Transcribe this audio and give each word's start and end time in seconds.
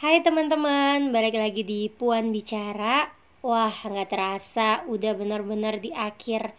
Hai 0.00 0.24
teman-teman, 0.24 1.12
balik 1.12 1.36
lagi 1.36 1.60
di 1.60 1.92
Puan 1.92 2.32
Bicara 2.32 3.04
Wah, 3.40 3.72
nggak 3.72 4.08
terasa 4.12 4.80
udah 4.88 5.12
benar-benar 5.16 5.80
di 5.80 5.92
akhir 5.92 6.52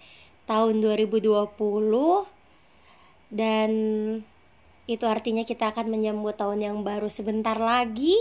tahun 0.45 0.81
2020 0.81 1.49
Dan 3.33 3.71
itu 4.85 5.05
artinya 5.05 5.41
kita 5.41 5.73
akan 5.73 5.87
menyambut 5.89 6.37
tahun 6.37 6.59
yang 6.61 6.77
baru 6.81 7.09
sebentar 7.09 7.57
lagi 7.57 8.17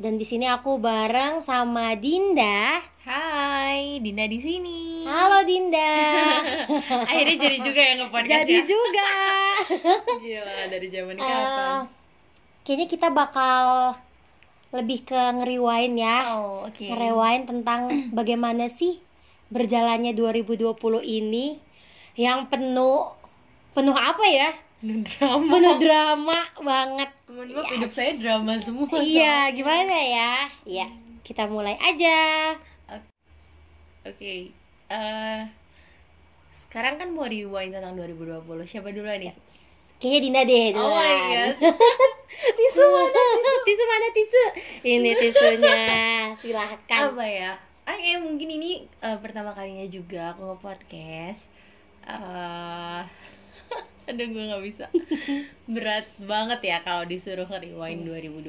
dan 0.00 0.16
di 0.16 0.24
sini 0.24 0.48
aku 0.48 0.80
bareng 0.80 1.44
sama 1.44 1.92
Dinda. 1.92 2.80
Hai, 3.04 4.00
Dinda 4.00 4.24
di 4.24 4.40
sini. 4.40 5.04
Halo 5.04 5.44
Dinda. 5.44 5.92
Akhirnya 7.10 7.36
jadi 7.36 7.58
juga 7.60 7.80
yang 7.84 7.98
ngepodcast 8.00 8.48
Jadi 8.48 8.54
ya. 8.56 8.64
juga. 8.64 9.12
Gila, 10.24 10.56
dari 10.72 10.88
zaman 10.88 11.14
Eh, 11.14 11.20
kapan? 11.20 11.76
kayaknya 12.64 12.86
kita 12.88 13.08
bakal 13.12 13.92
lebih 14.70 15.02
ke 15.02 15.18
ngeriwain 15.18 15.94
ya. 15.98 16.16
Oh, 16.38 16.66
oke. 16.66 16.86
Ngerewain 16.86 17.46
tentang 17.46 17.90
bagaimana 18.18 18.70
sih 18.70 19.02
berjalannya 19.50 20.14
2020 20.14 20.78
ini 21.02 21.58
yang 22.14 22.46
penuh 22.46 23.10
penuh 23.74 23.94
apa 23.94 24.24
ya? 24.30 24.50
Penuh 24.80 25.02
drama. 25.04 25.50
Penuh 25.50 25.76
drama 25.76 26.38
banget. 26.62 27.10
Mohon 27.30 27.48
maaf, 27.62 27.70
hidup 27.74 27.92
saya 27.92 28.12
drama 28.16 28.56
semua. 28.58 28.86
Iya, 29.10 29.52
gimana 29.54 29.94
ya? 29.94 30.32
Iya, 30.66 30.86
kita 31.26 31.46
mulai 31.50 31.76
aja. 31.78 32.18
Oke. 34.00 34.50
eh 34.90 35.42
sekarang 36.66 36.98
kan 37.02 37.10
mau 37.12 37.26
rewind 37.26 37.74
tentang 37.74 37.98
2020. 37.98 38.46
Siapa 38.64 38.94
dulu 38.94 39.06
nih? 39.06 39.34
Kayaknya 40.00 40.18
Dinda 40.18 40.42
deh 40.42 40.66
Oh 40.72 40.88
my 40.88 40.96
duluan. 40.96 41.48
god. 41.52 41.54
tisu 42.40 42.82
mana 42.82 43.08
tisu? 43.12 43.52
Tisu 43.62 43.84
mana 43.84 44.08
tisu? 44.10 44.42
Ini 44.82 45.10
tisunya. 45.14 45.78
Silahkan. 46.40 47.00
Apa 47.10 47.24
ya? 47.24 47.52
Ah, 47.84 47.94
kayak 47.94 48.20
mungkin 48.20 48.48
ini 48.48 48.70
eh, 48.98 49.18
pertama 49.18 49.52
kalinya 49.52 49.84
juga 49.84 50.32
aku 50.32 50.48
nge-podcast. 50.48 51.42
eh 52.02 53.02
aduh 54.08 54.26
gue 54.26 54.42
nggak 54.42 54.64
bisa 54.64 54.84
berat 55.68 56.02
banget 56.18 56.60
ya 56.64 56.76
kalau 56.80 57.04
disuruh 57.04 57.46
nge-rewind 57.46 58.02
2020 58.02 58.42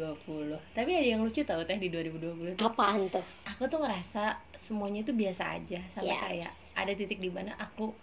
tapi 0.73 0.89
ada 0.89 1.05
yang 1.07 1.21
lucu 1.21 1.43
tau 1.43 1.61
teh 1.61 1.77
di 1.77 1.91
2020 1.91 2.57
tuh 2.57 2.65
Apaan 2.65 3.05
tuh? 3.07 3.21
aku 3.45 3.67
tuh 3.67 3.77
ngerasa 3.77 4.39
semuanya 4.57 5.03
tuh 5.03 5.13
biasa 5.13 5.53
aja 5.53 5.77
sampai 5.85 6.15
Yes. 6.15 6.23
kayak 6.23 6.51
ada 6.73 6.91
titik 6.95 7.19
di 7.19 7.29
mana 7.29 7.53
aku 7.55 7.93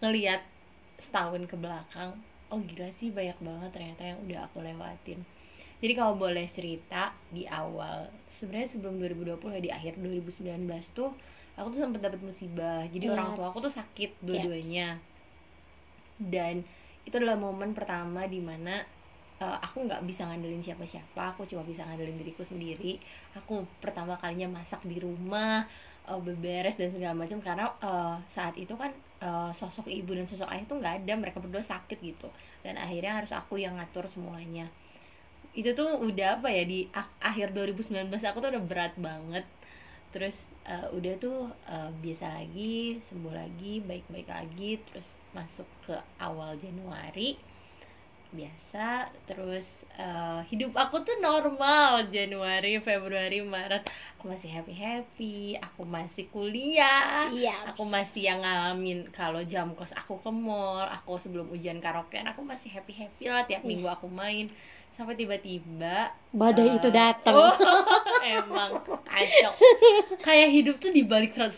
ngelihat 0.00 0.42
setahun 0.96 1.46
ke 1.46 1.54
belakang 1.54 2.18
oh 2.52 2.60
gila 2.60 2.88
sih 2.92 3.08
banyak 3.12 3.38
banget 3.40 3.70
ternyata 3.74 4.02
yang 4.04 4.18
udah 4.24 4.38
aku 4.48 4.58
lewatin. 4.64 5.20
Jadi 5.82 5.92
kalau 5.98 6.14
boleh 6.16 6.46
cerita 6.48 7.12
di 7.28 7.44
awal 7.44 8.08
sebenarnya 8.30 8.68
sebelum 8.72 8.94
2020 9.00 9.58
ya 9.58 9.60
di 9.60 9.70
akhir 9.74 9.92
2019 10.00 10.64
tuh 10.96 11.10
aku 11.58 11.66
tuh 11.72 11.80
sempat 11.84 12.00
dapat 12.02 12.20
musibah. 12.24 12.86
Jadi 12.88 13.06
orang 13.10 13.34
tua 13.36 13.46
Yes. 13.46 13.52
aku 13.52 13.58
tuh 13.64 13.72
sakit 13.74 14.10
dua-duanya. 14.24 14.88
Dan 16.18 16.62
itu 17.04 17.14
adalah 17.20 17.36
momen 17.36 17.76
pertama 17.76 18.24
di 18.30 18.40
mana 18.40 18.80
uh, 19.42 19.58
aku 19.60 19.84
nggak 19.84 20.02
bisa 20.08 20.24
ngandelin 20.28 20.62
siapa-siapa. 20.64 21.34
Aku 21.36 21.44
cuma 21.44 21.62
bisa 21.66 21.84
ngandelin 21.84 22.16
diriku 22.16 22.42
sendiri. 22.46 22.98
Aku 23.36 23.66
pertama 23.82 24.16
kalinya 24.22 24.48
masak 24.48 24.80
di 24.86 24.96
rumah 25.02 25.66
uh, 26.10 26.20
beberes 26.20 26.76
dan 26.80 26.90
segala 26.94 27.14
macam 27.16 27.38
karena 27.40 27.66
uh, 27.82 28.16
saat 28.28 28.54
itu 28.60 28.74
kan 28.76 28.92
uh, 29.24 29.50
sosok 29.56 29.88
ibu 29.88 30.12
dan 30.16 30.26
sosok 30.30 30.48
ayah 30.52 30.64
tuh 30.68 30.78
nggak 30.80 30.94
ada 31.04 31.12
mereka 31.16 31.38
berdua 31.42 31.64
sakit 31.64 31.98
gitu. 32.00 32.28
Dan 32.64 32.76
akhirnya 32.80 33.12
harus 33.18 33.32
aku 33.32 33.60
yang 33.60 33.76
ngatur 33.78 34.06
semuanya. 34.10 34.68
Itu 35.54 35.70
tuh 35.78 36.02
udah 36.02 36.40
apa 36.40 36.48
ya 36.50 36.64
di 36.66 36.90
ak- 36.90 37.18
akhir 37.22 37.54
2019 37.56 38.10
aku 38.26 38.38
tuh 38.42 38.50
udah 38.52 38.64
berat 38.64 38.94
banget. 38.98 39.46
Terus 40.14 40.36
uh, 40.68 40.88
udah 40.96 41.14
tuh 41.18 41.38
uh, 41.68 41.90
biasa 42.02 42.26
lagi 42.38 42.98
sembuh 43.02 43.34
lagi 43.34 43.82
baik-baik 43.82 44.28
lagi 44.30 44.78
terus 44.86 45.08
masuk 45.36 45.66
ke 45.86 45.96
awal 46.22 46.54
Januari 46.60 47.36
biasa 48.34 49.08
terus 49.24 49.62
uh, 49.94 50.42
hidup 50.50 50.74
aku 50.74 51.06
tuh 51.06 51.14
normal 51.22 52.10
Januari 52.10 52.82
Februari 52.82 53.40
Maret 53.40 53.86
aku 54.18 54.26
masih 54.26 54.50
happy 54.50 54.74
happy 54.74 55.36
aku 55.56 55.86
masih 55.86 56.26
kuliah 56.34 57.30
Iya. 57.30 57.70
aku 57.70 57.86
masih 57.86 58.26
yang 58.26 58.42
ngalamin 58.42 59.06
kalau 59.14 59.38
jam 59.46 59.70
kos 59.78 59.94
aku 59.94 60.18
ke 60.18 60.30
mall 60.34 60.82
aku 60.82 61.14
sebelum 61.16 61.46
ujian 61.54 61.78
karaokean 61.78 62.26
aku 62.26 62.42
masih 62.42 62.74
happy 62.74 62.92
happy 62.92 63.30
lah 63.30 63.46
tiap 63.46 63.62
Iya. 63.62 63.68
minggu 63.70 63.86
aku 63.86 64.10
main 64.10 64.50
sampai 64.94 65.14
tiba-tiba 65.14 66.06
badai 66.30 66.66
eh, 66.66 66.76
itu 66.76 66.88
datang. 66.88 67.34
oh, 67.36 67.50
emang 68.24 68.78
kacau 69.02 69.52
kayak 70.18 70.50
hidup 70.50 70.78
tuh 70.78 70.88
dibalik 70.88 71.30
180 71.30 71.50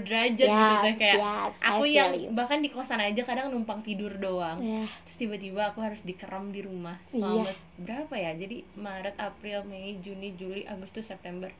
derajat 0.00 0.46
gitu 0.46 0.46
Ya, 0.46 0.80
teh 0.80 0.94
kayak 0.94 1.18
aku 1.56 1.84
yang 1.84 2.14
you. 2.14 2.30
bahkan 2.30 2.58
di 2.58 2.68
kosan 2.68 2.98
aja 2.98 3.22
kadang 3.22 3.50
numpang 3.50 3.82
tidur 3.82 4.14
doang 4.14 4.58
Ya, 4.58 4.86
terus 5.02 5.16
tiba-tiba 5.16 5.66
aku 5.66 5.82
harus 5.82 5.98
dikerem 6.00 6.50
di 6.50 6.62
rumah 6.62 6.94
Iya. 7.08 7.18
selama 7.20 7.50
berapa 7.76 8.14
ya 8.16 8.30
jadi 8.34 8.56
Maret 8.72 9.16
April 9.16 9.58
Mei 9.64 9.98
Juni 9.98 10.32
Juli 10.32 10.62
Agustus 10.64 11.04
September 11.04 11.50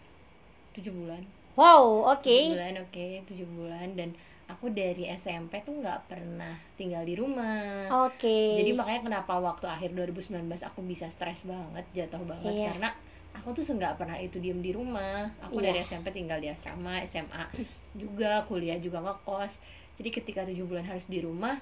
tujuh 0.73 0.91
bulan 0.91 1.27
Wow, 1.55 2.07
oke. 2.09 2.23
tujuh 2.23 2.53
bulan 2.53 2.75
oke 2.81 3.07
tujuh 3.27 3.49
bulan 3.49 3.89
dan 3.95 4.15
aku 4.47 4.71
dari 4.71 5.11
SMP 5.11 5.59
tuh 5.61 5.75
nggak 5.83 6.07
pernah 6.07 6.55
tinggal 6.75 7.03
di 7.03 7.19
rumah 7.19 7.91
Oke. 8.07 8.63
jadi 8.63 8.71
makanya 8.73 9.03
kenapa 9.03 9.37
waktu 9.37 9.67
akhir 9.67 9.91
2019 9.93 10.39
aku 10.63 10.81
bisa 10.87 11.11
stres 11.11 11.43
banget 11.43 11.85
jatuh 11.93 12.23
banget 12.23 12.55
Iya. 12.55 12.67
karena 12.71 12.89
aku 13.35 13.53
tuh 13.53 13.67
nggak 13.67 13.99
pernah 13.99 14.17
itu 14.17 14.39
diem 14.39 14.63
di 14.63 14.71
rumah 14.71 15.35
aku 15.43 15.59
Iya. 15.59 15.75
dari 15.75 15.79
SMP 15.83 16.15
tinggal 16.15 16.39
di 16.39 16.49
asrama 16.49 17.03
SMA 17.05 17.43
juga 18.01 18.47
kuliah 18.47 18.79
juga 18.79 19.03
ngekos 19.03 19.53
jadi 19.99 20.09
ketika 20.13 20.41
tujuh 20.47 20.65
bulan 20.65 20.87
harus 20.87 21.05
di 21.11 21.19
rumah 21.21 21.59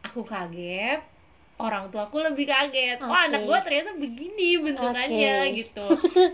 aku 0.00 0.22
kaget 0.22 1.02
orang 1.60 1.92
tua 1.92 2.08
aku 2.08 2.24
lebih 2.24 2.48
kaget 2.48 3.02
wah 3.02 3.26
Oke. 3.26 3.26
anak 3.26 3.40
gua 3.44 3.58
ternyata 3.60 3.92
begini 3.98 4.56
bentukannya 4.56 5.34
Oke. 5.44 5.56
gitu 5.66 5.86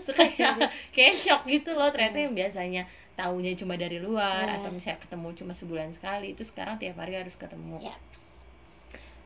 so, 0.05 0.13
kayak 0.13 0.55
kayak 0.95 1.15
shock 1.19 1.43
gitu 1.49 1.73
loh 1.75 1.89
ternyata 1.91 2.21
yang 2.21 2.31
biasanya 2.31 2.87
taunya 3.17 3.57
cuma 3.57 3.73
dari 3.75 3.97
luar 3.97 4.45
Iya. 4.45 4.61
atau 4.61 4.69
misalnya 4.69 5.01
ketemu 5.01 5.27
cuma 5.33 5.51
sebulan 5.51 5.89
sekali 5.89 6.31
itu 6.31 6.45
sekarang 6.45 6.77
tiap 6.77 6.95
hari 6.95 7.17
harus 7.17 7.33
ketemu 7.33 7.81
Ya. 7.81 7.95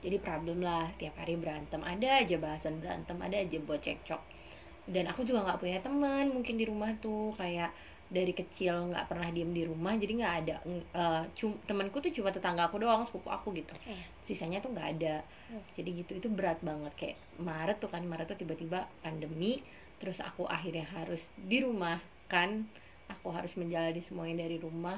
jadi 0.02 0.18
problem 0.18 0.64
lah 0.64 0.90
tiap 0.98 1.14
hari 1.16 1.38
berantem 1.38 1.84
ada 1.84 2.24
aja 2.24 2.36
bahasan 2.40 2.80
berantem 2.80 3.20
ada 3.20 3.38
aja 3.38 3.58
buat 3.62 3.78
cekcok 3.80 4.22
dan 4.90 5.06
aku 5.06 5.22
juga 5.22 5.46
nggak 5.46 5.60
punya 5.60 5.78
teman 5.80 6.32
mungkin 6.32 6.58
di 6.58 6.66
rumah 6.66 6.90
tuh 6.98 7.36
kayak 7.38 7.70
dari 8.12 8.36
kecil 8.36 8.92
nggak 8.92 9.08
pernah 9.08 9.30
diem 9.30 9.52
di 9.52 9.64
rumah 9.64 9.96
jadi 9.96 10.14
nggak 10.20 10.36
ada 10.44 10.56
cum- 11.32 11.60
temanku 11.64 12.02
tuh 12.02 12.12
cuma 12.12 12.28
tetangga 12.28 12.68
aku 12.68 12.82
doang 12.82 13.04
sepupu 13.04 13.28
aku 13.28 13.54
gitu 13.54 13.72
Eh. 13.86 14.00
sisanya 14.20 14.60
tuh 14.60 14.72
nggak 14.72 14.88
ada 15.00 15.16
Hmm. 15.48 15.60
jadi 15.76 15.90
gitu 16.02 16.12
itu 16.16 16.28
berat 16.28 16.60
banget 16.64 16.92
kayak 16.96 17.18
Maret 17.38 17.78
tuh 17.80 17.88
kan 17.88 18.04
Maret 18.04 18.32
tuh 18.32 18.40
tiba-tiba 18.40 18.88
pandemi 19.00 19.60
terus 20.00 20.20
aku 20.20 20.44
akhirnya 20.44 20.88
harus 20.88 21.28
di 21.38 21.60
rumah 21.62 22.00
kan 22.26 22.66
aku 23.12 23.28
harus 23.30 23.54
menjalani 23.54 24.00
semuanya 24.00 24.42
dari 24.42 24.58
rumah 24.58 24.98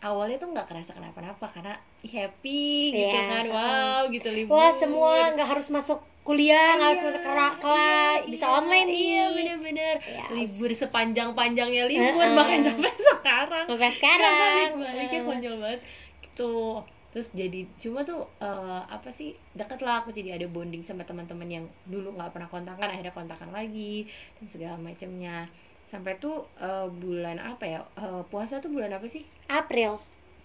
awalnya 0.00 0.36
tuh 0.36 0.48
nggak 0.48 0.66
kerasa 0.66 0.90
kenapa-napa 0.90 1.46
karena 1.46 1.74
happy 2.02 2.64
gitu 2.90 3.04
Iya. 3.06 3.24
kan 3.28 3.44
wow 3.46 4.00
gitu 4.08 4.28
libur 4.28 4.52
Wah, 4.52 4.72
semua 4.72 5.30
nggak 5.30 5.48
harus 5.50 5.68
masuk 5.68 5.98
kuliah, 6.22 6.74
nggak 6.74 6.88
harus 6.90 7.00
Iya, 7.00 7.08
masuk 7.08 7.22
kela- 7.22 7.58
kelas, 7.58 8.20
iya, 8.20 8.28
bisa 8.28 8.44
iya, 8.44 8.54
online 8.54 8.86
nih. 8.86 9.00
iya 9.02 9.24
bener-bener 9.30 9.94
Ya, 10.02 10.24
libur 10.30 10.70
sepanjang-panjangnya 10.70 11.84
libur 11.86 12.16
Heeh. 12.18 12.34
bahkan 12.34 12.60
sampai 12.62 12.90
sekarang 12.94 13.64
Sampai 13.66 13.90
sekarang. 13.92 14.64
baliknya 14.78 15.18
Eh. 15.18 15.26
konyol 15.26 15.54
banget 15.58 15.80
gitu 16.22 16.80
terus 17.10 17.28
jadi 17.32 17.66
cuma 17.74 18.00
tuh 18.00 18.22
eh, 18.38 18.82
apa 18.86 19.10
sih 19.10 19.34
deket 19.50 19.80
lah 19.80 20.00
aku 20.00 20.10
jadi 20.10 20.38
ada 20.38 20.46
bonding 20.46 20.80
sama 20.80 21.02
teman-teman 21.02 21.48
yang 21.50 21.64
dulu 21.84 22.14
nggak 22.14 22.30
pernah 22.30 22.46
kontakan 22.46 22.86
akhirnya 22.86 23.10
kontakan 23.10 23.50
lagi 23.50 24.06
dan 24.36 24.46
segala 24.46 24.76
macamnya 24.78 25.50
sampai 25.90 26.14
tuh 26.16 26.36
eh, 26.56 26.86
bulan 26.86 27.42
apa 27.42 27.64
ya 27.66 27.80
Eh, 27.98 28.22
puasa 28.30 28.62
tuh 28.62 28.70
bulan 28.70 28.94
apa 28.94 29.06
sih 29.06 29.26
April. 29.50 29.98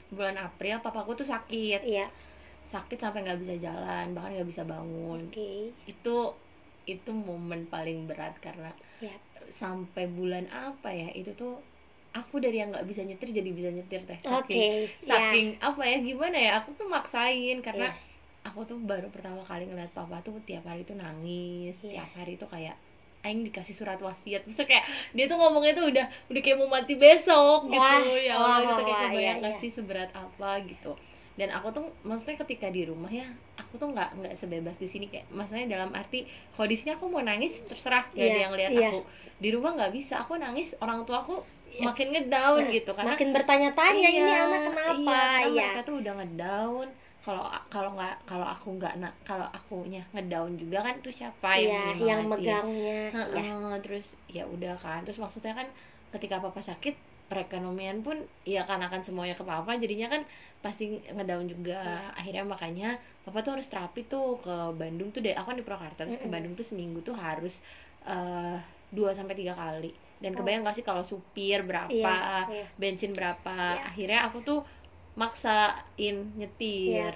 bulan 0.09 0.37
April 0.37 0.81
papaku 0.81 1.11
tuh 1.15 1.27
sakit 1.27 1.81
Iya. 1.85 2.09
sakit 2.65 2.97
sampai 2.97 3.21
nggak 3.21 3.41
bisa 3.41 3.55
jalan 3.61 4.05
bahkan 4.11 4.33
nggak 4.33 4.49
bisa 4.49 4.65
bangun 4.65 5.29
Oke. 5.29 5.69
itu 5.85 6.15
itu 6.85 7.11
momen 7.13 7.65
paling 7.65 8.05
berat 8.05 8.33
karena 8.39 8.73
Ya. 8.97 9.13
sampai 9.51 10.09
bulan 10.09 10.49
apa 10.49 10.89
ya 10.89 11.09
itu 11.11 11.33
tuh 11.33 11.61
aku 12.11 12.39
dari 12.39 12.57
yang 12.57 12.71
nggak 12.71 12.87
bisa 12.87 13.01
nyetir 13.03 13.29
jadi 13.29 13.49
bisa 13.51 13.69
nyetir 13.69 14.01
teh 14.03 14.17
Oke. 14.23 14.49
saking, 14.49 14.61
Ya. 15.05 15.09
saking 15.09 15.47
apa 15.59 15.81
ya 15.83 15.97
gimana 16.01 16.37
ya 16.37 16.51
aku 16.57 16.73
tuh 16.73 16.87
maksain 16.87 17.61
karena 17.61 17.89
Iya. 17.89 17.93
aku 18.45 18.65
tuh 18.65 18.77
baru 18.81 19.09
pertama 19.09 19.41
kali 19.41 19.65
ngeliat 19.65 19.91
papa 19.91 20.21
tuh 20.21 20.37
tiap 20.41 20.65
hari 20.65 20.81
tuh 20.81 20.95
nangis 20.95 21.77
Iya. 21.81 22.01
tiap 22.01 22.11
hari 22.15 22.33
tuh 22.35 22.47
kayak 22.47 22.77
Aing 23.25 23.41
dikasih 23.41 23.73
surat 23.73 23.97
wasiat. 23.97 24.45
Maksudnya 24.45 24.69
kayak 24.69 24.85
dia 25.11 25.25
tuh 25.25 25.41
ngomongnya 25.41 25.73
tuh 25.73 25.89
udah 25.89 26.05
udah 26.29 26.41
kayak 26.45 26.57
mau 26.61 26.69
mati 26.69 26.93
besok 26.93 27.65
gitu. 27.67 27.81
Wah, 27.81 27.99
ya 28.05 28.33
Allah 28.37 28.59
gitu. 28.61 28.81
Kayak 28.85 28.99
kebayang 29.09 29.39
iya, 29.41 29.49
iya. 29.49 29.57
sih 29.57 29.69
seberat 29.73 30.13
apa 30.13 30.61
gitu. 30.63 30.93
Dan 31.35 31.51
aku 31.51 31.67
tuh 31.73 31.85
maksudnya 32.05 32.39
ketika 32.45 32.71
di 32.71 32.87
rumah 32.87 33.11
ya 33.11 33.27
aku 33.59 33.75
tuh 33.75 33.91
nggak 33.91 34.09
nggak 34.21 34.33
sebebas 34.37 34.77
di 34.77 34.85
sini. 34.85 35.09
Kayak 35.09 35.25
maksudnya 35.33 35.65
dalam 35.67 35.89
arti 35.91 36.29
kalau 36.53 36.69
di 36.69 36.77
sini 36.77 36.93
aku 36.93 37.09
mau 37.09 37.19
nangis 37.19 37.65
terserah. 37.65 38.05
Gak 38.13 38.21
ada 38.21 38.29
Iya, 38.29 38.37
yang 38.45 38.53
lihat 38.53 38.71
iya. 38.71 38.89
aku. 38.93 39.01
Di 39.41 39.49
rumah 39.51 39.73
nggak 39.73 39.91
bisa. 39.91 40.21
Aku 40.21 40.37
nangis 40.37 40.77
orang 40.79 41.01
tua 41.03 41.25
aku 41.25 41.41
Yes. 41.75 41.91
makin 41.91 42.07
ngedown 42.15 42.61
Nah, 42.63 42.71
gitu. 42.71 42.91
Karena 42.95 43.11
makin 43.11 43.29
bertanya-tanya 43.35 44.07
ini 44.07 44.23
Iya, 44.23 44.47
anak 44.47 44.61
kenapa? 44.71 44.95
iya, 44.95 45.19
karena 45.19 45.43
ya 45.43 45.65
mereka 45.67 45.81
tuh 45.83 45.95
udah 45.99 46.13
ngedown 46.23 46.87
kalau 47.25 47.41
kalau 47.73 47.89
nggak 47.97 48.15
kalau 48.29 48.45
aku 48.45 48.67
nggak 48.77 48.93
na 49.01 49.09
kalau 49.25 49.47
akunya 49.57 50.01
ngedown 50.13 50.51
juga 50.61 50.77
kan 50.85 50.95
tuh 51.05 51.09
siapa 51.09 51.49
yang 51.57 51.97
yang 51.97 52.21
nyemangatin? 52.29 52.29
megangnya 52.29 52.97
ya. 53.09 53.09
Heeh, 53.17 53.73
terus 53.83 54.05
ya 54.29 54.43
udah 54.45 54.73
kan 54.77 54.99
terus 55.05 55.17
maksudnya 55.17 55.53
kan 55.59 55.67
ketika 56.13 56.37
papa 56.39 56.61
sakit 56.61 56.95
perekonomian 57.25 58.05
pun 58.05 58.21
ya 58.45 58.61
karena 58.69 58.85
kan 58.93 59.01
semuanya 59.01 59.33
ke 59.33 59.41
papa 59.41 59.73
jadinya 59.81 60.07
kan 60.13 60.21
pasti 60.61 61.01
ngedown 61.09 61.49
juga 61.49 61.81
Iya. 61.81 62.13
akhirnya 62.21 62.43
makanya 62.45 62.89
papa 63.25 63.41
tuh 63.41 63.57
harus 63.57 63.65
terapi 63.65 64.05
tuh 64.05 64.37
ke 64.45 64.55
Bandung 64.77 65.09
tuh 65.09 65.25
deh 65.25 65.33
aku 65.33 65.47
kan 65.49 65.57
di 65.57 65.65
Purwakarta 65.65 66.05
terus 66.05 66.21
ke 66.21 66.29
Mm-mm. 66.29 66.33
Bandung 66.37 66.53
tuh 66.53 66.61
seminggu 66.61 67.01
tuh 67.01 67.17
harus 67.17 67.65
eh, 68.05 68.57
dua 68.93 69.11
sampai 69.17 69.33
tiga 69.33 69.57
kali 69.57 69.89
dan 70.21 70.31
Oh. 70.31 70.37
kebayang 70.37 70.63
gak 70.63 70.77
sih 70.79 70.85
kalau 70.85 71.01
supir 71.03 71.65
berapa 71.65 71.91
Iya, 71.91 72.45
iya. 72.53 72.65
bensin 72.77 73.11
berapa 73.17 73.51
Yes. 73.81 73.89
akhirnya 73.89 74.19
aku 74.29 74.37
tuh 74.45 74.59
maksain 75.15 76.17
nyetir 76.35 77.15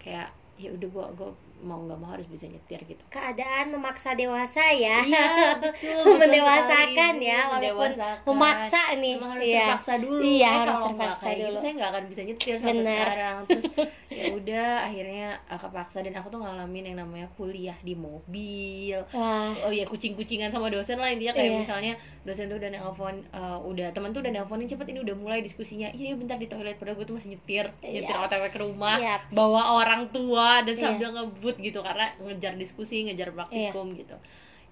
kayak 0.00 0.28
ya 0.56 0.72
udah 0.72 0.88
gua 0.88 1.06
gua 1.16 1.30
mau 1.58 1.80
nggak 1.80 1.96
mau 1.96 2.10
harus 2.10 2.26
bisa 2.26 2.44
nyetir 2.44 2.84
gitu. 2.84 3.00
Keadaan 3.08 3.70
memaksa 3.70 4.12
dewasa 4.12 4.60
ya. 4.70 5.00
Iya, 5.02 5.24
betul, 5.64 6.16
mendewasakan 6.16 7.12
betul 7.14 7.26
ya 7.26 7.40
walaupun 7.48 7.90
mendewasakan. 7.90 8.26
memaksa 8.26 8.80
nih. 8.94 9.12
Emang 9.14 9.30
harus 9.32 9.44
Iya. 9.46 9.60
terpaksa 9.66 9.92
dulu. 9.96 10.20
Iya, 10.20 10.36
ya, 10.38 10.50
harus 10.52 10.66
kalau 10.68 10.86
nggak 10.86 10.92
terpaksa 11.06 11.24
kayak 11.24 11.36
gitu 11.36 11.48
dulu. 11.48 11.58
saya 11.58 11.72
nggak 11.72 11.90
akan 11.90 12.04
bisa 12.06 12.20
nyetir 12.22 12.54
sampai 12.56 12.74
Benar. 12.74 12.92
sekarang. 12.92 13.36
Terus 13.48 13.64
ya 14.08 14.24
udah 14.32 14.68
akhirnya 14.82 15.28
uh, 15.46 15.58
kepaksa. 15.58 15.98
Dan 16.00 16.14
aku 16.14 16.28
tuh 16.28 16.40
ngalamin 16.40 16.84
yang 16.86 16.98
namanya 16.98 17.28
kuliah 17.32 17.76
di 17.80 17.94
mobil. 17.96 18.98
Wah, 19.10 19.52
oh 19.62 19.70
ya 19.70 19.84
kucing-kucingan 19.84 20.48
sama 20.48 20.68
dosen 20.68 20.96
lah 20.96 21.08
intinya. 21.08 21.32
Kayak 21.32 21.46
Iya. 21.46 21.60
misalnya 21.62 21.92
dosen 22.22 22.46
tuh 22.46 22.56
udah 22.56 22.70
nelfon 22.70 23.16
uh, 23.30 23.58
udah 23.60 23.90
teman 23.90 24.10
tuh 24.10 24.20
udah 24.20 24.32
nelfonin 24.32 24.66
cepet 24.66 24.86
ini 24.88 25.00
udah 25.00 25.14
mulai 25.14 25.40
diskusinya. 25.40 25.88
Iya 25.88 26.12
iya, 26.12 26.16
bentar 26.16 26.36
di 26.36 26.46
toilet. 26.46 26.76
Padahal 26.76 26.96
gue 26.96 27.06
tuh 27.06 27.14
masih 27.14 27.32
nyetir. 27.32 27.70
Nyetir 27.80 28.12
Yaps. 28.12 28.26
otw 28.28 28.44
ke 28.46 28.58
rumah. 28.58 28.96
Bawa 29.30 29.62
orang 29.76 30.10
tua. 30.10 30.60
Dan 30.60 30.74
Iya. 30.74 30.84
sambil 30.86 31.08
ngebut 31.12 31.45
gitu 31.54 31.78
karena 31.86 32.10
ngejar 32.18 32.58
diskusi 32.58 33.06
ngejar 33.06 33.30
praktikum 33.30 33.94
gitu. 33.94 34.18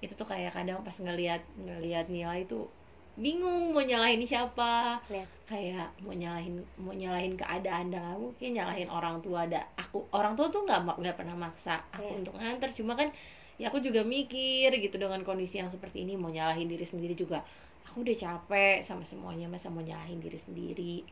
Itu 0.02 0.18
tuh 0.18 0.26
kayak 0.26 0.50
kadang 0.58 0.82
pas 0.82 0.98
ngelihat 0.98 1.46
ngelihat 1.54 2.10
nilai 2.10 2.42
tuh 2.50 2.66
bingung 3.14 3.70
mau 3.70 3.78
nyalahin 3.78 4.26
siapa. 4.26 4.98
Iya. 5.06 5.22
kayak 5.44 5.92
mau 6.02 6.10
nyalahin 6.16 6.58
mau 6.80 6.90
nyalahin 6.90 7.36
keadaan 7.38 7.92
dan 7.92 8.16
mungkin 8.18 8.56
nyalahin 8.56 8.88
orang 8.88 9.20
tua 9.20 9.44
ada 9.46 9.62
aku 9.76 10.08
orang 10.10 10.34
tua 10.34 10.48
tuh 10.48 10.64
nggak 10.64 10.98
nggak 10.98 11.14
pernah 11.20 11.36
maksa 11.38 11.84
aku 11.94 12.10
Iya. 12.10 12.18
untuk 12.18 12.34
nganter. 12.34 12.70
Cuma 12.74 12.98
kan 12.98 13.14
ya 13.54 13.70
aku 13.70 13.78
juga 13.78 14.02
mikir 14.02 14.74
gitu 14.82 14.98
dengan 14.98 15.22
kondisi 15.22 15.62
yang 15.62 15.70
seperti 15.70 16.02
ini 16.02 16.18
mau 16.18 16.26
nyalahin 16.32 16.66
diri 16.66 16.82
sendiri 16.82 17.14
juga. 17.14 17.44
Aku 17.86 18.02
udah 18.02 18.16
capek 18.18 18.82
sama 18.82 19.06
semuanya 19.06 19.46
masa 19.46 19.70
mau 19.70 19.84
nyalahin 19.84 20.18
diri 20.18 20.40
sendiri? 20.40 21.06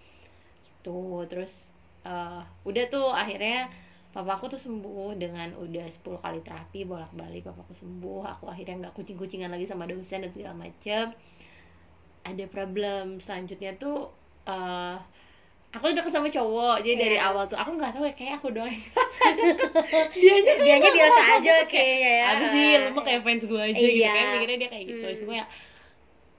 Gitu. 0.64 1.00
Terus 1.30 1.68
eh, 2.02 2.42
udah 2.66 2.84
tuh 2.90 3.14
akhirnya 3.14 3.70
papaku 4.12 4.44
tuh 4.48 4.60
sembuh 4.60 5.16
dengan 5.16 5.56
udah 5.56 5.88
10 5.88 6.04
kali 6.20 6.38
terapi 6.40 6.84
bolak-balik 6.84 7.42
papaku 7.42 7.72
sembuh. 7.72 8.22
Aku 8.36 8.44
akhirnya 8.46 8.86
nggak 8.86 8.94
kucing-kucingan 8.94 9.48
lagi 9.48 9.64
sama 9.64 9.88
dosen 9.88 10.22
dan 10.22 10.30
segala 10.30 10.54
macem. 10.54 11.10
Ada 12.22 12.44
problem 12.46 13.18
selanjutnya 13.18 13.74
tuh 13.76 14.12
eh 14.44 14.96
aku 15.72 15.88
deket 15.88 16.12
sama 16.12 16.28
cowok 16.28 16.84
jadi 16.84 16.96
dari 17.00 17.16
Yes. 17.16 17.24
awal 17.24 17.44
tuh 17.48 17.56
aku 17.56 17.80
nggak 17.80 17.96
tahu 17.96 18.04
ya 18.04 18.12
kayak 18.12 18.34
aku 18.36 18.52
doang 18.52 18.68
yang 18.68 18.84
ngerasa 18.84 19.24
dianya 20.20 20.52
dianya 20.60 20.90
biasa 20.92 21.20
aja 21.40 21.54
kayaknya 21.64 22.10
ya 22.12 22.24
apa 22.28 22.44
sih 22.52 22.64
lu 22.76 22.88
mah 22.92 23.00
kayak 23.00 23.20
fans 23.24 23.42
gue 23.48 23.56
aja 23.56 23.72
gitu 23.72 24.04
Iya. 24.04 24.12
kayak 24.12 24.28
mikirnya 24.36 24.58
dia 24.60 24.68
kayak 24.68 24.84
gitu. 24.84 25.06
Hmm. 25.08 25.16
cuma 25.24 25.32
ya 25.40 25.44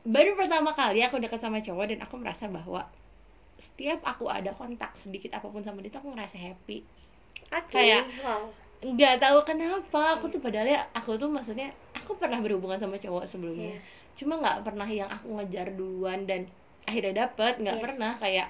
baru 0.05 0.31
pertama 0.37 0.69
kali 0.69 0.99
aku 1.01 1.17
dekat 1.17 1.39
sama 1.41 1.57
cowok 1.65 1.85
dan 1.89 1.99
aku 2.05 2.15
merasa 2.21 2.45
bahwa 2.45 2.85
setiap 3.57 4.05
aku 4.05 4.29
ada 4.29 4.53
kontak 4.53 4.93
sedikit 4.93 5.33
apa 5.33 5.49
pun 5.49 5.65
sama 5.65 5.81
dia 5.81 5.89
tuh 5.89 6.05
aku 6.05 6.13
ngerasa 6.13 6.37
happy 6.37 6.85
Oke, 7.53 7.71
kayak- 7.71 8.07
wow. 8.19 8.44
nggak 8.83 9.15
tahu 9.15 9.38
kenapa 9.47 10.19
aku 10.19 10.27
tuh 10.27 10.44
padahal 10.44 10.67
ya 10.67 10.81
aku 10.91 11.15
tuh 11.15 11.31
maksudnya 11.31 11.71
aku 11.95 12.19
pernah 12.19 12.44
berhubungan 12.44 12.75
sama 12.75 13.00
cowok 13.00 13.23
sebelumnya 13.23 13.71
Iya. 13.71 13.79
cuma 14.13 14.35
nggak 14.38 14.67
pernah 14.67 14.83
yang 14.83 15.07
aku 15.07 15.39
ngejar 15.39 15.71
duluan 15.71 16.27
dan 16.27 16.44
akhirnya 16.83 17.23
dapet 17.23 17.63
nggak 17.63 17.77
Iya. 17.79 17.83
pernah 17.88 18.11
kayak 18.19 18.47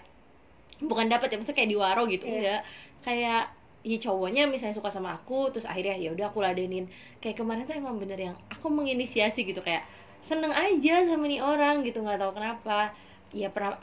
bukan 0.81 1.05
dapet 1.05 1.29
ya 1.29 1.37
maksudnya 1.37 1.57
kayak 1.61 1.69
di 1.69 1.77
waro 1.77 2.03
gitu 2.09 2.25
Iya. 2.25 2.33
enggak 2.33 2.61
kayak 3.05 3.43
ya 3.83 3.97
cowoknya 3.99 4.49
misalnya 4.49 4.73
suka 4.73 4.89
sama 4.89 5.13
aku 5.13 5.51
terus 5.51 5.67
akhirnya 5.67 5.99
ya 5.99 6.09
udah 6.09 6.31
aku 6.31 6.41
ladenin 6.41 6.89
kayak 7.19 7.37
kemarin 7.37 7.67
tuh 7.67 7.77
emang 7.77 8.01
bener 8.01 8.17
yang 8.17 8.35
aku 8.49 8.71
menginisiasi 8.71 9.43
gitu 9.43 9.61
kayak 9.61 9.85
seneng 10.17 10.49
aja 10.49 11.03
sama 11.03 11.27
nih 11.27 11.43
orang 11.43 11.83
gitu 11.83 11.99
nggak 11.99 12.17
tahu 12.17 12.31
kenapa 12.33 12.89
ya 13.29 13.51
pernah 13.51 13.75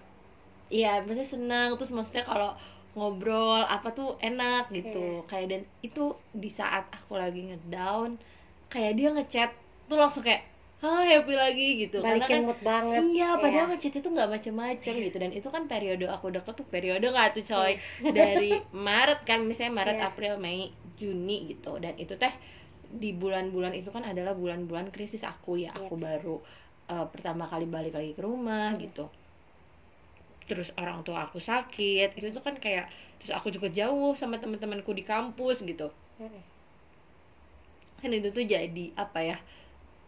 ya 0.67 0.99
maksudnya 1.05 1.29
senang 1.29 1.69
terus 1.77 1.93
maksudnya 1.93 2.25
kalau 2.25 2.57
ngobrol 2.97 3.63
apa 3.67 3.89
tuh 3.99 4.19
enak 4.21 4.65
gitu. 4.75 5.23
Kayak 5.31 5.47
dan 5.53 5.63
itu 5.87 6.05
di 6.35 6.51
saat 6.51 6.85
aku 6.91 7.15
lagi 7.23 7.41
ngedown 7.49 8.11
kayak 8.73 8.93
dia 8.99 9.09
ngechat 9.17 9.51
tuh 9.91 9.99
langsung 9.99 10.23
kayak 10.27 10.43
ah 10.81 11.05
happy 11.05 11.35
lagi 11.37 11.69
gitu. 11.87 12.01
Karena 12.01 12.25
balikin 12.25 12.41
kan 12.41 12.49
mood 12.49 12.61
banget. 12.65 13.03
Iya, 13.05 13.29
Iya. 13.37 13.43
padahal 13.43 13.67
ngechat 13.75 13.95
itu 14.01 14.09
nggak 14.09 14.31
macem-macem 14.35 14.95
gitu. 15.07 15.17
Dan 15.21 15.31
itu 15.37 15.49
kan 15.55 15.63
periode 15.69 16.07
aku 16.09 16.27
deket 16.33 16.55
tuh 16.57 16.67
periode 16.73 17.05
nggak 17.05 17.29
tuh 17.37 17.45
coy? 17.53 17.73
Dari 18.09 18.53
Maret 18.73 19.21
kan 19.29 19.45
misalnya 19.45 19.73
Maret, 19.77 19.97
Iya. 20.01 20.07
April, 20.09 20.33
Mei, 20.41 20.73
Juni 20.97 21.53
gitu. 21.53 21.77
Dan 21.85 21.95
itu 22.01 22.17
teh 22.17 22.33
di 22.91 23.15
bulan-bulan 23.15 23.73
itu 23.77 23.93
kan 23.95 24.03
adalah 24.03 24.35
bulan-bulan 24.35 24.91
krisis 24.91 25.23
aku 25.23 25.61
ya. 25.61 25.71
Aku 25.77 25.95
Yes. 25.95 26.03
baru 26.07 26.37
eh, 26.91 27.07
pertama 27.13 27.47
kali 27.47 27.67
balik 27.71 27.95
lagi 27.95 28.13
ke 28.19 28.23
rumah 28.25 28.75
gitu 28.81 29.07
terus 30.51 30.69
orang 30.83 30.99
tua 31.07 31.19
aku 31.27 31.39
sakit 31.51 32.09
itu 32.19 32.27
tuh 32.37 32.43
kan 32.47 32.55
kayak 32.65 32.87
terus 33.19 33.33
aku 33.39 33.49
juga 33.57 33.69
jauh 33.79 34.13
sama 34.21 34.37
teman-temanku 34.43 34.91
di 34.99 35.05
kampus 35.13 35.57
gitu. 35.71 35.87
Kan 38.01 38.11
itu 38.19 38.29
tuh 38.37 38.45
jadi 38.55 38.85
apa 39.05 39.21
ya 39.31 39.37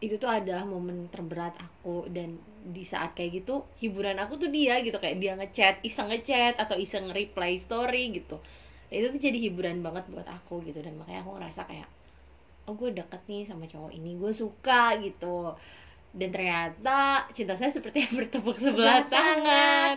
itu 0.06 0.14
tuh 0.22 0.30
adalah 0.38 0.64
momen 0.74 0.98
terberat 1.14 1.54
aku 1.66 1.96
dan 2.16 2.30
di 2.76 2.84
saat 2.92 3.10
kayak 3.16 3.30
gitu 3.42 3.54
hiburan 3.82 4.18
aku 4.24 4.34
tuh 4.42 4.50
dia 4.56 4.74
gitu 4.86 4.98
kayak 5.04 5.18
dia 5.22 5.32
ngechat 5.40 5.74
iseng 5.88 6.08
ngechat 6.12 6.54
atau 6.64 6.76
iseng 6.84 7.06
reply 7.18 7.52
story 7.66 8.04
gitu. 8.18 8.36
Itu 8.98 9.06
tuh 9.14 9.20
jadi 9.26 9.38
hiburan 9.46 9.78
banget 9.86 10.04
buat 10.14 10.28
aku 10.38 10.54
gitu 10.68 10.80
dan 10.86 10.94
makanya 11.00 11.20
aku 11.24 11.32
ngerasa 11.38 11.62
kayak 11.70 11.88
oh 12.68 12.74
gue 12.80 12.90
deket 12.98 13.22
nih 13.30 13.42
sama 13.50 13.64
cowok 13.72 13.92
ini 13.98 14.10
gue 14.22 14.32
suka 14.42 14.82
gitu 15.06 15.38
dan 16.12 16.28
ternyata 16.28 17.00
cinta 17.32 17.56
saya 17.56 17.72
seperti 17.72 18.04
yang 18.04 18.14
bertepuk 18.14 18.52
sebelah 18.54 19.00
Sebelah 19.00 19.00
tangan. 19.08 19.96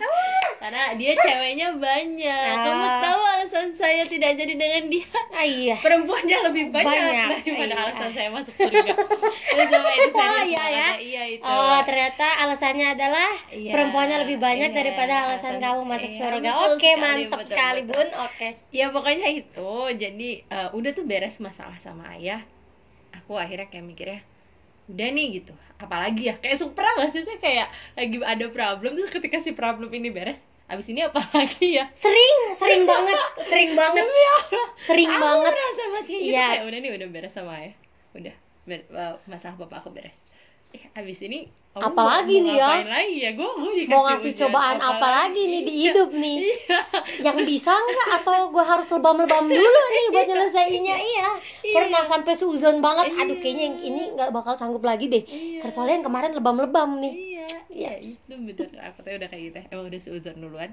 karena 0.56 0.82
dia 0.96 1.12
ceweknya 1.14 1.68
banyak 1.76 2.54
kamu 2.56 2.86
Ah. 2.88 3.00
tahu 3.04 3.20
alasan 3.20 3.68
saya 3.70 4.00
tidak 4.02 4.32
jadi 4.34 4.56
dengan 4.56 4.88
dia 4.88 5.04
ah 5.30 5.44
iya 5.44 5.76
perempuannya 5.76 6.38
lebih 6.48 6.72
banyak, 6.72 6.88
Banyak, 6.88 7.28
daripada 7.44 7.68
iya. 7.68 7.84
alasan 7.84 8.10
saya 8.10 8.28
masuk 8.32 8.54
surga. 8.56 8.92
Itu 9.52 9.76
Oh, 10.16 10.42
iya, 10.42 10.64
ya. 10.66 10.88
Iya 10.96 11.22
itu. 11.36 11.44
Oh, 11.44 11.78
ternyata 11.84 12.26
alasannya 12.40 12.96
adalah 12.96 13.30
Iya, 13.48 13.70
perempuannya 13.72 14.16
lebih 14.24 14.40
banyak 14.40 14.70
iya, 14.72 14.76
daripada 14.76 15.14
alasan 15.28 15.60
kamu 15.60 15.84
masuk 15.84 16.10
iya, 16.10 16.18
surga. 16.18 16.50
Oke, 16.72 16.80
sekali, 16.80 16.96
mantap 16.96 17.38
betul, 17.38 17.50
sekali, 17.52 17.80
betul. 17.84 17.92
Bun. 17.92 18.08
Oke. 18.24 18.48
Ya 18.72 18.86
pokoknya 18.88 19.28
itu. 19.28 19.70
Jadi 19.92 20.30
eh, 20.42 20.68
udah 20.72 20.90
tuh 20.92 21.04
beres 21.04 21.36
masalah 21.38 21.76
sama 21.78 22.16
ayah. 22.16 22.40
Aku 23.12 23.36
akhirnya 23.36 23.68
kayak 23.68 23.84
mikirnya 23.84 24.20
udah 24.86 25.08
nih 25.10 25.26
gitu. 25.38 25.52
Apalagi 25.76 26.30
ya? 26.30 26.34
Kayak 26.38 26.56
sih 27.10 27.22
Tuh 27.22 27.36
kayak 27.36 27.68
lagi 27.92 28.16
ada 28.22 28.46
problem 28.48 28.94
terus 28.94 29.10
ketika 29.10 29.38
si 29.38 29.52
problem 29.52 29.90
ini 29.90 30.08
beres 30.08 30.38
abis 30.66 30.90
ini 30.90 31.06
apa 31.06 31.22
lagi 31.38 31.78
ya? 31.78 31.86
Sering, 31.94 32.36
sering 32.54 32.82
banget, 32.84 33.14
sering 33.44 33.70
banget, 33.80 34.06
sering 34.82 35.06
aku 35.06 35.22
banget. 35.22 35.52
merasa 35.54 35.82
banget 35.86 36.04
kayak 36.06 36.22
gitu 36.22 36.34
kayak 36.34 36.62
udah 36.64 36.78
nih 36.80 36.90
udah 36.96 37.08
beres 37.08 37.32
sama 37.32 37.52
ayah. 37.60 37.74
Udah 38.12 38.34
ber- 38.66 38.88
eh, 38.90 39.14
masalah 39.26 39.54
bapak 39.56 39.78
aku 39.84 39.90
beres 39.94 40.16
eh 40.76 40.82
abis 40.94 41.18
ini 41.22 41.48
aku 41.72 41.80
Apa 41.82 41.96
mau- 41.96 42.10
lagi 42.10 42.36
mau 42.36 42.44
nih 42.44 42.54
ya? 42.54 42.70
lagi 42.84 43.16
ya 43.18 43.30
gue 43.32 43.48
mau 43.50 43.70
dikasih 43.70 43.88
Mau 43.88 44.02
ngasih 44.04 44.28
ujian 44.28 44.40
cobaan 44.42 44.78
apa 44.78 45.08
lagi 45.08 45.42
nih 45.42 45.60
di 45.62 45.72
Iya. 45.72 45.80
hidup 45.86 46.10
nih? 46.14 46.36
iya 46.36 46.78
Yang 47.22 47.38
bisa 47.44 47.72
nggak 47.72 48.08
atau 48.14 48.36
gue 48.46 48.60
harus 48.62 48.88
lebam-lebam 48.90 49.44
dulu 49.46 49.64
nih 49.88 50.06
buat 50.10 50.26
nyelesainnya? 50.26 50.96
Iya. 50.98 51.28
Pernah 51.66 52.02
sampai 52.04 52.32
suzon 52.34 52.76
banget. 52.78 53.08
Aduh, 53.10 53.32
Iya. 53.32 53.40
kayaknya 53.40 53.64
yang 53.64 53.78
ini 53.82 54.02
nggak 54.12 54.30
bakal 54.30 54.54
sanggup 54.54 54.82
lagi 54.82 55.06
deh. 55.06 55.22
iya 55.22 55.58
Karena 55.58 55.72
soalnya 55.72 55.94
yang 55.94 56.06
kemarin 56.06 56.32
lebam-lebam 56.32 56.90
nih. 56.98 57.12
iya 57.12 57.46
Iya. 57.66 57.90
iya 57.96 58.14
itu 58.18 58.34
bener 58.34 58.68
aku 58.84 58.98
tuh 59.00 59.12
udah 59.14 59.28
kayak 59.28 59.42
gitu 59.46 59.58
emang 59.66 59.86
udah 59.86 60.00
seuzon 60.00 60.36
duluan 60.36 60.70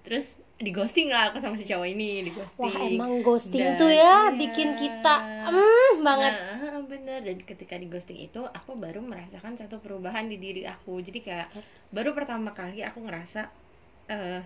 terus 0.00 0.32
di 0.60 0.70
ghosting 0.76 1.08
lah 1.08 1.32
aku 1.32 1.40
sama 1.40 1.56
si 1.56 1.64
cowok 1.64 1.88
ini 1.88 2.20
di 2.20 2.32
ghosting 2.36 2.68
Wah, 2.68 2.84
emang 2.84 3.12
ghosting 3.24 3.64
Dan- 3.64 3.80
tuh 3.80 3.88
ya 3.88 4.28
iya. 4.28 4.36
bikin 4.36 4.76
kita 4.76 5.14
hmm 5.48 5.92
banget. 6.04 6.34
Nah, 6.36 6.80
bener 6.84 7.20
dan 7.24 7.38
ketika 7.40 7.74
di 7.80 7.88
ghosting 7.88 8.20
itu 8.20 8.40
aku 8.44 8.76
baru 8.76 9.00
merasakan 9.00 9.56
satu 9.56 9.80
perubahan 9.80 10.28
di 10.28 10.36
diri 10.36 10.62
aku. 10.68 11.00
Jadi 11.00 11.24
kayak 11.24 11.48
baru 11.90 12.12
pertama 12.12 12.52
kali 12.52 12.84
aku 12.84 13.00
ngerasa 13.04 13.48
eh 14.12 14.40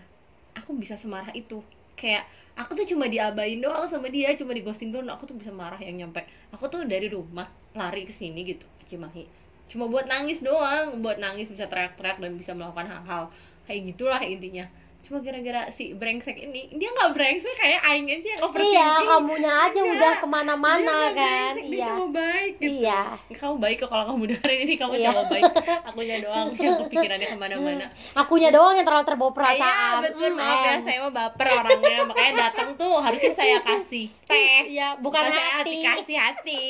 aku 0.55 0.71
bisa 0.79 0.95
semarah 0.95 1.35
itu. 1.35 1.61
kayak 1.95 2.27
aku 2.59 2.75
tuh 2.75 2.87
cuma 2.91 3.07
diabain 3.07 3.63
doang 3.63 3.87
sama 3.87 4.11
dia 4.11 4.35
cuma 4.35 4.51
di 4.51 4.67
ghosting 4.67 4.91
doang 4.91 5.07
aku 5.15 5.31
tuh 5.31 5.39
bisa 5.39 5.55
marah 5.55 5.79
yang 5.79 5.95
nyampe 5.95 6.27
aku 6.51 6.67
tuh 6.67 6.83
dari 6.83 7.07
rumah 7.07 7.47
lari 7.71 8.03
ke 8.03 8.11
sini 8.11 8.43
gitu 8.43 8.67
Cimahi 8.91 9.31
cuma 9.71 9.87
buat 9.87 10.03
nangis 10.11 10.43
doang 10.43 10.99
buat 10.99 11.23
nangis 11.23 11.55
bisa 11.55 11.71
teriak-teriak 11.71 12.19
dan 12.19 12.35
bisa 12.35 12.51
melakukan 12.51 12.91
hal-hal 12.91 13.31
kayak 13.71 13.95
gitulah 13.95 14.19
intinya 14.27 14.67
cuma 15.05 15.21
gara-gara 15.21 15.69
si 15.69 15.93
brengsek 15.93 16.41
ini 16.41 16.73
dia 16.73 16.89
nggak 16.89 17.13
brengsek 17.13 17.55
kayak 17.61 17.81
aing 17.85 18.09
aja 18.09 18.29
yang 18.33 18.41
overthinking. 18.41 18.73
Iya 18.73 18.91
kamunya 19.05 19.53
aja 19.53 19.81
Enggak. 19.85 19.95
udah 20.01 20.13
ke 20.17 20.27
mana-mana 20.27 20.97
kan? 21.13 21.53
brengsek, 21.55 21.69
dia 21.69 21.77
iya. 21.77 21.89
cuma 21.93 22.07
baik 22.09 22.53
gitu. 22.57 22.73
Iya. 22.81 23.03
Kamu 23.37 23.55
baik 23.61 23.77
kok 23.85 23.89
kalau 23.93 24.05
kamu 24.09 24.23
dengerin 24.33 24.59
ini 24.65 24.75
kamu 24.81 24.93
Iya. 24.97 25.09
cowok 25.13 25.25
baik. 25.29 25.43
Akunya 25.85 26.17
doang 26.25 26.47
yang 26.57 26.77
kepikirannya 26.81 27.29
ke 27.29 27.37
mana-mana. 27.37 27.87
Akunya 28.25 28.49
doang 28.49 28.75
yang 28.81 28.87
terlalu 28.89 29.05
terbawa 29.05 29.33
perasaan. 29.37 29.93
Iya 30.01 30.05
betul. 30.09 30.23
Hmm, 30.25 30.39
maaf 30.41 30.59
ya 30.65 30.75
saya 30.81 30.99
mah 31.05 31.13
baper 31.13 31.47
orangnya. 31.53 31.97
Makanya 32.09 32.33
datang 32.49 32.69
tuh 32.81 32.93
harusnya 32.97 33.33
saya 33.37 33.57
kasih 33.61 34.07
teh. 34.25 34.61
Iya 34.73 34.97
bukan 35.05 35.21
saya 35.21 35.61
hati. 35.61 35.69
dikasih 35.85 36.17
hati. 36.17 36.63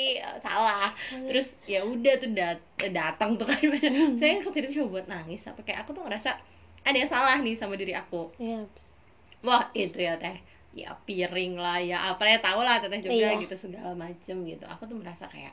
Salah. 0.43 0.91
Terus 1.31 1.55
ya 1.71 1.87
udah 1.87 2.15
tuh 2.19 2.31
dat 2.35 2.59
datang 2.91 3.39
tuh 3.39 3.47
kan. 3.47 3.63
Saya 4.19 4.43
ke 4.43 4.51
sini 4.51 4.67
cuma 4.75 4.99
buat 4.99 5.07
nangis. 5.07 5.47
Sampai 5.47 5.63
kayak 5.63 5.87
aku 5.87 5.95
tuh 5.95 6.03
ngerasa 6.03 6.35
ada 6.85 6.97
yang 6.97 7.11
salah 7.11 7.37
nih 7.41 7.57
sama 7.57 7.75
diri 7.81 7.93
aku. 7.97 8.31
Iya. 8.39 8.65
wah 9.45 9.69
itu 9.77 10.01
ya 10.01 10.17
teh 10.17 10.37
ya 10.73 10.91
piring 11.07 11.55
lah 11.61 11.77
ya 11.79 11.99
apa 12.11 12.25
ya 12.27 12.41
tau 12.41 12.65
lah 12.65 12.81
teteh 12.81 13.05
juga 13.05 13.13
Iya. 13.37 13.43
gitu 13.45 13.55
segala 13.55 13.93
macem 13.95 14.37
gitu. 14.49 14.65
Aku 14.65 14.89
tuh 14.89 14.97
merasa 14.97 15.29
kayak 15.29 15.53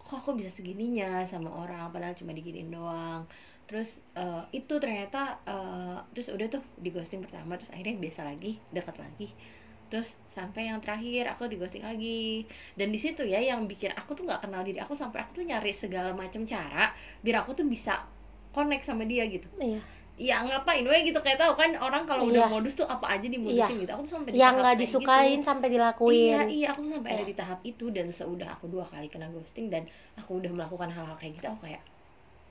kok 0.00 0.16
aku 0.24 0.34
bisa 0.34 0.48
segininya 0.50 1.22
sama 1.28 1.52
orang 1.52 1.92
padahal 1.92 2.16
cuma 2.16 2.32
diginiin 2.32 2.72
doang. 2.72 3.28
Terus 3.68 4.00
eh, 4.16 4.42
itu 4.56 4.74
ternyata 4.82 5.38
eh, 5.46 5.98
terus 6.16 6.32
udah 6.32 6.48
tuh 6.50 6.62
di 6.80 6.90
ghosting 6.90 7.20
pertama 7.20 7.54
terus 7.60 7.70
akhirnya 7.70 7.94
biasa 8.00 8.20
lagi 8.26 8.56
dekat 8.72 8.96
lagi. 8.98 9.28
Terus 9.92 10.16
sampai 10.30 10.70
yang 10.70 10.80
terakhir 10.82 11.28
aku 11.30 11.46
di 11.46 11.56
ghosting 11.60 11.84
lagi. 11.84 12.48
Dan 12.74 12.88
di 12.90 12.98
situ 12.98 13.22
ya 13.22 13.38
yang 13.38 13.68
bikin 13.68 13.92
aku 13.94 14.16
tuh 14.16 14.24
nggak 14.26 14.48
kenal 14.48 14.64
diri 14.64 14.80
aku 14.80 14.96
sampai 14.96 15.22
aku 15.22 15.42
tuh 15.42 15.44
nyari 15.46 15.76
segala 15.76 16.10
macam 16.16 16.42
cara 16.48 16.90
biar 17.22 17.44
aku 17.44 17.52
tuh 17.54 17.66
bisa 17.68 18.02
connect 18.50 18.82
sama 18.88 19.04
dia 19.06 19.28
gitu. 19.28 19.46
Iya 19.60 19.78
ya 20.20 20.36
ngapain? 20.42 20.84
We 20.84 21.00
gitu. 21.02 21.16
Kayak 21.18 21.40
tahu 21.40 21.56
kan 21.56 21.72
orang 21.74 22.04
kalau 22.04 22.28
udah 22.28 22.44
Iya. 22.44 22.52
modus 22.52 22.74
tuh 22.74 22.84
apa 22.84 23.08
aja 23.10 23.24
dimudusin 23.24 23.76
gitu. 23.78 23.90
Aku 23.90 24.02
tuh 24.04 24.12
sampai 24.14 24.30
yang 24.32 24.54
nggak 24.54 24.76
disukain 24.76 25.40
gitu. 25.40 25.48
sampai 25.48 25.66
iya 25.66 25.74
dilakuin. 25.74 26.36
iya. 26.46 26.68
Aku 26.70 26.80
tuh 26.82 26.92
sampai 26.92 27.10
ada 27.10 27.16
Iya. 27.18 27.26
di 27.26 27.34
tahap 27.34 27.58
itu 27.62 27.84
dan 27.88 28.06
seudah 28.10 28.48
aku 28.52 28.68
dua 28.68 28.84
kali 28.84 29.08
kena 29.08 29.26
ghosting 29.28 29.66
dan 29.66 29.88
aku 30.14 30.36
udah 30.36 30.52
melakukan 30.52 30.88
hal-hal 30.88 31.16
kayak 31.16 31.32
gitu 31.34 31.48
aku 31.48 31.64
kayak 31.64 31.80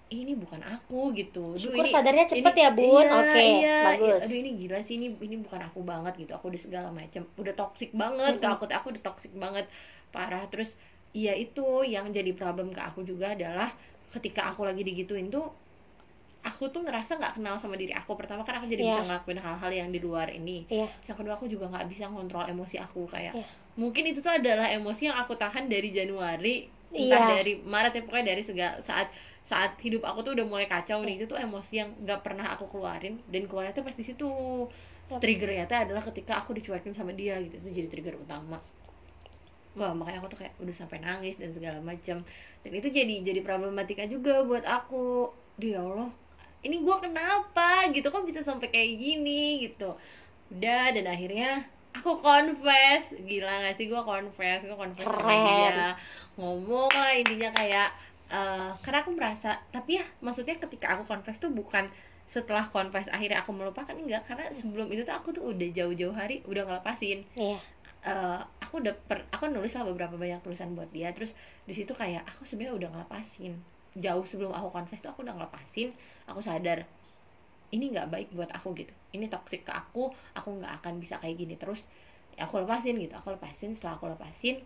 "Ih, 0.09 0.25
ini 0.25 0.33
bukan 0.33 0.57
aku 0.59 1.13
gitu. 1.13 1.53
Syukur 1.53 1.85
ini- 1.85 1.93
sadarnya 1.93 2.25
cepet 2.25 2.41
ini- 2.49 2.63
ya 2.65 2.69
bun. 2.73 3.05
Iya, 3.05 3.13
oke 3.13 3.41
iya, 3.61 3.77
bagus. 3.85 4.21
Aduh 4.25 4.37
ini 4.39 4.51
gila 4.57 4.79
sih 4.81 4.97
ini 4.97 5.07
ini 5.15 5.37
bukan 5.37 5.61
aku 5.61 5.79
banget 5.83 6.17
gitu. 6.17 6.33
Aku 6.33 6.49
udah 6.49 6.57
segala 6.57 6.89
macam 6.89 7.21
udah 7.35 7.53
toxic 7.53 7.93
banget 7.93 8.33
ke 8.35 8.43
Mm-mm. 8.43 8.55
aku 8.57 8.65
aku 8.67 8.87
udah 8.89 9.03
toxic 9.05 9.29
banget. 9.31 9.69
Parah. 10.09 10.41
Terus 10.49 10.73
iya 11.13 11.37
itu 11.37 11.61
yang 11.85 12.09
jadi 12.09 12.33
problem 12.33 12.69
ke 12.69 12.81
aku 12.81 13.05
juga 13.05 13.37
adalah 13.37 13.69
ketika 14.09 14.49
aku 14.49 14.65
lagi 14.65 14.81
digituin 14.81 15.29
tuh 15.29 15.45
aku 16.39 16.71
tuh 16.71 16.87
ngerasa 16.87 17.19
nggak 17.19 17.33
kenal 17.35 17.59
sama 17.59 17.75
diri 17.75 17.91
aku 17.91 18.15
pertama 18.15 18.47
kan 18.47 18.63
aku 18.63 18.71
jadi 18.71 18.83
Iya. 18.83 18.91
bisa 18.95 19.01
ngelakuin 19.03 19.39
hal-hal 19.43 19.71
yang 19.75 19.89
di 19.91 19.99
luar 19.99 20.31
ini 20.31 20.63
Iya. 20.71 20.87
yang 20.87 21.17
kedua 21.19 21.35
aku 21.35 21.51
juga 21.51 21.67
nggak 21.67 21.87
bisa 21.91 22.07
ngontrol 22.07 22.47
emosi 22.47 22.79
aku 22.79 23.03
kayak 23.11 23.35
Iya. 23.35 23.45
mungkin 23.75 24.03
itu 24.07 24.23
tuh 24.23 24.31
adalah 24.31 24.71
emosi 24.71 25.11
yang 25.11 25.17
aku 25.19 25.35
tahan 25.35 25.67
dari 25.67 25.91
Januari 25.91 26.67
entah 26.89 27.21
Iya. 27.21 27.29
dari 27.37 27.53
Maret 27.61 27.93
ya 27.93 28.01
pokoknya 28.01 28.27
dari 28.33 28.41
segala 28.41 28.79
saat 28.81 29.11
saat 29.43 29.77
hidup 29.83 30.01
aku 30.07 30.25
tuh 30.25 30.31
udah 30.33 30.45
mulai 30.47 30.65
kacau 30.65 31.03
nih 31.03 31.19
itu 31.21 31.25
tuh 31.27 31.37
emosi 31.37 31.73
yang 31.75 31.89
nggak 32.01 32.23
pernah 32.23 32.55
aku 32.55 32.65
keluarin 32.71 33.19
dan 33.27 33.45
keluarnya 33.45 33.75
tuh 33.75 33.83
pas 33.83 33.93
di 33.93 34.05
situ 34.07 34.25
Yap. 35.09 35.19
triggernya 35.19 35.65
tuh 35.67 35.75
adalah 35.75 36.03
ketika 36.05 36.39
aku 36.39 36.55
dicuekin 36.55 36.93
sama 36.93 37.11
dia 37.13 37.35
gitu 37.43 37.59
itu 37.59 37.83
jadi 37.83 37.87
trigger 37.91 38.15
utama 38.15 38.57
wah 39.77 39.93
makanya 39.93 40.23
aku 40.23 40.33
tuh 40.33 40.39
kayak 40.43 40.53
udah 40.59 40.75
sampai 40.75 40.97
nangis 40.99 41.37
dan 41.37 41.53
segala 41.53 41.77
macam 41.83 42.25
dan 42.63 42.71
itu 42.73 42.87
jadi 42.89 43.15
jadi 43.21 43.41
problematika 43.45 44.07
juga 44.07 44.41
buat 44.47 44.65
aku 44.65 45.29
Duh, 45.59 45.69
ya 45.69 45.83
Allah 45.83 46.09
ini 46.63 46.83
gua 46.83 46.99
kenapa? 46.99 47.87
Gitu 47.91 48.07
kan 48.11 48.27
bisa 48.27 48.43
sampai 48.43 48.67
kayak 48.67 48.99
gini? 48.99 49.63
Gitu. 49.67 49.89
Udah 50.51 50.91
dan 50.91 51.05
akhirnya 51.07 51.63
aku 51.95 52.19
confess. 52.19 53.07
Gila 53.15 53.53
gak 53.69 53.75
sih 53.79 53.87
gua 53.87 54.03
confess? 54.03 54.65
Gua 54.67 54.77
confess 54.79 55.07
sama 55.07 55.33
dia. 55.47 55.95
Ngomong 56.35 56.91
lah 56.91 57.13
intinya 57.15 57.49
kayak 57.55 57.89
eh, 58.29 58.69
karena 58.83 58.99
aku 59.01 59.11
merasa 59.15 59.57
tapi 59.71 59.97
ya 59.99 60.05
maksudnya 60.19 60.59
ketika 60.59 60.93
aku 60.97 61.03
confess 61.09 61.39
tuh 61.41 61.49
bukan 61.49 61.89
setelah 62.29 62.69
confess 62.69 63.09
akhirnya 63.09 63.41
aku 63.41 63.55
melupakan 63.55 63.95
enggak. 63.95 64.27
Karena 64.27 64.51
sebelum 64.51 64.91
itu 64.91 65.07
tuh 65.07 65.15
aku 65.15 65.31
tuh 65.31 65.43
udah 65.47 65.69
jauh-jauh 65.71 66.15
hari 66.15 66.43
udah 66.43 66.67
ngelepasin. 66.67 67.23
Iya. 67.39 67.59
Eh, 67.99 68.41
aku 68.63 68.83
udah 68.83 68.95
per, 68.95 69.27
aku 69.31 69.47
nulis 69.47 69.75
lah 69.75 69.87
beberapa 69.87 70.19
banyak 70.19 70.43
tulisan 70.43 70.75
buat 70.75 70.91
dia. 70.91 71.15
Terus 71.15 71.31
di 71.63 71.71
situ 71.71 71.95
kayak 71.95 72.27
aku 72.27 72.43
sebenarnya 72.43 72.75
udah 72.75 72.89
ngelepasin 72.91 73.78
jauh 73.97 74.25
sebelum 74.27 74.53
aku 74.53 74.69
confess 74.69 75.01
tuh 75.01 75.09
aku 75.09 75.25
udah 75.25 75.33
ngelepasin 75.33 75.89
aku 76.29 76.45
sadar 76.45 76.85
ini 77.69 77.93
nggak 77.93 78.07
baik 78.09 78.29
buat 78.33 78.49
aku 78.53 78.73
gitu. 78.77 78.93
Ini 79.13 79.29
toxic 79.29 79.65
ke 79.65 79.73
aku 79.73 80.09
aku 80.33 80.49
nggak 80.57 80.81
akan 80.81 80.97
bisa 80.97 81.21
kayak 81.21 81.37
gini. 81.37 81.53
Terus 81.57 81.85
ya 82.33 82.49
aku 82.49 82.61
lepasin 82.65 82.97
gitu 82.97 83.13
aku 83.13 83.35
lepasin 83.35 83.77
setelah 83.77 83.99
aku 84.01 84.09
lepasin 84.09 84.61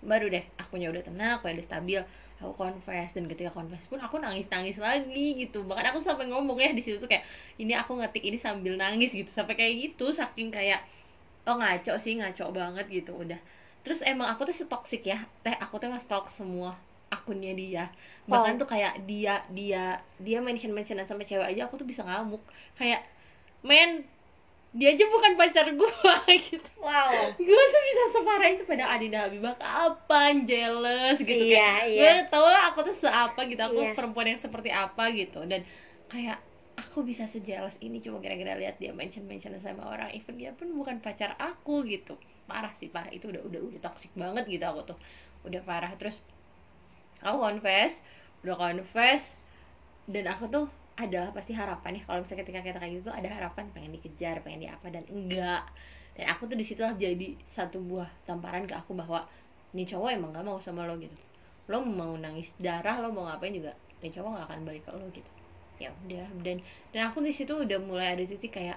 baru 0.00 0.32
deh 0.32 0.40
akunya 0.56 0.88
udah 0.88 1.02
tenang 1.04 1.36
aku 1.36 1.52
udah 1.52 1.64
stabil 1.64 2.00
aku 2.40 2.52
confess. 2.56 3.12
Dan 3.12 3.28
ketika 3.28 3.52
confess 3.52 3.84
pun 3.84 4.00
aku 4.00 4.16
nangis 4.16 4.48
nangis 4.48 4.80
lagi 4.80 5.36
gitu. 5.36 5.64
Bahkan 5.64 5.92
aku 5.92 6.00
sampai 6.00 6.32
ngomong 6.32 6.56
ya 6.56 6.72
di 6.72 6.80
situ 6.80 6.96
tuh 6.96 7.08
kayak 7.08 7.24
ini 7.60 7.76
aku 7.76 8.00
ngetik 8.00 8.24
ini 8.24 8.40
sambil 8.40 8.80
nangis 8.80 9.12
gitu. 9.12 9.28
Sampai 9.28 9.56
kayak 9.60 9.92
gitu 9.92 10.12
saking 10.16 10.48
kayak 10.48 10.80
oh 11.48 11.56
ngaco 11.56 11.96
sih 12.00 12.16
ngaco 12.16 12.52
banget 12.52 12.88
gitu 12.88 13.12
udah. 13.12 13.40
Terus 13.84 14.00
emang 14.04 14.28
aku 14.32 14.48
tuh 14.48 14.56
toxic 14.64 15.04
ya. 15.04 15.20
Teh 15.44 15.52
aku 15.52 15.76
tuh 15.76 15.92
stalk 16.00 16.32
semua 16.32 16.76
akunnya 17.20 17.52
dia. 17.52 17.84
Bahkan 18.24 18.56
Oh. 18.56 18.60
tuh 18.60 18.68
kayak 18.68 19.04
dia 19.04 19.44
dia 19.52 19.84
dia 20.16 20.38
mention 20.40 20.72
mentionan 20.72 21.04
sama 21.04 21.20
cewek 21.20 21.44
aja 21.46 21.68
aku 21.68 21.76
tuh 21.76 21.84
bisa 21.84 22.00
ngamuk. 22.02 22.40
Kayak 22.74 23.04
men 23.60 24.08
dia 24.70 24.94
aja 24.94 25.02
bukan 25.04 25.34
pacar 25.34 25.66
gua. 25.74 25.90
Gitu. 26.30 26.70
Wow. 26.78 27.34
Gue 27.36 27.62
tuh 27.66 27.82
bisa 27.84 28.02
separah 28.14 28.48
itu 28.48 28.62
pada 28.64 28.86
Adinda 28.88 29.26
Habibah. 29.26 29.54
Kapan 29.54 30.46
jealous? 30.46 31.18
Gitu 31.18 31.52
iya 31.52 31.82
kayak 31.82 31.86
iya. 31.90 32.00
Gue 32.00 32.14
tau 32.30 32.46
lah 32.46 32.70
aku 32.70 32.86
tuh 32.86 32.94
seapa 32.96 33.44
gitu 33.44 33.58
aku 33.60 33.82
Iya. 33.82 33.92
perempuan 33.92 34.30
yang 34.30 34.38
seperti 34.38 34.70
apa 34.70 35.10
gitu. 35.10 35.42
Dan 35.42 35.66
kayak 36.06 36.38
aku 36.78 37.02
bisa 37.02 37.26
sejealous 37.26 37.82
ini 37.82 37.98
cuma 37.98 38.22
gara-gara 38.22 38.54
lihat 38.56 38.78
dia 38.78 38.94
mention 38.94 39.26
mention 39.26 39.52
sama 39.58 39.90
orang. 39.90 40.14
Even 40.14 40.38
dia 40.38 40.54
pun 40.54 40.70
bukan 40.70 41.02
pacar 41.02 41.34
aku 41.36 41.82
gitu. 41.84 42.14
Parah 42.46 42.70
sih 42.72 42.86
parah. 42.86 43.10
Itu 43.10 43.26
udah 43.26 43.42
udah 43.42 43.60
udah 43.74 43.80
toxic 43.82 44.14
banget 44.14 44.46
gitu 44.46 44.64
aku 44.64 44.94
tuh. 44.94 44.98
Udah 45.44 45.66
parah. 45.66 45.90
Terus 45.98 46.14
aku 47.24 47.36
confess 47.40 47.92
udah 48.44 48.56
confess 48.56 49.22
dan 50.08 50.24
aku 50.26 50.44
tuh 50.50 50.66
adalah 51.00 51.30
pasti 51.32 51.56
harapan 51.56 51.96
ya 51.96 52.02
kalau 52.04 52.20
misalnya 52.20 52.40
ketika 52.44 52.60
kita 52.60 52.78
kayak 52.82 52.92
gitu 53.00 53.08
ada 53.08 53.28
harapan 53.32 53.64
pengen 53.72 53.90
dikejar 53.96 54.44
pengen 54.44 54.60
di 54.64 54.68
apa 54.68 54.86
dan 54.92 55.04
enggak. 55.08 55.64
Dan 56.12 56.26
aku 56.28 56.50
tuh 56.50 56.56
di 56.60 56.66
situ 56.66 56.82
jadi 56.84 57.28
satu 57.48 57.80
buah 57.80 58.10
tamparan 58.28 58.68
ke 58.68 58.74
aku 58.76 58.92
bahwa 58.92 59.24
nih 59.72 59.86
cowok 59.88 60.08
emang 60.12 60.30
gak 60.36 60.44
mau 60.44 60.58
sama 60.60 60.84
lo 60.84 61.00
gitu. 61.00 61.16
Lo 61.70 61.80
mau 61.86 62.12
nangis 62.20 62.52
darah 62.60 63.00
lo 63.00 63.14
mau 63.16 63.24
ngapain 63.30 63.54
juga 63.54 63.72
nih 64.04 64.12
cowok 64.12 64.30
gak 64.36 64.46
akan 64.50 64.60
balik 64.68 64.82
ke 64.84 64.90
lo 64.92 65.06
gitu. 65.08 65.30
Ya 65.80 65.88
udah 66.04 66.28
dan 66.44 66.60
dan 66.92 67.00
aku 67.08 67.24
di 67.24 67.32
situ 67.32 67.56
udah 67.56 67.78
mulai 67.80 68.12
ada 68.18 68.24
titik 68.28 68.52
kayak 68.60 68.76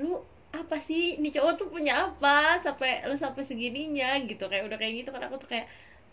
lu 0.00 0.16
apa 0.56 0.76
sih? 0.80 1.20
Nih 1.20 1.30
cowok 1.36 1.52
tuh 1.60 1.68
punya 1.68 1.92
apa? 2.08 2.58
Sampai 2.64 3.04
lu 3.04 3.14
sampai 3.18 3.42
segininya 3.44 4.16
gitu. 4.24 4.48
Kayak 4.48 4.64
udah 4.72 4.78
kayak 4.80 4.94
gitu 5.04 5.10
kan 5.12 5.22
aku 5.28 5.36
tuh 5.42 5.48
kayak 5.52 5.66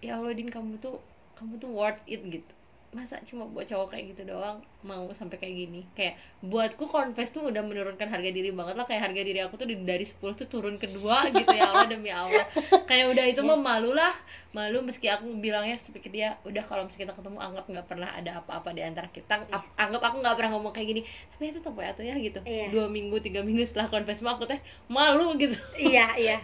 ya 0.04 0.20
Allah 0.20 0.34
din 0.36 0.50
kamu 0.52 0.78
tuh 0.84 1.00
kamu 1.38 1.62
tuh 1.62 1.70
worth 1.70 2.02
it 2.10 2.26
gitu 2.26 2.54
masa 2.88 3.20
cuma 3.28 3.44
buat 3.46 3.68
cowok 3.68 3.92
kayak 3.92 4.16
gitu 4.16 4.24
doang 4.26 4.58
mau 4.82 5.06
sampai 5.12 5.36
kayak 5.36 5.56
gini? 5.60 5.82
Kayak 5.92 6.16
buatku 6.40 6.88
confess 6.88 7.30
tuh 7.30 7.44
udah 7.46 7.60
menurunkan 7.60 8.08
harga 8.08 8.32
diri 8.32 8.50
banget 8.50 8.74
lah. 8.74 8.88
Kayak 8.88 9.12
harga 9.12 9.22
diri 9.22 9.40
aku 9.44 9.54
tuh 9.54 9.68
dari 9.68 10.02
10 10.02 10.16
tuh 10.34 10.48
turun 10.48 10.76
ke 10.76 10.88
dua 10.88 11.28
gitu 11.36 11.52
ya 11.52 11.68
Allah 11.68 11.86
demi 11.86 12.08
Allah. 12.08 12.48
Kayak 12.88 13.12
udah 13.12 13.26
itu 13.28 13.42
mah 13.44 13.60
malu 13.60 13.92
lah. 13.92 14.16
Malu 14.56 14.80
meski 14.82 15.12
aku 15.12 15.28
bilangnya 15.38 15.76
sepikir 15.76 16.10
dia 16.10 16.40
udah 16.42 16.64
kalau 16.64 16.88
misalnya 16.88 17.12
kita 17.12 17.14
ketemu 17.20 17.38
anggap 17.38 17.66
nggak 17.68 17.86
pernah 17.86 18.10
ada 18.10 18.32
apa-apa 18.40 18.72
di 18.72 18.82
antara 18.82 19.12
kita. 19.12 19.44
Ap- 19.52 19.76
anggap 19.76 20.02
aku 20.02 20.24
nggak 20.24 20.36
pernah 20.40 20.52
ngomong 20.56 20.72
kayak 20.72 20.88
gini. 20.88 21.02
Tapi 21.36 21.44
itu 21.52 21.60
tetap 21.60 21.76
ya 21.76 21.92
tuh 21.92 22.06
ya 22.08 22.16
gitu. 22.16 22.40
Iya. 22.42 22.72
dua 22.72 22.88
minggu 22.88 23.20
tiga 23.20 23.44
minggu 23.44 23.62
setelah 23.62 23.92
confess 23.92 24.24
mah 24.24 24.40
aku 24.40 24.48
teh 24.48 24.58
malu 24.88 25.36
gitu. 25.36 25.60
Iya 25.76 26.16
iya. 26.16 26.38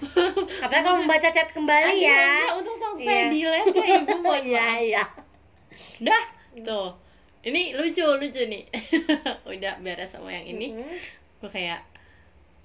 Apalagi 0.59 0.83
kalau 0.83 0.99
membaca 0.99 1.29
chat 1.29 1.49
kembali 1.49 1.97
ya. 1.97 2.11
Akhirnya, 2.11 2.51
untuk 2.59 2.73
langsung 2.75 2.91
Iya. 2.99 3.07
saya 3.07 3.23
delete 3.31 3.73
ya 3.73 3.85
ibu 3.97 4.15
mohon 4.19 4.43
iya 4.51 4.59
maaf. 4.59 4.81
iya 4.83 5.03
dah. 5.99 6.23
Tuh. 6.61 6.89
Ini 7.43 7.75
lucu 7.75 8.03
lucu 8.05 8.41
nih. 8.47 8.63
Udah 9.51 9.73
beres 9.83 10.15
sama 10.15 10.31
yang 10.31 10.45
ini. 10.47 10.67
Mhm. 10.71 10.95
gue 11.43 11.51
kayak 11.51 11.83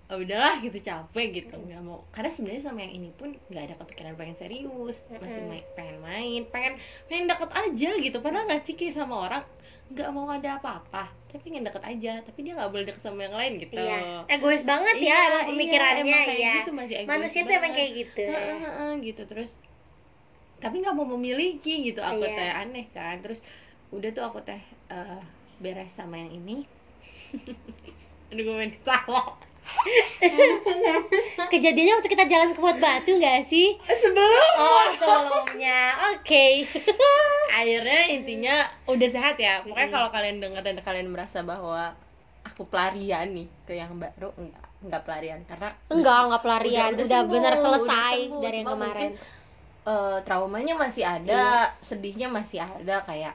"Ah, 0.09 0.17
udahlah 0.17 0.57
gitu 0.65 0.79
capek 0.81 1.27
gitu. 1.37 1.53
Nggak 1.53 1.83
mau. 1.85 2.01
Karena 2.15 2.31
sebenarnya 2.33 2.63
sama 2.65 2.81
yang 2.81 2.95
ini 2.97 3.11
pun 3.13 3.37
nggak 3.51 3.65
ada 3.69 3.75
kepikiran 3.77 4.17
pengen 4.17 4.37
serius. 4.39 5.05
Masih 5.13 5.43
Mm-mm. 5.45 5.51
main, 5.53 5.65
pengen 5.77 5.97
main. 6.01 6.41
Pengen 6.49 6.73
pengen 7.11 7.25
deket 7.29 7.51
aja 7.53 7.91
gitu. 8.01 8.17
Padahal 8.25 8.49
nggak 8.49 8.63
kayak 8.65 8.89
sama 8.89 9.15
orang 9.29 9.45
nggak 9.93 10.09
mau 10.13 10.25
ada 10.33 10.57
apa-apa. 10.57 11.05
Tapi 11.29 11.41
pengen 11.45 11.65
deket 11.69 11.85
aja. 11.85 12.13
Tapi 12.25 12.39
dia 12.41 12.53
nggak 12.57 12.71
boleh 12.73 12.85
deket 12.89 13.03
sama 13.05 13.21
yang 13.29 13.37
lain 13.37 13.53
gitu. 13.61 13.77
Iya. 13.77 14.25
Egois 14.33 14.65
banget 14.65 14.95
Iya, 14.97 15.13
ya 15.13 15.19
emang 15.29 15.45
iya, 15.45 15.49
pemikirannya 15.53 16.03
emang 16.09 16.23
kayak 16.25 16.41
ya 16.41 16.55
gitu, 16.63 16.71
masih 16.73 16.95
egois 17.05 17.11
manusia 17.13 17.41
tuh 17.45 17.53
emang 17.53 17.63
banget. 17.69 17.77
kayak 17.77 17.91
gitu. 18.01 18.25
Heeh, 18.33 18.59
heeh, 18.65 18.91
gitu. 19.05 19.23
Terus 19.29 19.51
tapi 20.59 20.81
nggak 20.81 20.93
mau 20.93 21.07
memiliki 21.09 21.85
gitu. 21.85 22.01
Aku 22.01 22.21
Iya. 22.21 22.35
teh 22.35 22.51
aneh 22.53 22.87
kan. 22.91 23.19
Terus 23.19 23.39
udah 23.89 24.11
tuh 24.11 24.25
aku 24.25 24.39
teh 24.41 24.59
eh, 24.89 25.21
beres 25.59 25.91
sama 25.91 26.17
yang 26.17 26.33
ini. 26.33 26.67
Aduh 28.31 28.43
gue 28.43 28.55
main 28.55 28.71
ketawa. 28.71 29.37
Kejadiannya 31.49 31.95
waktu 31.95 32.09
kita 32.09 32.25
jalan 32.25 32.53
ke 32.53 32.59
Buat 32.59 32.79
Batu 32.79 33.13
nggak 33.13 33.45
sih? 33.47 33.77
Sebelum. 33.79 34.53
Oh 34.57 34.87
sebelumnya. 34.95 35.93
Oke. 36.15 36.65
Akhirnya 37.59 38.01
intinya 38.09 38.55
udah 38.85 39.09
sehat 39.09 39.37
ya. 39.37 39.61
Pokoknya 39.63 39.89
Mm. 39.89 39.95
kalau 39.95 40.09
kalian 40.09 40.37
dengar 40.39 40.63
dan 40.63 40.77
kalian 40.79 41.09
merasa 41.09 41.41
bahwa 41.43 41.93
aku 42.43 42.65
pelarian 42.65 43.29
nih 43.29 43.49
ke 43.65 43.77
yang 43.77 43.93
baru 43.95 44.33
enggak 44.35 44.65
enggak 44.81 45.03
pelarian. 45.05 45.41
Karena 45.45 45.69
enggak 45.89 46.19
enggak 46.27 46.43
pelarian. 46.43 46.91
Udah, 46.95 47.21
bener 47.25 47.53
udah 47.53 47.61
selesai 47.61 48.17
sembuh. 48.25 48.41
dari 48.41 48.57
yang 48.57 48.69
kemarin 48.69 49.11
mungkin, 49.13 49.38
eh, 49.89 50.19
traumanya 50.29 50.77
masih 50.77 51.05
ada 51.09 51.73
Iya. 51.73 51.81
sedihnya 51.81 52.29
masih 52.29 52.61
ada 52.61 53.01
kayak 53.09 53.33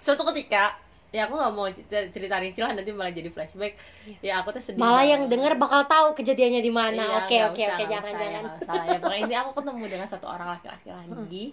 suatu 0.00 0.24
ketika 0.32 0.76
ya 1.14 1.30
aku 1.30 1.38
nggak 1.38 1.52
mau 1.54 1.70
cer- 1.70 2.10
cerita 2.10 2.42
rinci 2.42 2.58
lah 2.58 2.74
nanti 2.74 2.90
malah 2.90 3.14
jadi 3.14 3.30
flashback. 3.30 3.78
Ya 4.18 4.42
aku 4.42 4.50
tuh 4.50 4.58
sedih 4.58 4.82
malah 4.82 5.06
yang 5.06 5.30
banget. 5.30 5.32
denger 5.38 5.52
bakal 5.62 5.86
tahu 5.86 6.06
kejadiannya 6.18 6.58
di 6.58 6.72
mana. 6.74 7.04
Iya, 7.06 7.16
oke 7.22 7.36
oke 7.54 7.62
usah, 7.62 7.76
oke 7.78 7.84
jangan 7.86 8.02
usah, 8.02 8.18
ya, 8.18 8.18
jangan. 8.26 8.42
nggak 8.42 8.56
usah. 8.58 8.74
Lah 8.74 8.84
ya 8.84 8.98
pokoknya 8.98 9.22
ini 9.30 9.34
aku 9.38 9.50
ketemu 9.54 9.84
dengan 9.86 10.08
satu 10.10 10.26
orang 10.26 10.48
laki-laki 10.58 10.88
lagi 10.90 11.44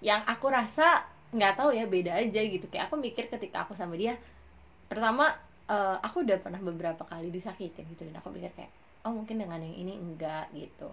yang 0.00 0.20
aku 0.24 0.46
rasa 0.48 0.88
nggak 1.32 1.52
tahu 1.60 1.70
ya 1.76 1.84
beda 1.84 2.12
aja 2.16 2.40
gitu. 2.40 2.66
Kayak 2.72 2.88
aku 2.88 2.96
mikir 2.96 3.24
ketika 3.28 3.68
aku 3.68 3.76
sama 3.76 3.94
dia 4.00 4.16
pertama 4.88 5.28
eh, 5.68 5.96
aku 6.00 6.24
udah 6.24 6.40
pernah 6.40 6.60
beberapa 6.64 7.04
kali 7.04 7.28
disakitin 7.28 7.84
gitu. 7.92 8.08
Dan 8.08 8.16
aku 8.16 8.32
mikir 8.32 8.48
kayak 8.56 8.72
oh 9.04 9.12
mungkin 9.12 9.36
dengan 9.36 9.60
yang 9.60 9.76
ini 9.76 9.92
enggak 10.00 10.48
gitu. 10.56 10.88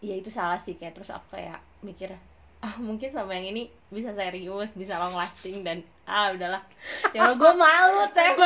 Ya 0.00 0.16
itu 0.16 0.32
salah 0.32 0.56
sih 0.56 0.80
kayak 0.80 0.96
terus 0.96 1.12
aku 1.12 1.36
kayak 1.36 1.60
mikir 1.80 2.12
ah 2.60 2.76
mungkin 2.76 3.08
sama 3.08 3.32
yang 3.32 3.56
ini 3.56 3.72
bisa 3.88 4.12
serius 4.12 4.76
bisa 4.76 5.00
long 5.00 5.16
lasting 5.16 5.64
dan 5.64 5.80
ah 6.04 6.28
udahlah. 6.28 6.60
Ya 7.10 7.32
gue 7.32 7.52
malu 7.56 8.04
teh. 8.12 8.36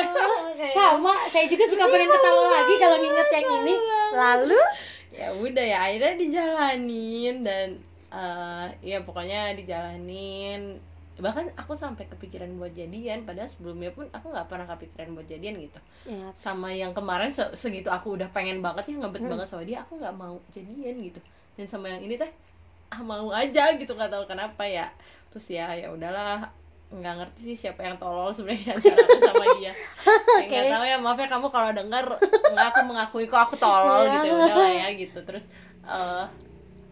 Sama 0.71 1.13
saya 1.29 1.51
juga 1.51 1.65
suka 1.67 1.85
pengen 1.89 2.07
ketawa 2.09 2.45
lagi 2.49 2.75
kalau 2.79 2.97
nginget 2.97 3.29
yang 3.33 3.47
ini. 3.59 3.75
Lalu? 4.15 4.61
Ya 5.11 5.29
udah 5.35 5.65
ya 5.65 5.79
akhirnya 5.83 6.15
dijalanin 6.15 7.43
dan 7.43 7.69
eh 8.11 8.67
ya 8.87 9.03
pokoknya 9.03 9.59
dijalanin. 9.59 10.79
Bahkan 11.15 11.55
aku 11.55 11.75
sampai 11.75 12.07
kepikiran 12.07 12.55
buat 12.55 12.71
jadian 12.71 13.23
padahal 13.23 13.47
sebelumnya 13.47 13.91
pun 13.91 14.07
aku 14.11 14.31
nggak 14.31 14.47
pernah 14.47 14.67
kepikiran 14.69 15.15
buat 15.15 15.27
jadian 15.27 15.59
gitu. 15.59 15.79
Ya. 16.07 16.31
Sama 16.35 16.71
yang 16.71 16.91
kemarin 16.91 17.31
se- 17.31 17.55
segitu 17.55 17.91
aku 17.91 18.15
udah 18.15 18.31
pengen 18.31 18.63
banget 18.63 18.95
ya 18.95 19.03
ngebet 19.03 19.23
Hmm. 19.23 19.31
banget 19.35 19.47
sama 19.47 19.63
dia 19.63 19.83
aku 19.83 19.99
nggak 19.99 20.15
mau 20.15 20.39
jadian 20.51 21.03
gitu. 21.03 21.19
Dan 21.55 21.67
sama 21.67 21.87
yang 21.87 22.03
ini 22.03 22.15
teh 22.15 22.31
ah 22.95 23.03
mau 23.03 23.27
aja 23.35 23.75
gitu 23.75 23.91
nggak 23.91 24.13
tahu 24.15 24.25
kenapa 24.31 24.63
ya. 24.63 24.87
Terus 25.35 25.51
ya 25.51 25.75
ya 25.75 25.91
udahlah. 25.91 26.47
Nggak 26.95 27.15
ngerti 27.19 27.41
sih 27.43 27.57
siapa 27.67 27.83
yang 27.83 27.99
tolol 27.99 28.31
sebenarnya 28.31 28.79
sama 29.19 29.45
dia. 29.59 29.75
Ya, 30.35 30.47
nggak 30.51 30.67
tahu 30.77 30.85
ya 30.85 30.97
maaf 31.01 31.19
ya 31.19 31.29
kamu 31.31 31.49
kalau 31.51 31.71
denger 31.73 32.07
nggak 32.53 32.67
aku 32.75 32.81
mengakui 32.87 33.27
kok 33.27 33.49
aku 33.49 33.55
tolol 33.59 34.07
gitu 34.07 34.27
ya 34.31 34.35
udahlah 34.35 34.71
ya 34.71 34.89
gitu. 34.95 35.19
Terus 35.27 35.45
eh 35.83 36.27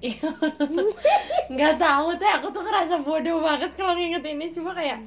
iya. 0.10 0.30
nggak 1.46 1.74
tahu 1.78 2.18
teh 2.18 2.26
aku 2.26 2.50
tuh 2.50 2.62
ngerasa 2.66 3.06
bodoh 3.06 3.38
banget 3.38 3.70
kalau 3.78 3.94
nginget 3.94 4.26
ini. 4.26 4.50
Cuma 4.50 4.74
kayak 4.74 5.06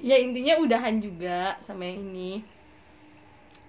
ya 0.00 0.16
intinya 0.16 0.56
udahan 0.64 0.96
juga 1.04 1.60
sama 1.60 1.84
yang 1.84 2.08
ini. 2.08 2.40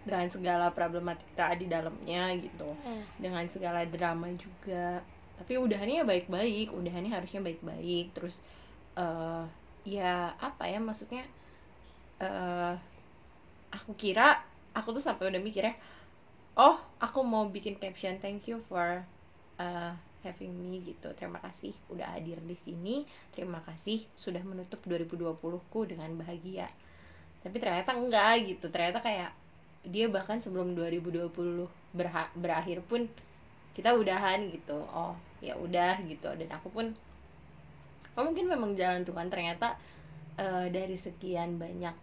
Dengan 0.05 0.29
segala 0.29 0.69
problematika 0.69 1.57
di 1.57 1.65
dalamnya 1.65 2.37
gitu. 2.37 2.69
Eh, 2.85 3.03
dengan 3.17 3.43
segala 3.49 3.83
drama 3.89 4.29
juga 4.37 5.01
tapi 5.39 5.53
udahannya 5.59 5.95
ya 6.03 6.05
baik-baik 6.07 6.67
udahannya 6.73 7.11
harusnya 7.13 7.41
baik-baik. 7.47 8.05
Terus 8.15 8.35
eh 8.97 9.45
ya 9.85 10.33
apa 10.41 10.65
ya 10.73 10.79
maksudnya 10.81 11.23
eh 12.25 12.73
aku 13.77 13.91
kira 14.03 14.27
aku 14.77 14.89
tuh 14.95 15.03
sampai 15.03 15.29
udah 15.31 15.41
mikir 15.47 15.63
ya 15.69 15.75
oh 16.59 16.77
aku 17.05 17.19
mau 17.25 17.45
bikin 17.55 17.75
caption 17.81 18.15
thank 18.23 18.47
you 18.49 18.57
for 18.69 19.03
uh, 19.59 19.93
having 20.25 20.53
me 20.63 20.81
gitu. 20.83 21.09
Terima 21.17 21.39
kasih 21.43 21.73
udah 21.93 22.07
hadir 22.17 22.39
di 22.43 22.57
sini. 22.59 23.05
Terima 23.35 23.59
kasih 23.63 24.05
sudah 24.17 24.41
menutup 24.43 24.81
2020 24.89 25.61
ku 25.73 25.85
dengan 25.87 26.11
bahagia. 26.21 26.67
Tapi 27.43 27.57
ternyata 27.63 27.91
enggak 27.95 28.33
gitu. 28.49 28.67
Ternyata 28.73 28.99
kayak 29.05 29.31
dia 29.85 30.07
bahkan 30.09 30.37
sebelum 30.43 30.73
2020 30.77 31.69
berha- 31.93 32.33
berakhir 32.35 32.81
pun 32.89 33.07
kita 33.77 33.93
udahan 33.95 34.39
gitu. 34.51 34.77
Oh 34.91 35.15
ya 35.43 35.53
udah 35.59 35.93
gitu. 36.07 36.29
Dan 36.39 36.49
aku 36.53 36.69
pun 36.71 36.85
oh 38.17 38.23
mungkin 38.27 38.45
memang 38.51 38.71
jalan 38.79 39.01
Tuhan. 39.07 39.27
Ternyata 39.33 39.75
eh, 40.39 40.67
dari 40.73 40.97
sekian 40.99 41.57
banyak 41.63 41.95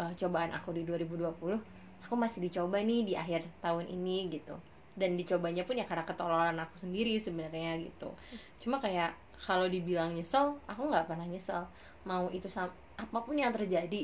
eh, 0.00 0.12
cobaan 0.20 0.52
aku 0.58 0.70
di 0.76 0.82
2020 0.88 1.60
aku 2.04 2.14
masih 2.20 2.40
dicoba 2.46 2.78
nih 2.84 3.00
di 3.08 3.14
akhir 3.16 3.42
tahun 3.64 3.86
ini 3.90 4.18
gitu. 4.36 4.56
Dan 4.94 5.16
dicobanya 5.20 5.62
pun 5.68 5.76
ya 5.80 5.86
karena 5.90 6.04
ketololan 6.06 6.58
aku 6.60 6.76
sendiri 6.84 7.18
sebenarnya 7.20 7.80
gitu. 7.82 8.10
Cuma 8.62 8.78
kayak 8.84 9.10
kalau 9.46 9.66
dibilang 9.68 10.14
nyesel 10.16 10.58
aku 10.70 10.82
nggak 10.90 11.06
pernah 11.10 11.26
nyesel. 11.28 11.62
Mau 12.08 12.28
itu 12.32 12.48
sam- 12.52 12.74
apa 13.00 13.18
pun 13.26 13.36
yang 13.38 13.52
terjadi 13.54 14.02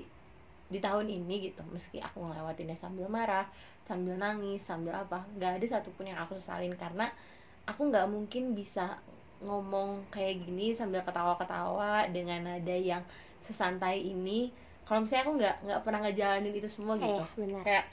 di 0.70 0.78
tahun 0.78 1.06
ini 1.10 1.50
gitu. 1.52 1.62
Meski 1.74 1.98
aku 2.00 2.18
ngelewatinnya 2.26 2.78
sambil 2.78 3.06
marah 3.10 3.46
sambil 3.88 4.14
nangis 4.16 4.62
sambil 4.62 4.94
apa 4.94 5.26
nggak 5.36 5.58
ada 5.60 5.66
satupun 5.78 6.06
yang 6.10 6.18
aku 6.22 6.38
sesalin. 6.38 6.74
Karena 6.78 7.06
aku 7.66 7.80
nggak 7.90 8.06
mungkin 8.10 8.52
bisa 8.56 8.98
ngomong 9.40 10.04
kayak 10.12 10.44
gini 10.44 10.76
sambil 10.76 11.00
ketawa-ketawa 11.00 12.08
dengan 12.12 12.44
nada 12.44 12.76
yang 12.76 13.02
sesantai 13.48 14.04
ini. 14.04 14.52
Kalau 14.84 15.00
misalnya 15.04 15.22
aku 15.24 15.32
nggak 15.40 15.56
nggak 15.66 15.80
pernah 15.86 16.00
ngejalanin 16.04 16.54
itu 16.54 16.68
semua 16.68 16.94
gitu. 17.00 17.22
eh 17.24 17.30
benar. 17.38 17.62
Kayak 17.64 17.86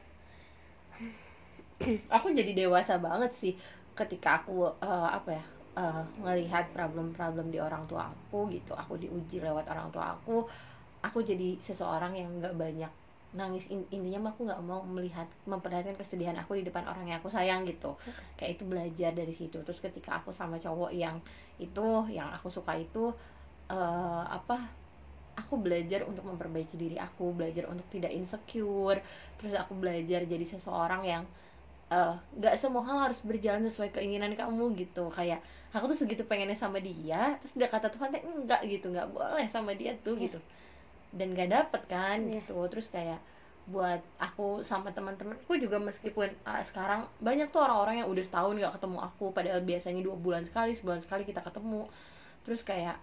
aku 2.16 2.34
jadi 2.34 2.52
dewasa 2.58 2.98
banget 2.98 3.32
sih 3.34 3.54
ketika 3.98 4.42
aku 4.44 4.66
eh, 4.82 5.10
apa 5.18 5.30
ya 5.38 5.44
eh, 5.78 6.04
ngelihat 6.26 6.74
problem-problem 6.76 7.48
di 7.54 7.60
orang 7.62 7.86
tua 7.90 8.10
aku 8.12 8.50
gitu. 8.52 8.74
Aku 8.76 8.98
diuji 9.00 9.40
lewat 9.42 9.66
orang 9.72 9.90
tua 9.94 10.18
aku. 10.18 10.46
Aku 11.06 11.20
jadi 11.24 11.62
seseorang 11.62 12.18
yang 12.18 12.42
nggak 12.42 12.58
banyak 12.58 12.92
nangis 13.40 13.66
In- 13.74 13.90
intinya 13.96 14.20
mah 14.26 14.32
aku 14.36 14.42
nggak 14.48 14.62
mau 14.70 14.82
melihat 14.96 15.28
memperlihatkan 15.52 15.96
kesedihan 16.02 16.38
aku 16.42 16.52
di 16.60 16.64
depan 16.70 16.84
orang 16.92 17.06
yang 17.10 17.18
aku 17.22 17.30
sayang 17.38 17.62
gitu. 17.72 17.92
Kayak 18.38 18.52
itu 18.60 18.64
belajar 18.72 19.12
dari 19.20 19.34
situ. 19.40 19.58
Terus 19.66 19.80
ketika 19.86 20.10
aku 20.20 20.30
sama 20.40 20.56
cowok 20.66 20.92
yang 21.04 21.16
itu 21.66 21.88
yang 22.18 22.28
aku 22.38 22.48
suka 22.58 22.74
itu 22.86 23.04
eh, 23.72 24.24
apa 24.38 24.58
aku 25.42 25.56
belajar 25.62 26.02
untuk 26.10 26.26
memperbaiki 26.30 26.76
diri 26.84 26.98
aku 27.08 27.26
belajar 27.38 27.70
untuk 27.74 27.88
tidak 27.94 28.12
insecure. 28.20 29.00
Terus 29.38 29.54
aku 29.62 29.74
belajar 29.78 30.22
jadi 30.26 30.46
seseorang 30.54 31.02
yang 31.14 31.24
eh, 31.94 32.16
nggak 32.40 32.56
semua 32.62 32.84
hal 32.90 32.98
harus 33.12 33.20
berjalan 33.24 33.64
sesuai 33.68 33.90
keinginan 33.96 34.34
kamu 34.42 34.66
gitu. 34.82 35.06
Kayak 35.18 35.40
aku 35.76 35.86
tuh 35.92 35.98
segitu 36.02 36.24
pengennya 36.30 36.58
sama 36.58 36.80
dia 36.84 37.36
terus 37.40 37.54
dia 37.60 37.70
kata 37.72 37.88
Tuhan 37.94 38.10
teh 38.16 38.24
enggak 38.24 38.62
gitu. 38.74 38.86
Nggak 38.94 39.10
boleh 39.16 39.48
sama 39.56 39.72
dia 39.82 39.94
tuh 40.06 40.16
Iya. 40.18 40.24
gitu 40.32 40.40
dan 41.12 41.32
gak 41.32 41.50
dapet 41.50 41.82
kan 41.88 42.18
Iya. 42.22 42.42
gitu. 42.42 42.58
Terus 42.68 42.88
kayak 42.88 43.20
buat 43.68 44.00
aku 44.18 44.64
sama 44.64 44.96
teman-temanku 44.96 45.60
juga 45.60 45.76
meskipun 45.78 46.32
ah, 46.44 46.64
sekarang 46.64 47.04
banyak 47.20 47.52
tuh 47.52 47.60
orang-orang 47.60 48.00
yang 48.00 48.08
udah 48.08 48.24
setahun 48.24 48.56
gak 48.56 48.76
ketemu 48.80 48.98
aku. 49.02 49.26
Padahal 49.32 49.62
biasanya 49.62 50.02
dua 50.02 50.16
bulan 50.16 50.44
sekali 50.44 50.72
sebulan 50.72 51.04
sekali 51.04 51.24
kita 51.24 51.40
ketemu. 51.42 51.84
Terus 52.44 52.64
kayak 52.64 52.96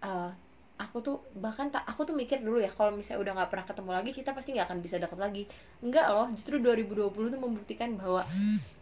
eh, 0.00 0.30
aku 0.72 0.98
tuh 0.98 1.16
bahkan 1.38 1.70
tak 1.70 1.86
aku 1.86 2.02
tuh 2.02 2.12
mikir 2.12 2.42
dulu 2.42 2.58
ya 2.58 2.66
kalau 2.68 2.90
misalnya 2.90 3.22
udah 3.22 3.32
nggak 3.38 3.50
pernah 3.54 3.66
ketemu 3.70 3.90
lagi 3.94 4.10
kita 4.10 4.34
pasti 4.34 4.50
nggak 4.50 4.66
akan 4.66 4.78
bisa 4.82 4.96
deket 4.98 5.16
lagi. 5.16 5.42
Enggak 5.78 6.06
loh 6.10 6.26
justru 6.34 6.58
2020 6.58 7.08
tuh 7.30 7.40
membuktikan 7.40 7.94
bahwa 7.94 8.26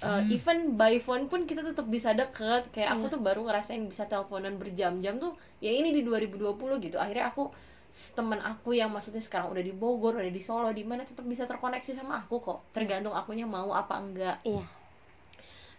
eh, 0.00 0.22
even 0.32 0.74
by 0.74 0.96
phone 0.98 1.28
pun 1.28 1.44
kita 1.44 1.62
tetap 1.62 1.86
bisa 1.86 2.10
deket. 2.10 2.72
Kayak 2.72 2.96
aku 2.96 3.06
Iya. 3.06 3.12
tuh 3.14 3.20
baru 3.20 3.40
ngerasain 3.44 3.82
bisa 3.84 4.08
teleponan 4.08 4.56
berjam-jam 4.56 5.20
tuh 5.20 5.30
ya 5.60 5.70
ini 5.70 5.92
di 5.92 6.02
2020 6.02 6.56
gitu. 6.80 6.96
Akhirnya 6.96 7.28
aku 7.28 7.52
teman 7.90 8.38
aku 8.38 8.72
yang 8.72 8.90
maksudnya 8.94 9.18
sekarang 9.18 9.50
udah 9.50 9.62
di 9.62 9.74
Bogor 9.74 10.22
udah 10.22 10.30
di 10.30 10.42
Solo 10.42 10.70
di 10.70 10.86
mana 10.86 11.02
tetap 11.02 11.26
bisa 11.26 11.44
terkoneksi 11.44 11.90
sama 11.92 12.22
aku 12.22 12.38
kok. 12.38 12.58
Tergantung 12.70 13.14
akunya 13.14 13.44
mau 13.44 13.74
apa 13.74 13.98
enggak. 13.98 14.38
Iya. 14.46 14.62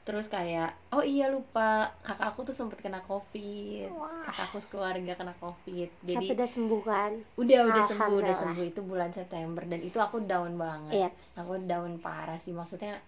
Terus 0.01 0.27
kayak 0.27 0.75
oh 0.91 1.05
iya 1.05 1.31
lupa. 1.31 1.93
Kakak 2.03 2.35
aku 2.35 2.51
tuh 2.51 2.55
sempet 2.57 2.81
kena 2.81 2.99
covid. 3.05 3.87
Wah. 3.93 4.25
kakakku 4.27 4.59
sekeluarga 4.59 5.13
kena 5.15 5.33
covid. 5.39 5.87
Tapi 6.03 6.11
jadi 6.17 6.25
udah 6.35 6.49
sembuh 6.49 6.81
kan? 6.83 7.11
Udah 7.39 7.59
udah 7.69 7.83
sembuh 7.85 8.17
udah 8.19 8.35
sembuh. 8.35 8.65
Itu 8.65 8.81
bulan 8.83 9.15
September 9.15 9.63
dan 9.63 9.79
itu 9.79 9.97
aku 10.01 10.25
down 10.27 10.57
banget. 10.59 11.07
Iya. 11.07 11.09
Aku 11.39 11.63
down 11.63 12.01
parah 12.03 12.41
sih. 12.41 12.51
Maksudnya 12.51 12.99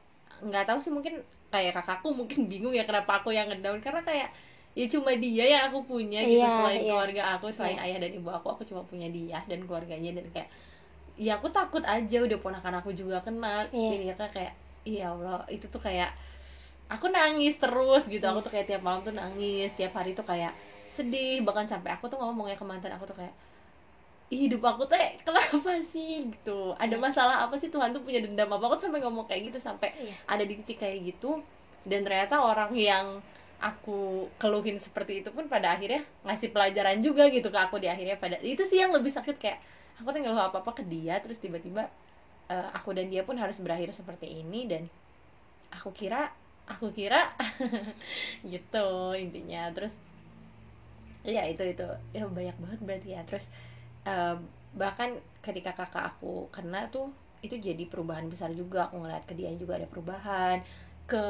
nggak 0.43 0.69
tahu 0.69 0.79
sih 0.79 0.93
mungkin 0.93 1.19
kayak 1.51 1.75
kakakku 1.75 2.13
mungkin 2.15 2.45
bingung 2.51 2.71
ya 2.71 2.87
kenapa 2.87 3.19
aku 3.19 3.33
yang 3.33 3.49
ngedown. 3.49 3.81
Karena 3.81 4.05
kayak 4.05 4.29
ya 4.73 4.85
cuma 4.89 5.13
dia 5.13 5.45
yang 5.45 5.63
aku 5.69 5.85
punya 5.85 6.25
gitu 6.25 6.41
Iya, 6.41 6.49
selain 6.49 6.81
iya. 6.81 6.89
keluarga 6.89 7.21
aku 7.37 7.47
selain 7.53 7.77
Iya. 7.77 7.85
ayah 7.93 7.97
dan 8.01 8.11
ibu 8.17 8.29
aku 8.29 8.47
aku 8.49 8.63
cuma 8.65 8.81
punya 8.89 9.05
dia 9.13 9.37
dan 9.45 9.61
keluarganya 9.69 10.17
dan 10.17 10.25
kayak 10.33 10.49
ya 11.13 11.37
aku 11.37 11.53
takut 11.53 11.85
aja 11.85 12.17
udah 12.25 12.37
ponakan 12.41 12.81
aku 12.81 12.89
juga 12.91 13.21
kena 13.21 13.69
Iya. 13.69 14.13
jadi 14.13 14.29
kayak 14.33 14.53
iya 14.83 15.13
Allah 15.13 15.45
itu 15.47 15.69
tuh 15.69 15.77
kayak 15.77 16.09
aku 16.89 17.05
nangis 17.13 17.61
terus 17.61 18.09
gitu 18.09 18.25
aku 18.25 18.41
Iya. 18.41 18.45
tuh 18.49 18.51
kayak 18.57 18.65
tiap 18.65 18.81
malam 18.81 19.05
tuh 19.05 19.13
nangis 19.13 19.69
tiap 19.77 19.93
hari 19.93 20.17
tuh 20.17 20.25
kayak 20.25 20.51
sedih 20.89 21.45
bahkan 21.45 21.69
sampai 21.69 21.93
aku 21.93 22.09
tuh 22.09 22.17
ngomongnya 22.17 22.57
ke 22.57 22.65
mantan 22.65 22.93
aku 22.97 23.05
tuh 23.05 23.17
kayak 23.17 23.33
"Ih, 24.33 24.49
hidup 24.49 24.65
aku 24.65 24.89
tuh 24.89 24.97
kenapa 25.25 25.77
sih 25.85 26.33
gitu 26.33 26.73
ada 26.81 26.97
Iya. 26.97 27.01
masalah 27.01 27.45
apa 27.45 27.61
sih 27.61 27.69
Tuhan 27.69 27.93
tuh 27.93 28.01
punya 28.01 28.25
dendam 28.25 28.49
apa 28.49 28.65
aku 28.65 28.81
tuh 28.81 28.89
sampai 28.89 29.05
ngomong 29.05 29.29
kayak 29.29 29.53
gitu 29.53 29.61
sampai 29.61 29.93
Iya. 29.93 30.17
ada 30.25 30.43
di 30.49 30.57
titik 30.57 30.81
kayak 30.81 30.97
gitu 31.13 31.45
dan 31.85 32.01
ternyata 32.01 32.41
orang 32.41 32.73
yang 32.73 33.21
aku 33.59 34.27
keluhin 34.41 34.77
seperti 34.81 35.21
itu 35.23 35.29
pun 35.35 35.47
pada 35.47 35.75
akhirnya 35.75 36.03
ngasih 36.25 36.49
pelajaran 36.55 36.99
juga 37.05 37.29
gitu 37.31 37.49
ke 37.53 37.59
aku 37.59 37.77
di 37.81 37.87
akhirnya 37.87 38.17
pada 38.19 38.37
itu 38.41 38.63
sih 38.67 38.79
yang 38.81 38.91
lebih 38.95 39.11
sakit 39.13 39.35
kayak 39.39 39.59
aku 39.99 40.09
tuh 40.13 40.19
ngeluh 40.23 40.41
apa 40.49 40.61
apa 40.63 40.71
ke 40.75 40.83
dia 40.87 41.19
terus 41.23 41.37
tiba-tiba 41.39 41.87
eh, 42.51 42.69
aku 42.77 42.95
dan 42.97 43.07
dia 43.13 43.23
pun 43.27 43.35
harus 43.39 43.57
berakhir 43.61 43.91
seperti 43.95 44.27
ini 44.43 44.67
dan 44.67 44.83
aku 45.73 45.89
kira 45.95 46.31
aku 46.67 46.91
kira 46.95 47.33
gitu 48.53 48.87
intinya. 49.17 49.71
Terus 49.75 49.93
ya 51.23 51.47
itu 51.47 51.63
itu 51.63 51.87
ya 52.15 52.27
banyak 52.27 52.57
banget 52.59 52.79
berarti 52.83 53.09
ya. 53.15 53.21
Terus 53.27 53.45
eh, 54.07 54.35
bahkan 54.75 55.09
ketika 55.45 55.71
kakak 55.77 56.15
aku 56.15 56.49
kena 56.55 56.89
tuh 56.91 57.11
itu 57.45 57.55
jadi 57.59 57.83
perubahan 57.91 58.27
besar 58.31 58.51
juga. 58.55 58.89
Aku 58.89 58.99
ngeliat 59.01 59.23
ke 59.27 59.33
dia 59.35 59.51
juga 59.55 59.79
ada 59.79 59.87
perubahan 59.89 60.63
ke 61.07 61.23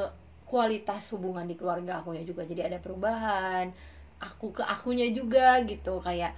kualitas 0.54 1.10
hubungan 1.10 1.50
di 1.50 1.58
keluarga 1.58 2.06
akunya 2.06 2.22
juga 2.22 2.46
jadi 2.46 2.70
ada 2.70 2.78
perubahan 2.78 3.74
aku 4.24 4.56
ke 4.56 4.64
akunya 4.64 5.10
juga 5.12 5.60
gitu. 5.66 6.00
Kayak 6.00 6.32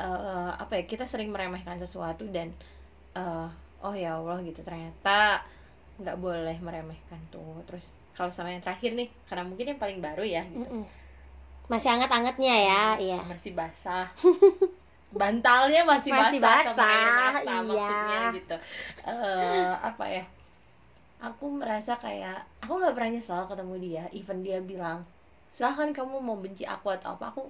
eh, 0.00 0.52
apa 0.56 0.72
ya 0.78 0.84
kita 0.88 1.04
sering 1.04 1.34
meremehkan 1.34 1.76
sesuatu 1.76 2.24
dan 2.32 2.54
eh, 3.16 3.48
oh 3.84 3.94
ya 3.94 4.16
Allah 4.16 4.40
gitu 4.46 4.64
ternyata 4.64 5.44
nggak 6.00 6.16
boleh 6.20 6.56
meremehkan 6.62 7.20
tuh. 7.28 7.60
Terus 7.68 7.90
kalau 8.16 8.32
sama 8.32 8.52
yang 8.54 8.64
terakhir 8.64 8.96
nih 8.96 9.08
karena 9.28 9.44
mungkin 9.44 9.66
yang 9.76 9.80
paling 9.80 10.00
baru 10.00 10.24
ya. 10.24 10.42
Gitu. 10.48 10.86
Masih 11.66 11.90
anget-angetnya 11.90 12.56
ya 12.62 12.82
iya 13.02 13.18
masih 13.26 13.52
basah. 13.52 14.08
Bantalnya 15.16 15.86
masih, 15.86 16.12
Masih 16.12 16.42
basah, 16.42 16.76
sama 16.76 16.84
air 16.92 17.08
basah, 17.08 17.32
mata 17.32 17.40
iya. 17.40 17.58
maksudnya 17.62 18.18
gitu. 18.36 18.56
Eh, 19.06 19.72
apa 19.80 20.04
ya 20.12 20.24
aku 21.22 21.48
merasa 21.48 21.96
kayak 21.96 22.44
aku 22.60 22.76
nggak 22.76 22.94
pernah 22.96 23.10
nyesal 23.16 23.48
ketemu 23.48 23.74
dia 23.80 24.04
even 24.12 24.44
dia 24.44 24.60
bilang 24.60 25.04
silahkan 25.48 25.90
kamu 25.96 26.20
mau 26.20 26.36
benci 26.36 26.64
aku 26.68 26.92
atau 26.92 27.16
apa 27.16 27.32
aku 27.32 27.42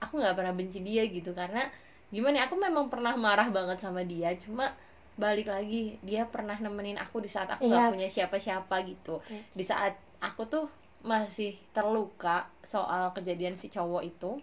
aku 0.00 0.14
nggak 0.20 0.36
pernah 0.36 0.54
benci 0.56 0.80
dia 0.80 1.04
gitu 1.08 1.32
karena 1.36 1.68
gimana 2.14 2.38
ya, 2.40 2.42
aku 2.48 2.56
memang 2.56 2.86
pernah 2.88 3.12
marah 3.18 3.48
banget 3.52 3.78
sama 3.82 4.06
dia 4.06 4.32
cuma 4.40 4.72
balik 5.16 5.48
lagi 5.48 5.96
dia 6.04 6.24
pernah 6.28 6.56
nemenin 6.56 6.96
aku 7.00 7.20
di 7.24 7.28
saat 7.28 7.48
aku 7.50 7.66
nggak 7.68 7.82
Iya. 7.82 7.92
punya 7.92 8.08
siapa-siapa 8.08 8.76
gitu 8.88 9.20
Iya. 9.28 9.40
di 9.52 9.64
saat 9.64 9.94
aku 10.20 10.44
tuh 10.48 10.66
masih 11.04 11.54
terluka 11.72 12.48
soal 12.64 13.12
kejadian 13.12 13.54
si 13.60 13.68
cowok 13.68 14.02
itu 14.04 14.40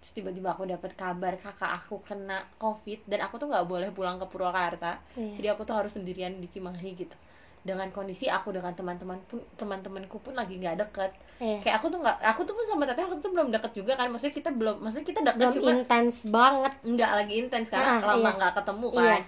terus 0.00 0.12
tiba-tiba 0.16 0.56
aku 0.56 0.64
dapat 0.64 0.96
kabar 0.96 1.36
kakak 1.36 1.72
aku 1.84 2.00
kena 2.06 2.40
covid 2.56 3.04
dan 3.04 3.20
aku 3.26 3.36
tuh 3.36 3.48
nggak 3.52 3.66
boleh 3.68 3.90
pulang 3.92 4.16
ke 4.16 4.26
Purwakarta 4.30 4.96
Iya. 5.18 5.34
jadi 5.38 5.46
aku 5.54 5.62
tuh 5.68 5.76
harus 5.76 5.92
sendirian 5.96 6.38
di 6.40 6.48
Cimahi 6.48 6.90
gitu 6.96 7.16
dengan 7.60 7.88
kondisi 7.92 8.24
aku 8.26 8.56
dengan 8.56 8.72
teman-teman 8.72 9.20
pun 9.28 9.40
teman-temanku 9.60 10.16
pun 10.24 10.32
lagi 10.32 10.56
nggak 10.56 10.80
deket 10.80 11.12
Iya. 11.40 11.60
kayak 11.64 11.76
aku 11.80 11.86
tuh 11.88 11.98
nggak 12.04 12.16
aku 12.20 12.40
tuh 12.44 12.52
pun 12.52 12.64
sama 12.68 12.84
teteh 12.84 13.00
aku 13.00 13.16
tuh 13.20 13.32
belum 13.32 13.48
deket 13.48 13.72
juga 13.72 13.92
kan 13.96 14.12
maksudnya 14.12 14.36
kita 14.36 14.50
belum 14.52 14.76
maksudnya 14.84 15.06
kita 15.08 15.20
deket 15.24 15.40
belum 15.40 15.54
cuma 15.56 15.70
intens 15.72 16.16
banget 16.28 16.72
nggak 16.84 17.10
lagi 17.16 17.34
intens 17.40 17.66
karena 17.72 18.00
Ah, 18.00 18.12
lama 18.12 18.28
iya. 18.28 18.36
nggak 18.36 18.52
ketemu 18.60 18.88
Iya. 18.92 19.00
kan 19.00 19.22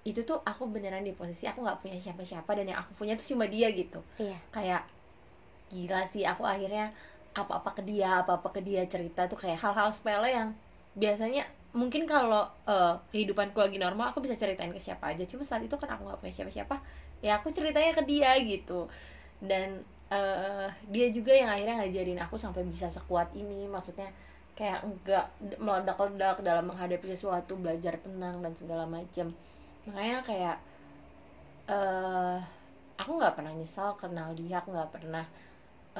itu 0.00 0.20
tuh 0.24 0.38
aku 0.40 0.62
beneran 0.72 1.04
di 1.04 1.12
posisi 1.12 1.44
aku 1.44 1.60
nggak 1.60 1.84
punya 1.84 2.00
siapa-siapa 2.00 2.48
dan 2.56 2.64
yang 2.64 2.80
aku 2.80 2.96
punya 2.96 3.12
tuh 3.16 3.28
cuma 3.28 3.44
dia 3.44 3.68
gitu 3.72 4.00
iya 4.16 4.36
kayak 4.48 4.82
gila 5.68 6.00
sih 6.08 6.24
aku 6.24 6.42
akhirnya 6.44 6.90
apa-apa 7.32 7.76
ke 7.78 7.82
dia 7.86 8.24
apa-apa 8.24 8.48
ke 8.50 8.60
dia 8.60 8.82
cerita 8.88 9.28
tuh 9.28 9.36
kayak 9.38 9.60
hal-hal 9.60 9.92
sepele 9.92 10.28
yang 10.28 10.48
biasanya 10.96 11.44
mungkin 11.70 12.02
kalau 12.02 12.48
eh, 12.66 12.94
kehidupanku 13.14 13.54
lagi 13.54 13.78
normal 13.78 14.10
aku 14.10 14.24
bisa 14.24 14.34
ceritain 14.34 14.72
ke 14.72 14.80
siapa 14.82 15.12
aja 15.14 15.22
cuma 15.28 15.46
saat 15.46 15.62
itu 15.62 15.76
kan 15.76 15.92
aku 15.94 16.08
nggak 16.08 16.18
punya 16.18 16.34
siapa-siapa 16.34 16.76
ya 17.24 17.40
aku 17.40 17.48
ceritanya 17.56 17.92
ke 17.98 18.02
dia 18.10 18.30
gitu. 18.44 18.88
Dan 19.40 19.82
eh, 20.12 20.68
dia 20.92 21.06
juga 21.16 21.32
yang 21.40 21.50
akhirnya 21.52 21.76
ngajarin 21.84 22.20
aku 22.24 22.36
sampai 22.40 22.62
bisa 22.66 22.86
sekuat 22.92 23.32
ini. 23.36 23.66
Maksudnya 23.70 24.08
kayak 24.58 24.80
enggak 24.84 25.26
meledak-ledak 25.56 26.36
dalam 26.44 26.68
menghadapi 26.68 27.06
sesuatu 27.16 27.56
belajar 27.56 27.96
tenang 28.04 28.44
dan 28.44 28.52
segala 28.60 28.84
macam 28.84 29.32
makanya 29.88 30.20
kayak 30.20 30.56
eh 31.70 32.38
aku 33.00 33.10
nggak 33.18 33.34
pernah 33.36 33.52
nyesal 33.56 33.96
kenal 34.02 34.28
dia 34.36 34.60
aku 34.60 34.68
nggak 34.76 34.92
pernah 34.92 35.24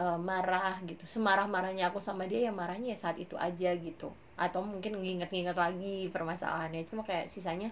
eh, 0.03 0.19
marah 0.31 0.75
gitu. 0.91 1.05
Semarah 1.15 1.47
marahnya 1.55 1.85
aku 1.91 1.99
sama 2.09 2.25
dia 2.31 2.41
ya 2.49 2.53
marahnya 2.61 2.89
ya 2.95 2.99
saat 3.05 3.17
itu 3.25 3.35
aja 3.49 3.71
gitu. 3.87 4.09
Atau 4.45 4.61
mungkin 4.65 4.93
nginget-nginget 5.03 5.57
lagi 5.65 5.97
permasalahannya. 6.15 6.83
Cuma 6.91 7.03
kayak 7.09 7.27
sisanya 7.35 7.71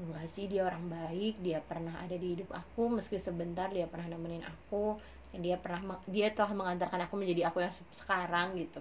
enggak 0.00 0.26
sih 0.34 0.44
dia 0.52 0.62
orang 0.68 0.84
baik 0.96 1.34
dia 1.46 1.58
pernah 1.70 1.94
ada 2.04 2.16
di 2.22 2.26
hidup 2.34 2.50
aku 2.60 2.82
meski 2.96 3.16
sebentar 3.26 3.68
dia 3.76 3.86
pernah 3.92 4.06
nemenin 4.12 4.44
aku 4.54 4.84
dan 5.30 5.40
dia 5.46 5.56
pernah 5.64 5.80
dia 6.14 6.28
telah 6.36 6.52
mengantarkan 6.60 7.00
aku 7.06 7.14
menjadi 7.20 7.42
aku 7.50 7.58
yang 7.64 7.72
se- 7.76 7.94
sekarang 8.00 8.48
gitu. 8.62 8.80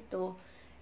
Itu. 0.00 0.24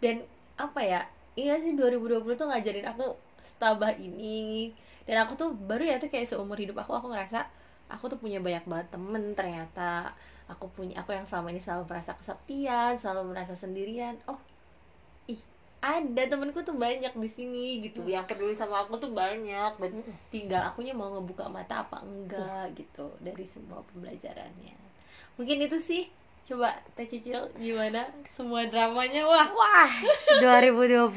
Dan 0.03 0.25
apa 0.59 0.81
ya 0.83 1.01
iya 1.39 1.55
sih 1.63 1.73
2020 1.79 2.37
tuh 2.41 2.49
ngajarin 2.51 2.87
aku 2.93 3.05
setabah 3.43 3.93
ini. 3.99 4.73
Dan 5.07 5.17
aku 5.27 5.33
tuh 5.41 5.49
baru 5.55 5.83
ya 5.91 5.97
tuh 6.03 6.09
kayak 6.13 6.27
seumur 6.31 6.59
hidup 6.59 6.77
aku 6.83 6.93
aku 6.99 7.07
ngerasa 7.13 7.39
aku 7.93 8.05
tuh 8.13 8.19
punya 8.23 8.39
banyak 8.41 8.65
banget 8.71 8.89
temen 8.95 9.25
ternyata 9.39 10.15
aku 10.49 10.67
punya 10.73 10.95
aku 11.03 11.11
yang 11.17 11.27
selama 11.29 11.53
ini 11.53 11.61
selalu 11.61 11.85
merasa 11.91 12.13
kesepian 12.19 12.93
selalu 13.01 13.23
merasa 13.35 13.55
sendirian. 13.59 14.15
Oh 14.31 14.39
ada 15.83 16.23
temenku 16.31 16.63
tuh 16.63 16.79
banyak 16.79 17.11
di 17.11 17.29
sini 17.29 17.83
gitu. 17.83 18.07
Yang 18.07 18.31
peduli 18.31 18.55
sama 18.55 18.87
aku 18.87 19.03
tuh 19.03 19.11
banyak. 19.11 19.83
Dan 19.83 19.99
Mm-mm. 19.99 20.15
tinggal 20.31 20.63
akunya 20.63 20.95
mau 20.95 21.11
ngebuka 21.11 21.51
mata 21.51 21.83
apa 21.83 22.07
enggak 22.07 22.79
gitu 22.79 23.11
dari 23.19 23.43
semua 23.43 23.83
pembelajarannya. 23.91 24.79
Mungkin 25.35 25.67
itu 25.67 25.83
sih. 25.83 26.07
Coba 26.43 26.71
teh 26.99 27.07
cicil 27.07 27.51
gimana 27.59 28.07
semua 28.35 28.67
dramanya? 28.67 29.27
Wah. 29.27 29.51
Wah 29.55 29.93
2020 30.43 31.11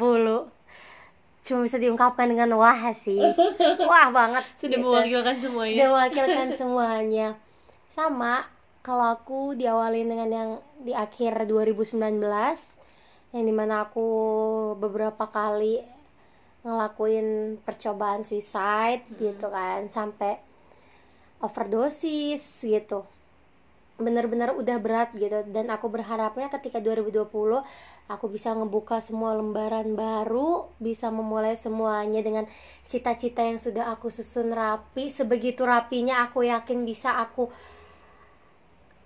cuma 1.45 1.61
bisa 1.61 1.77
diungkapkan 1.77 2.25
dengan 2.25 2.57
wah 2.57 2.89
sih. 2.89 3.21
Wah 3.89 4.09
banget. 4.09 4.41
Sudah 4.57 4.81
gitu. 4.81 4.85
mewakilkan 4.85 5.37
semuanya. 5.37 5.73
Sudah 5.77 5.87
mewakilkan 5.93 6.47
semuanya. 6.57 7.27
Sama 7.85 8.49
kalau 8.81 9.13
aku 9.13 9.53
diawali 9.53 10.05
dengan 10.05 10.29
yang 10.29 10.49
di 10.81 10.97
akhir 10.97 11.45
2019 11.45 12.17
yang 13.35 13.45
di 13.49 13.53
mana 13.59 13.75
aku 13.85 14.07
beberapa 14.83 15.25
kali 15.37 15.75
ngelakuin 16.65 17.27
percobaan 17.67 18.21
suicide 18.27 19.03
Hmm. 19.05 19.17
gitu 19.23 19.47
kan 19.57 19.79
sampai 19.97 20.33
overdosis 21.47 22.43
gitu 22.73 22.99
bener-bener 24.05 24.49
udah 24.61 24.77
berat 24.85 25.09
gitu 25.15 25.39
dan 25.55 25.65
aku 25.71 25.87
berharapnya 25.87 26.47
ketika 26.51 26.83
2020 26.83 27.63
aku 28.13 28.25
bisa 28.35 28.49
ngebuka 28.51 28.97
semua 28.99 29.31
lembaran 29.39 29.95
baru 29.95 30.67
bisa 30.83 31.07
memulai 31.17 31.55
semuanya 31.55 32.19
dengan 32.27 32.43
cita-cita 32.83 33.41
yang 33.49 33.55
sudah 33.65 33.85
aku 33.95 34.07
susun 34.11 34.51
rapi 34.51 35.07
sebegitu 35.07 35.63
rapinya 35.63 36.27
aku 36.27 36.43
yakin 36.43 36.83
bisa 36.83 37.15
aku 37.23 37.47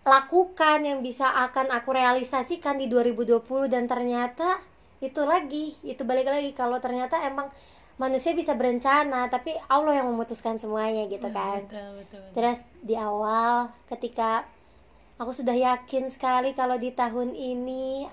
lakukan 0.10 0.82
yang 0.82 1.06
bisa 1.06 1.30
akan 1.30 1.70
aku 1.70 1.94
realisasikan 1.94 2.82
di 2.82 2.90
2020 2.90 3.46
dan 3.70 3.86
ternyata 3.86 4.58
itu 5.00 5.22
lagi 5.24 5.78
itu 5.86 6.02
balik 6.02 6.28
lagi. 6.28 6.52
Kalau 6.58 6.82
ternyata 6.82 7.22
emang 7.24 7.54
manusia 8.02 8.34
bisa 8.34 8.56
berencana 8.56 9.30
tapi 9.30 9.54
Allah 9.70 10.02
yang 10.02 10.10
memutuskan 10.10 10.58
semuanya 10.58 11.06
gitu 11.06 11.30
kan. 11.30 11.68
betul, 11.70 12.02
betul, 12.02 12.20
betul. 12.26 12.34
Terus 12.34 12.60
di 12.82 12.96
awal 12.98 13.70
ketika 13.86 14.50
aku 15.20 15.32
sudah 15.36 15.54
yakin 15.54 16.10
sekali 16.10 16.56
kalau 16.58 16.80
di 16.80 16.96
tahun 16.96 17.36
ini 17.36 18.08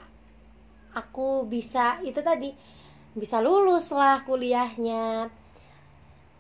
aku 0.93 1.47
bisa 1.47 2.03
itu 2.03 2.19
tadi 2.21 2.53
bisa 3.17 3.41
lulus 3.41 3.95
lah 3.95 4.27
kuliahnya. 4.27 5.33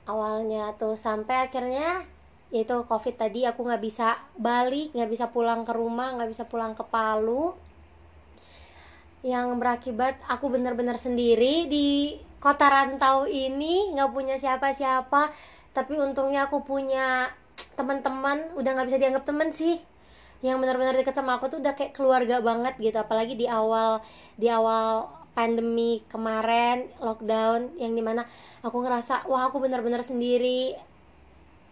Awalnya 0.06 0.78
tuh 0.78 0.94
sampai 0.94 1.50
akhirnya 1.50 2.06
itu 2.54 2.86
covid 2.86 3.14
tadi 3.18 3.42
aku 3.42 3.66
nggak 3.66 3.82
bisa 3.82 4.22
balik 4.38 4.94
nggak 4.94 5.10
bisa 5.10 5.26
pulang 5.34 5.66
ke 5.66 5.74
rumah 5.74 6.14
nggak 6.14 6.30
bisa 6.30 6.44
pulang 6.46 6.78
ke 6.78 6.84
Palu. 6.86 7.54
Yang 9.26 9.58
berakibat 9.58 10.22
aku 10.30 10.54
benar-benar 10.54 10.94
sendiri 11.02 11.66
di 11.66 12.14
kota 12.38 12.70
rantau 12.70 13.26
ini 13.26 13.90
nggak 13.90 14.10
punya 14.14 14.38
siapa-siapa. 14.38 15.34
Tapi 15.74 15.98
untungnya 15.98 16.46
aku 16.46 16.62
punya 16.62 17.34
teman-teman 17.74 18.54
udah 18.54 18.70
nggak 18.78 18.86
bisa 18.86 18.98
dianggap 19.02 19.24
temen 19.26 19.50
sih. 19.50 19.82
Yang 20.44 20.62
benar-benar 20.62 20.94
deket 20.94 21.16
sama 21.18 21.42
aku 21.42 21.50
tuh 21.50 21.58
udah 21.58 21.74
kayak 21.74 21.98
keluarga 21.98 22.38
banget 22.38 22.78
gitu. 22.78 22.94
Apalagi 23.02 23.34
di 23.34 23.50
awal 23.50 23.98
di 24.38 24.46
awal 24.46 25.10
pandemi 25.36 26.00
kemarin 26.08 26.88
lockdown 27.02 27.76
yang 27.76 27.92
di 27.92 28.00
mana 28.00 28.24
aku 28.64 28.80
ngerasa 28.80 29.28
wah 29.28 29.52
aku 29.52 29.60
benar-benar 29.60 30.00
sendiri 30.00 30.72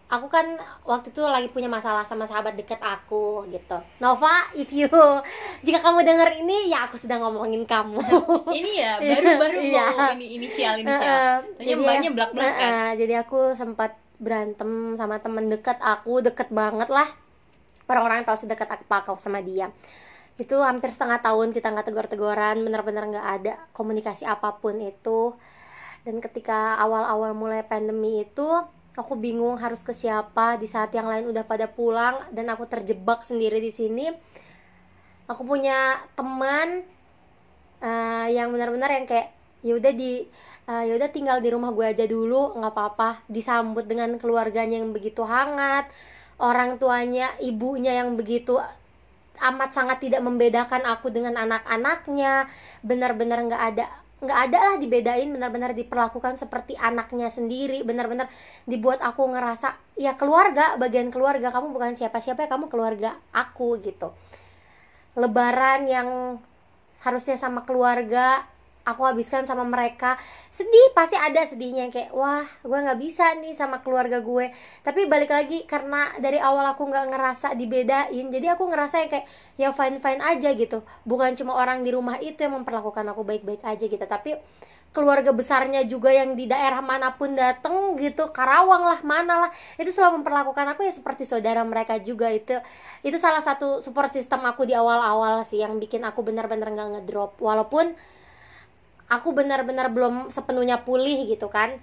aku 0.05 0.29
kan 0.29 0.45
waktu 0.83 1.09
itu 1.09 1.17
lagi 1.19 1.49
punya 1.49 1.65
masalah 1.65 2.05
sama 2.05 2.23
sahabat 2.23 2.53
deket 2.53 2.77
aku 2.77 3.41
gitu. 3.49 3.81
Nova 3.97 4.29
if 4.53 4.69
you 4.69 4.85
jika 5.61 5.79
kamu 5.79 6.01
dengar 6.01 6.29
ini 6.31 6.69
ya 6.69 6.85
aku 6.85 6.95
sedang 6.95 7.19
ngomongin 7.19 7.65
kamu. 7.65 7.97
Ini 8.53 8.71
ya 8.75 8.91
baru-baru 8.97 9.57
Iya. 9.57 9.85
mau 9.91 10.13
ini 10.13 10.27
inisial 10.35 10.73
inisial 10.77 11.01
Heeh, 11.01 11.33
Tanya 11.57 11.65
jadi- 11.65 11.81
mbaknya 11.81 12.09
belak-belakan 12.13 12.53
Heeh, 12.53 12.87
jadi 12.97 13.13
aku 13.19 13.39
sempat 13.53 13.91
berantem 14.15 14.69
sama 14.93 15.17
temen 15.17 15.49
deket 15.49 15.75
aku 15.77 16.21
deket 16.21 16.47
banget 16.49 16.87
lah. 16.87 17.09
Orang-orang 17.85 18.23
tahu 18.23 18.37
sedekat 18.37 18.65
apa 18.67 18.95
aku 19.03 19.17
sama 19.17 19.41
dia. 19.41 19.73
Itu 20.35 20.59
hampir 20.59 20.89
setengah 20.89 21.17
tahun 21.19 21.49
kita 21.49 21.69
nggak 21.69 21.85
tegur-teguran 21.85 22.59
benar-benar 22.59 23.03
nggak 23.07 23.27
ada 23.35 23.53
komunikasi 23.71 24.23
apa 24.23 24.53
pun 24.53 24.77
itu. 24.77 25.33
Dan 26.01 26.17
ketika 26.17 26.77
awal-awal 26.77 27.33
mulai 27.33 27.61
pandemi 27.61 28.21
itu 28.21 28.45
aku 28.95 29.19
bingung 29.19 29.59
harus 29.59 29.83
ke 29.83 29.91
siapa. 29.91 30.55
Di 30.55 30.65
saat 30.65 30.91
yang 30.95 31.07
lain 31.07 31.29
udah 31.29 31.43
pada 31.43 31.67
pulang 31.67 32.23
dan 32.31 32.47
aku 32.49 32.65
terjebak 32.65 33.21
sendiri 33.21 33.59
di 33.59 33.71
sini. 33.71 34.07
Aku 35.27 35.43
punya 35.43 35.99
teman 36.15 36.81
eh, 37.83 38.27
yang 38.31 38.49
benar-benar 38.55 38.89
yang 38.95 39.05
kayak 39.05 39.35
ya 39.65 39.73
udah 39.75 39.93
di 39.93 40.23
eh, 40.69 40.83
ya 40.87 40.93
udah 40.95 41.09
tinggal 41.09 41.41
di 41.43 41.49
rumah 41.51 41.73
gue 41.75 41.85
aja 41.85 42.05
dulu 42.07 42.55
nggak 42.57 42.73
apa-apa. 42.73 43.09
Disambut 43.27 43.85
dengan 43.85 44.15
keluarganya 44.15 44.79
yang 44.79 44.95
begitu 44.95 45.21
hangat 45.27 45.91
orang 46.39 46.75
tuanya 46.75 47.31
ibunya 47.39 48.03
yang 48.03 48.19
begitu 48.19 48.59
amat 49.35 49.75
sangat 49.75 49.99
tidak 49.99 50.23
membedakan 50.23 50.83
aku 50.87 51.11
dengan 51.11 51.35
anak-anaknya. 51.35 52.47
Benar-benar 52.83 53.39
nggak 53.51 53.63
ada 53.75 53.85
nggak 54.25 54.39
ada 54.51 54.59
lah 54.59 54.75
dibedain 54.81 55.29
benar-benar 55.29 55.77
diperlakukan 55.77 56.35
seperti 56.35 56.73
anaknya 56.75 57.29
sendiri. 57.29 57.85
Benar-benar 57.85 58.27
dibuat 58.65 58.99
aku 59.05 59.29
ngerasa 59.29 59.77
ya 60.01 60.17
keluarga 60.17 60.75
bagian 60.81 61.13
keluarga 61.13 61.53
kamu 61.53 61.71
bukan 61.71 61.93
siapa-siapa 61.93 62.45
ya 62.45 62.49
kamu 62.49 62.67
keluarga 62.67 63.15
aku 63.31 63.77
gitu. 63.85 64.11
Lebaran 65.15 65.85
yang 65.87 66.09
harusnya 67.05 67.37
sama 67.37 67.61
keluarga 67.63 68.41
aku 68.85 69.01
habiskan 69.03 69.43
sama 69.49 69.65
mereka. 69.65 70.15
Sedih 70.53 70.93
pasti 70.93 71.17
ada 71.17 71.41
sedihnya 71.43 71.89
kayak 71.89 72.13
wah 72.13 72.45
gue 72.61 72.77
nggak 72.77 72.99
bisa 73.01 73.33
nih 73.41 73.57
sama 73.57 73.81
keluarga 73.81 74.21
gue. 74.21 74.53
Tapi 74.85 75.09
balik 75.09 75.33
lagi 75.33 75.65
karena 75.65 76.13
dari 76.21 76.37
awal 76.37 76.63
aku 76.71 76.85
nggak 76.85 77.05
ngerasa 77.09 77.47
dibedain 77.57 78.29
jadi 78.29 78.53
aku 78.53 78.69
ngerasa 78.69 79.03
yang 79.03 79.09
kayak 79.11 79.25
ya 79.57 79.69
fine 79.73 79.97
fine 79.97 80.21
aja 80.21 80.53
gitu. 80.53 80.85
Bukan 81.03 81.33
cuma 81.35 81.57
orang 81.57 81.81
di 81.81 81.89
rumah 81.91 82.21
itu 82.21 82.45
yang 82.45 82.61
memperlakukan 82.61 83.03
aku 83.11 83.25
baik 83.25 83.43
baik 83.43 83.65
aja 83.65 83.85
gitu. 83.89 84.05
Tapi 84.05 84.37
keluarga 84.95 85.35
besarnya 85.35 85.83
juga 85.83 86.07
yang 86.15 86.39
di 86.39 86.47
daerah 86.47 86.79
mana 86.79 87.19
pun 87.19 87.35
dateng 87.35 87.99
gitu. 87.99 88.31
Karawang 88.31 88.87
lah 88.87 88.99
mana 89.03 89.33
lah. 89.47 89.51
Itu 89.75 89.91
selalu 89.91 90.23
memperlakukan 90.23 90.65
aku 90.71 90.87
ya 90.87 90.93
seperti 90.95 91.27
saudara 91.27 91.59
mereka 91.67 91.99
juga. 91.99 92.31
Itu 92.31 92.55
itu 93.03 93.17
salah 93.19 93.43
satu 93.43 93.83
support 93.83 94.15
system 94.15 94.47
aku 94.47 94.63
di 94.63 94.71
awal-awal 94.71 95.43
sih 95.43 95.59
yang 95.59 95.75
bikin 95.83 96.07
aku 96.07 96.23
benar-benar 96.23 96.71
nggak 96.71 96.89
ngedrop. 97.01 97.35
Walaupun 97.43 97.91
aku 99.09 99.33
benar-benar 99.37 99.93
belum 99.93 100.33
sepenuhnya 100.33 100.81
pulih 100.81 101.29
gitu 101.29 101.49
kan. 101.51 101.77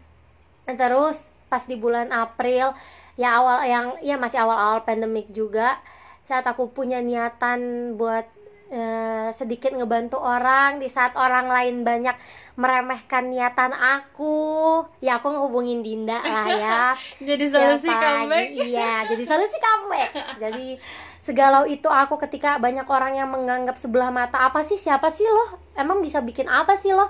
Terus 0.66 1.30
pas 1.52 1.62
di 1.68 1.76
bulan 1.76 2.08
April 2.08 2.72
ya 3.20 3.36
awal 3.36 3.60
yang 3.68 3.86
ya 4.00 4.16
masih 4.16 4.40
awal-awal 4.40 4.88
pandemik 4.88 5.28
juga 5.28 5.76
saat 6.24 6.48
aku 6.48 6.72
punya 6.72 7.04
niatan 7.04 7.92
buat 8.00 8.24
eh, 8.72 9.28
sedikit 9.36 9.68
ngebantu 9.76 10.16
orang 10.16 10.80
di 10.80 10.88
saat 10.88 11.12
orang 11.12 11.52
lain 11.52 11.84
banyak 11.84 12.16
meremehkan 12.56 13.28
niatan 13.28 13.76
aku 13.76 14.80
ya 15.04 15.20
aku 15.20 15.28
ngehubungin 15.28 15.84
Dinda 15.84 16.24
lah 16.24 16.46
ya. 16.56 16.82
Jadi 17.28 17.44
solusi 17.52 17.92
pagi, 17.92 18.00
comeback. 18.00 18.48
Iya 18.72 18.92
jadi 19.12 19.24
solusi 19.28 19.58
comeback. 19.60 20.10
Jadi 20.40 20.66
segalau 21.20 21.68
itu 21.68 21.86
aku 21.92 22.16
ketika 22.16 22.56
banyak 22.56 22.88
orang 22.88 23.12
yang 23.12 23.28
menganggap 23.28 23.76
sebelah 23.76 24.08
mata 24.08 24.40
apa 24.40 24.64
sih? 24.64 24.80
Siapa 24.80 25.12
sih 25.12 25.28
lo 25.28 25.61
emang 25.76 26.00
bisa 26.04 26.20
bikin 26.22 26.46
apa 26.48 26.76
sih 26.76 26.92
lo? 26.92 27.06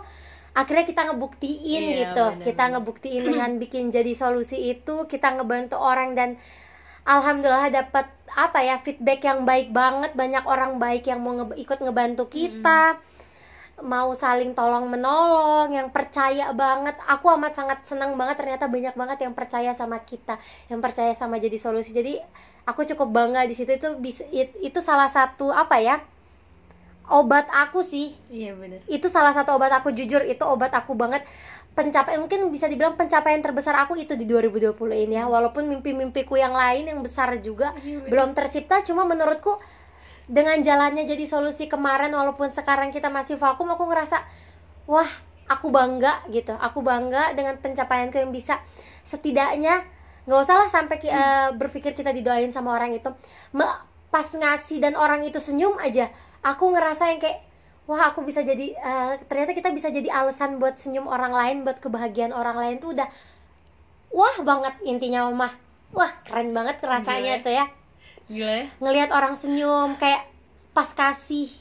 Akhirnya 0.53 0.85
kita 0.85 1.09
ngebuktiin 1.09 1.85
Iya, 1.89 1.97
gitu. 2.13 2.27
benar, 2.37 2.45
kita 2.45 2.65
ngebuktiin 2.77 3.23
dengan 3.25 3.51
bikin 3.57 3.89
jadi 3.89 4.13
solusi 4.13 4.61
itu 4.69 5.09
kita 5.09 5.33
ngebantu 5.41 5.81
orang 5.81 6.13
dan 6.13 6.37
alhamdulillah 7.09 7.73
dapat 7.73 8.07
apa 8.37 8.59
ya 8.61 8.77
feedback 8.77 9.25
yang 9.25 9.49
baik 9.49 9.73
banget. 9.73 10.13
Banyak 10.13 10.45
orang 10.45 10.77
baik 10.77 11.09
yang 11.09 11.25
mau 11.25 11.33
nge- 11.41 11.57
ikut 11.57 11.79
ngebantu 11.81 12.29
kita. 12.29 13.01
Mau 13.83 14.13
saling 14.15 14.53
tolong 14.55 14.87
menolong 14.93 15.73
yang 15.73 15.89
percaya 15.91 16.53
banget. 16.53 16.95
Aku 17.09 17.33
amat 17.35 17.57
sangat 17.57 17.79
senang 17.89 18.15
banget 18.21 18.37
ternyata 18.39 18.69
banyak 18.69 18.95
banget 18.95 19.19
yang 19.25 19.35
percaya 19.35 19.73
sama 19.75 20.05
kita 20.05 20.37
yang 20.69 20.79
percaya 20.85 21.17
sama 21.17 21.41
jadi 21.41 21.57
solusi. 21.59 21.91
Jadi 21.97 22.21
aku 22.69 22.85
cukup 22.87 23.09
bangga 23.11 23.43
di 23.49 23.57
situ. 23.57 23.73
Itu 23.75 23.99
itu 24.61 24.79
salah 24.85 25.09
satu 25.09 25.49
apa 25.51 25.81
ya 25.81 25.97
obat 27.11 27.51
aku 27.51 27.83
sih. 27.83 28.15
Iya 28.31 28.55
benar 28.55 28.81
itu 28.87 29.07
salah 29.11 29.35
satu 29.35 29.59
obat 29.59 29.73
aku 29.75 29.91
jujur 29.95 30.23
itu 30.23 30.43
obat 30.47 30.71
aku 30.75 30.95
banget. 30.95 31.25
Pencapaian 31.73 32.21
mungkin 32.21 32.53
bisa 32.53 32.69
dibilang 32.69 33.01
pencapaian 33.01 33.41
terbesar 33.41 33.73
aku 33.81 33.97
itu 33.97 34.13
di 34.13 34.29
2020 34.29 34.77
ini 34.93 35.17
ya. 35.17 35.25
Walaupun 35.25 35.65
mimpi-mimpiku 35.73 36.37
yang 36.37 36.53
lain 36.53 36.93
yang 36.93 37.01
besar 37.01 37.33
juga 37.41 37.73
belum 38.13 38.37
tercipta. 38.37 38.85
Cuma 38.85 39.09
menurutku 39.09 39.57
dengan 40.29 40.61
jalannya 40.61 41.09
jadi 41.09 41.25
solusi 41.27 41.67
kemarin 41.67 42.13
walaupun 42.15 42.53
sekarang 42.53 42.93
kita 42.95 43.09
masih 43.11 43.41
vakum 43.41 43.67
aku 43.73 43.89
ngerasa 43.89 44.21
wah 44.85 45.09
aku 45.49 45.73
bangga 45.73 46.23
gitu. 46.29 46.53
Aku 46.61 46.85
bangga 46.85 47.33
dengan 47.33 47.57
pencapaianku 47.57 48.21
yang 48.21 48.31
bisa. 48.37 48.61
Setidaknya 49.03 49.81
nggak 50.29 50.41
usah 50.45 50.57
lah 50.61 50.69
sampai 50.71 50.97
ki- 51.03 51.11
eh, 51.11 51.51
berpikir 51.57 51.97
kita 51.97 52.13
didoain 52.13 52.53
sama 52.53 52.77
orang 52.77 52.93
itu. 52.95 53.09
Me- 53.57 53.81
pas 54.13 54.29
ngasih 54.29 54.77
dan 54.77 54.93
orang 54.93 55.25
itu 55.25 55.41
senyum 55.41 55.81
aja 55.81 56.13
aku 56.43 56.65
ngerasa 56.75 57.15
yang 57.15 57.21
kayak 57.23 57.39
wah 57.87 58.11
aku 58.11 58.23
bisa 58.23 58.43
jadi 58.47 58.75
eh, 58.75 59.13
ternyata 59.27 59.55
kita 59.55 59.71
bisa 59.75 59.91
jadi 59.91 60.11
alasan 60.11 60.63
buat 60.63 60.79
senyum 60.79 61.11
orang 61.11 61.35
lain 61.35 61.57
buat 61.67 61.83
kebahagiaan 61.83 62.31
orang 62.31 62.59
lain 62.59 62.77
tuh 62.79 62.95
udah 62.95 63.09
wah 64.13 64.37
banget 64.45 64.75
intinya 64.87 65.27
mah 65.33 65.53
wah 65.93 66.13
keren 66.23 66.53
banget 66.55 66.81
rasanya 66.83 67.41
Gila. 67.41 67.45
tuh 67.45 67.53
ya. 67.53 67.65
Gila 68.29 68.53
ya. 68.53 68.67
Ngelihat 68.81 69.11
orang 69.13 69.35
senyum 69.37 69.97
kayak 70.01 70.27
pas 70.73 70.89
kasih 70.93 71.53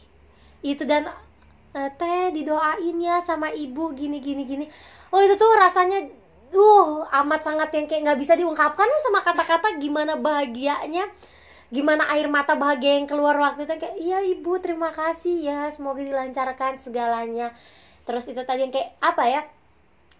itu 0.61 0.83
dan 0.85 1.09
eh, 1.73 1.89
teh 1.97 2.31
didoain 2.31 2.97
ya 3.01 3.19
sama 3.23 3.49
ibu 3.51 3.91
gini 3.93 4.21
gini 4.23 4.43
gini. 4.47 4.65
Oh 5.11 5.19
itu 5.19 5.35
tuh 5.35 5.51
rasanya 5.57 6.07
duh 6.51 7.07
amat 7.23 7.47
sangat 7.47 7.71
yang 7.71 7.87
kayak 7.87 8.01
nggak 8.11 8.19
bisa 8.19 8.35
diungkapkan 8.35 8.87
sama 9.07 9.23
kata-kata 9.23 9.79
gimana 9.79 10.19
bahagianya 10.19 11.07
gimana 11.71 12.03
air 12.11 12.27
mata 12.27 12.59
bahagia 12.59 12.99
yang 12.99 13.07
keluar 13.07 13.39
waktu 13.39 13.63
itu 13.63 13.75
kayak 13.79 13.97
iya 13.97 14.19
ibu 14.27 14.59
terima 14.59 14.91
kasih 14.91 15.35
ya 15.39 15.59
semoga 15.71 16.03
dilancarkan 16.03 16.77
segalanya. 16.83 17.55
Terus 18.03 18.27
itu 18.27 18.41
tadi 18.43 18.67
yang 18.67 18.73
kayak 18.75 18.91
apa 18.99 19.23
ya? 19.31 19.41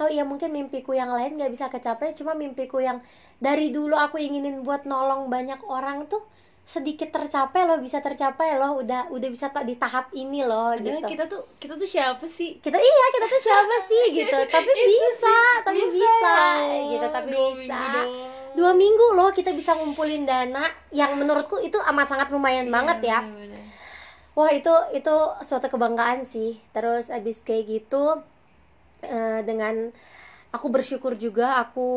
Oh 0.01 0.09
iya 0.09 0.23
mungkin 0.25 0.49
mimpiku 0.55 0.95
yang 0.97 1.11
lain 1.13 1.37
nggak 1.37 1.51
bisa 1.53 1.67
kecapai 1.69 2.17
cuma 2.17 2.33
mimpiku 2.33 2.81
yang 2.81 3.03
dari 3.37 3.69
dulu 3.69 3.93
aku 3.93 4.17
inginin 4.17 4.65
buat 4.65 4.87
nolong 4.89 5.29
banyak 5.29 5.61
orang 5.67 6.09
tuh 6.09 6.23
sedikit 6.61 7.11
tercapai 7.11 7.67
loh 7.67 7.81
bisa 7.81 7.99
tercapai 7.99 8.55
loh 8.55 8.79
udah 8.79 9.11
udah 9.11 9.29
bisa 9.29 9.51
ta- 9.51 9.65
di 9.65 9.75
tahap 9.75 10.07
ini 10.13 10.39
loh 10.41 10.71
padahal 10.71 11.03
gitu. 11.03 11.07
kita 11.09 11.23
tuh 11.27 11.41
kita 11.59 11.73
tuh 11.75 11.83
siapa 11.85 12.23
sih? 12.25 12.57
Kita 12.57 12.77
iya 12.77 13.05
kita 13.11 13.25
tuh 13.27 13.41
siapa 13.41 13.75
sih 13.91 14.03
gitu. 14.15 14.37
Tapi 14.47 14.71
bisa 14.71 15.35
sih, 15.35 15.63
tapi 15.67 15.83
bisa, 15.91 16.35
ya 16.63 16.79
gitu. 16.89 17.05
Tapi 17.09 17.29
Dua 17.29 17.49
bisa. 17.51 17.59
minggu 17.59 18.01
dua 18.51 18.71
minggu 18.75 19.05
loh 19.15 19.29
kita 19.31 19.51
bisa 19.51 19.71
ngumpulin 19.73 20.23
dana 20.23 20.63
yang 20.91 21.15
menurutku 21.15 21.59
itu 21.59 21.79
amat 21.81 22.07
sangat 22.07 22.27
lumayan 22.29 22.67
Iya, 22.67 22.73
banget 22.73 22.97
ya. 23.01 23.19
bener-bener. 23.19 23.63
wah 24.31 24.47
itu 24.47 24.71
itu 24.93 25.15
suatu 25.41 25.67
kebanggaan 25.67 26.23
sih. 26.23 26.55
Terus 26.71 27.09
abis 27.09 27.41
kayak 27.41 27.67
gitu 27.67 28.21
eh, 29.01 29.41
dengan 29.43 29.91
aku 30.51 30.67
bersyukur 30.67 31.15
juga 31.15 31.63
aku 31.63 31.87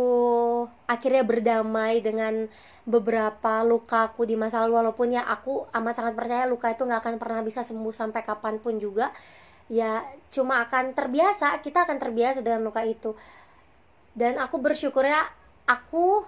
akhirnya 0.86 1.26
berdamai 1.26 1.98
dengan 1.98 2.46
beberapa 2.86 3.66
lukaku 3.66 4.24
di 4.24 4.38
masa 4.38 4.62
lalu. 4.62 4.78
Walaupun 4.78 5.14
ya 5.18 5.26
aku 5.26 5.66
amat 5.74 5.94
sangat 5.98 6.14
percaya 6.14 6.46
luka 6.46 6.70
itu 6.70 6.86
nggak 6.86 7.00
akan 7.02 7.14
pernah 7.18 7.42
bisa 7.42 7.66
sembuh 7.66 7.94
sampai 7.94 8.22
kapan 8.22 8.62
pun 8.62 8.78
juga. 8.78 9.10
Ya 9.66 10.06
cuma 10.30 10.62
akan 10.62 10.94
terbiasa 10.94 11.58
kita 11.60 11.84
akan 11.84 11.98
terbiasa 11.98 12.40
dengan 12.46 12.70
luka 12.70 12.86
itu. 12.86 13.18
Dan 14.14 14.38
aku 14.38 14.62
bersyukurnya 14.62 15.26
aku 15.66 16.22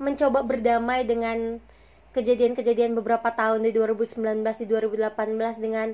mencoba 0.00 0.40
berdamai 0.44 1.04
dengan 1.04 1.60
kejadian-kejadian 2.16 2.96
beberapa 2.96 3.28
tahun 3.28 3.60
di 3.60 3.76
2019 3.76 4.40
di 4.40 4.66
2018 4.72 5.60
dengan 5.60 5.92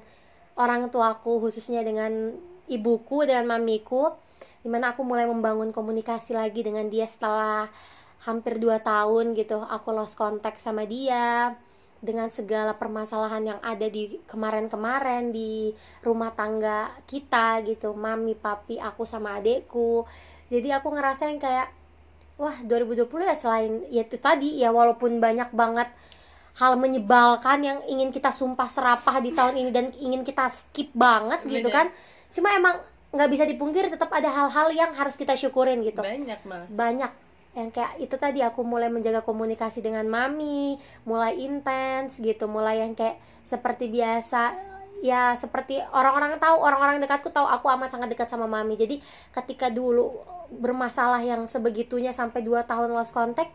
orang 0.54 0.86
tuaku 0.94 1.42
khususnya 1.42 1.82
dengan 1.82 2.30
ibuku 2.70 3.26
dengan 3.26 3.58
mamiku 3.58 4.14
di 4.62 4.68
mana 4.70 4.94
aku 4.94 5.02
mulai 5.02 5.26
membangun 5.26 5.74
komunikasi 5.74 6.38
lagi 6.38 6.62
dengan 6.62 6.86
dia 6.86 7.04
setelah 7.04 7.66
hampir 8.22 8.62
2 8.62 8.78
tahun 8.78 9.34
gitu. 9.34 9.58
Aku 9.58 9.90
lost 9.90 10.14
contact 10.14 10.62
sama 10.62 10.86
dia 10.86 11.58
dengan 12.02 12.30
segala 12.34 12.74
permasalahan 12.74 13.54
yang 13.54 13.60
ada 13.62 13.86
di 13.86 14.18
kemarin-kemarin 14.26 15.30
di 15.30 15.74
rumah 16.02 16.34
tangga 16.34 16.94
kita 17.06 17.62
gitu. 17.66 17.94
Mami 17.94 18.38
papi 18.38 18.78
aku 18.78 19.02
sama 19.02 19.38
adekku. 19.38 20.06
Jadi 20.50 20.70
aku 20.70 20.94
ngerasain 20.94 21.38
kayak 21.42 21.70
wah 22.38 22.58
2020 22.66 23.06
ya 23.22 23.36
selain 23.38 23.72
ya 23.90 24.02
itu 24.02 24.18
tadi 24.18 24.58
ya 24.58 24.74
walaupun 24.74 25.22
banyak 25.22 25.54
banget 25.54 25.86
hal 26.58 26.76
menyebalkan 26.76 27.64
yang 27.64 27.78
ingin 27.88 28.12
kita 28.12 28.28
sumpah 28.28 28.68
serapah 28.68 29.24
di 29.24 29.32
tahun 29.32 29.56
ini 29.56 29.70
dan 29.72 29.86
ingin 29.96 30.22
kita 30.22 30.50
skip 30.52 30.90
banget 30.92 31.42
gitu 31.48 31.70
kan. 31.70 31.88
Cuma 32.34 32.52
emang 32.52 32.76
nggak 33.12 33.28
bisa 33.28 33.44
dipungkiri 33.44 33.92
tetap 33.92 34.08
ada 34.08 34.32
hal-hal 34.32 34.72
yang 34.72 34.90
harus 34.96 35.20
kita 35.20 35.36
syukurin 35.36 35.84
gitu. 35.84 36.00
Banyak 36.00 36.40
malah 36.48 36.68
banyak. 36.72 37.12
Yang 37.52 37.68
kayak 37.76 37.92
itu 38.00 38.16
tadi 38.16 38.40
aku 38.40 38.64
mulai 38.64 38.88
menjaga 38.88 39.20
komunikasi 39.20 39.84
dengan 39.84 40.08
mami 40.08 40.80
mulai 41.04 41.36
intens 41.36 42.16
gitu 42.16 42.48
mulai 42.48 42.80
yang 42.80 42.96
kayak 42.96 43.20
seperti 43.44 43.92
biasa. 43.92 44.56
Ya 45.04 45.36
seperti 45.36 45.76
orang-orang 45.92 46.40
tahu 46.40 46.56
orang-orang 46.64 47.04
dekatku 47.04 47.28
tahu 47.28 47.44
aku 47.44 47.68
amat 47.76 47.92
sangat 47.92 48.08
dekat 48.16 48.32
sama 48.32 48.48
mami. 48.48 48.80
Jadi 48.80 49.04
ketika 49.36 49.68
dulu 49.68 50.16
bermasalah 50.48 51.20
yang 51.20 51.44
sebegitunya 51.44 52.16
sampai 52.16 52.40
2 52.40 52.64
tahun 52.64 52.92
lost 52.92 53.12
contact 53.12 53.52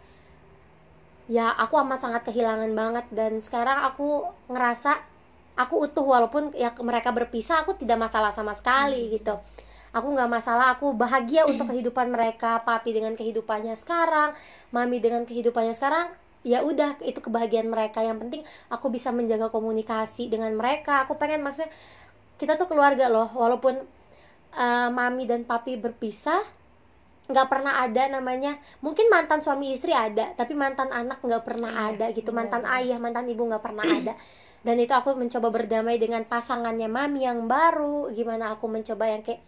ya 1.26 1.50
aku 1.58 1.82
amat 1.82 2.06
sangat 2.06 2.22
kehilangan 2.30 2.70
banget. 2.78 3.06
Dan 3.10 3.42
sekarang 3.42 3.82
aku 3.90 4.30
ngerasa 4.54 5.17
aku 5.58 5.90
utuh 5.90 6.06
walaupun 6.06 6.54
ya 6.54 6.72
mereka 6.80 7.10
berpisah 7.12 7.66
aku 7.66 7.76
tidak 7.76 7.98
masalah 7.98 8.30
sama 8.30 8.54
sekali 8.54 9.10
gitu. 9.12 9.36
Aku 9.92 10.14
nggak 10.14 10.30
masalah 10.30 10.78
aku 10.78 10.94
bahagia 10.94 11.50
untuk 11.50 11.74
kehidupan 11.74 12.14
mereka 12.14 12.62
papi 12.62 12.94
dengan 12.94 13.18
kehidupannya 13.18 13.74
sekarang 13.74 14.38
mami 14.70 15.02
dengan 15.02 15.26
kehidupannya 15.26 15.74
sekarang 15.74 16.14
ya 16.46 16.62
udah 16.62 17.02
itu 17.02 17.18
kebahagiaan 17.18 17.68
mereka. 17.68 18.06
Yang 18.06 18.18
penting 18.24 18.42
aku 18.70 18.94
bisa 18.94 19.10
menjaga 19.10 19.50
komunikasi 19.50 20.30
dengan 20.30 20.54
mereka. 20.54 21.04
Aku 21.10 21.18
pengen 21.18 21.42
maksudnya 21.42 21.74
kita 22.38 22.54
tuh 22.56 22.70
keluarga 22.70 23.10
loh 23.10 23.34
walaupun 23.34 23.82
eh, 24.54 24.90
mami 24.94 25.26
dan 25.26 25.44
papi 25.44 25.82
berpisah 25.82 26.58
nggak 27.28 27.48
pernah 27.52 27.84
ada 27.84 28.08
namanya 28.08 28.56
mungkin 28.80 29.12
mantan 29.12 29.44
suami 29.44 29.76
istri 29.76 29.92
ada 29.92 30.32
tapi 30.40 30.56
mantan 30.56 30.88
anak 30.96 31.20
nggak 31.20 31.44
pernah 31.44 31.76
Iya, 31.76 31.88
ada 31.92 32.06
gitu 32.16 32.32
benar, 32.32 32.48
mantan 32.48 32.64
ayah 32.72 32.98
mantan 33.04 33.28
ibu 33.28 33.44
nggak 33.44 33.64
pernah 33.64 33.84
ada 34.00 34.14
dan 34.68 34.84
itu 34.84 34.92
aku 34.92 35.16
mencoba 35.16 35.48
berdamai 35.48 35.96
dengan 35.96 36.28
pasangannya 36.28 36.92
mami 36.92 37.24
yang 37.24 37.48
baru. 37.48 38.12
Gimana 38.12 38.52
aku 38.52 38.68
mencoba 38.68 39.08
yang 39.08 39.24
kayak 39.24 39.40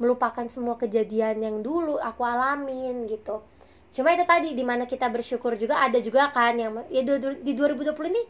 melupakan 0.00 0.48
semua 0.48 0.80
kejadian 0.80 1.44
yang 1.44 1.56
dulu 1.60 2.00
aku 2.00 2.24
alamin 2.24 3.04
gitu. 3.04 3.44
Cuma 3.92 4.16
itu 4.16 4.24
tadi 4.24 4.56
di 4.56 4.64
mana 4.64 4.88
kita 4.88 5.12
bersyukur 5.12 5.60
juga 5.60 5.76
ada 5.84 6.00
juga 6.00 6.32
kan 6.32 6.56
yang 6.56 6.88
ya 6.88 7.04
di 7.04 7.52
2020 7.52 7.92
ini 8.16 8.22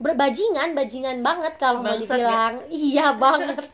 berbajingan 0.00 0.72
bajingan 0.72 1.20
banget 1.20 1.60
kalau 1.60 1.84
mau 1.84 1.92
Bangsat 1.92 2.08
dibilang. 2.08 2.54
Iya 2.90 3.06
banget. 3.20 3.68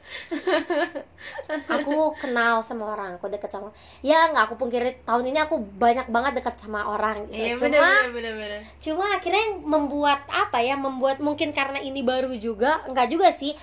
Aku 1.78 2.12
kenal 2.18 2.66
sama 2.66 2.98
orang 2.98 3.18
aku 3.18 3.30
deket 3.30 3.50
sama 3.50 3.70
ya 4.02 4.30
nggak 4.30 4.50
aku 4.50 4.54
pungkiri 4.58 5.02
tahun 5.02 5.30
ini 5.30 5.38
aku 5.42 5.58
banyak 5.58 6.06
banget 6.10 6.38
deket 6.38 6.54
sama 6.58 6.86
orang 6.86 7.26
gitu. 7.30 7.34
iya 7.34 7.54
cuma 7.58 7.66
bener 7.66 8.10
bener 8.14 8.32
bener 8.38 8.60
cuma 8.78 9.04
akhirnya 9.10 9.42
yang 9.42 9.54
membuat 9.66 10.22
apa 10.30 10.62
ya 10.62 10.78
membuat 10.78 11.18
mungkin 11.18 11.50
karena 11.50 11.82
ini 11.82 12.06
baru 12.06 12.30
juga 12.38 12.82
enggak 12.86 13.10
juga 13.10 13.30
sih. 13.34 13.54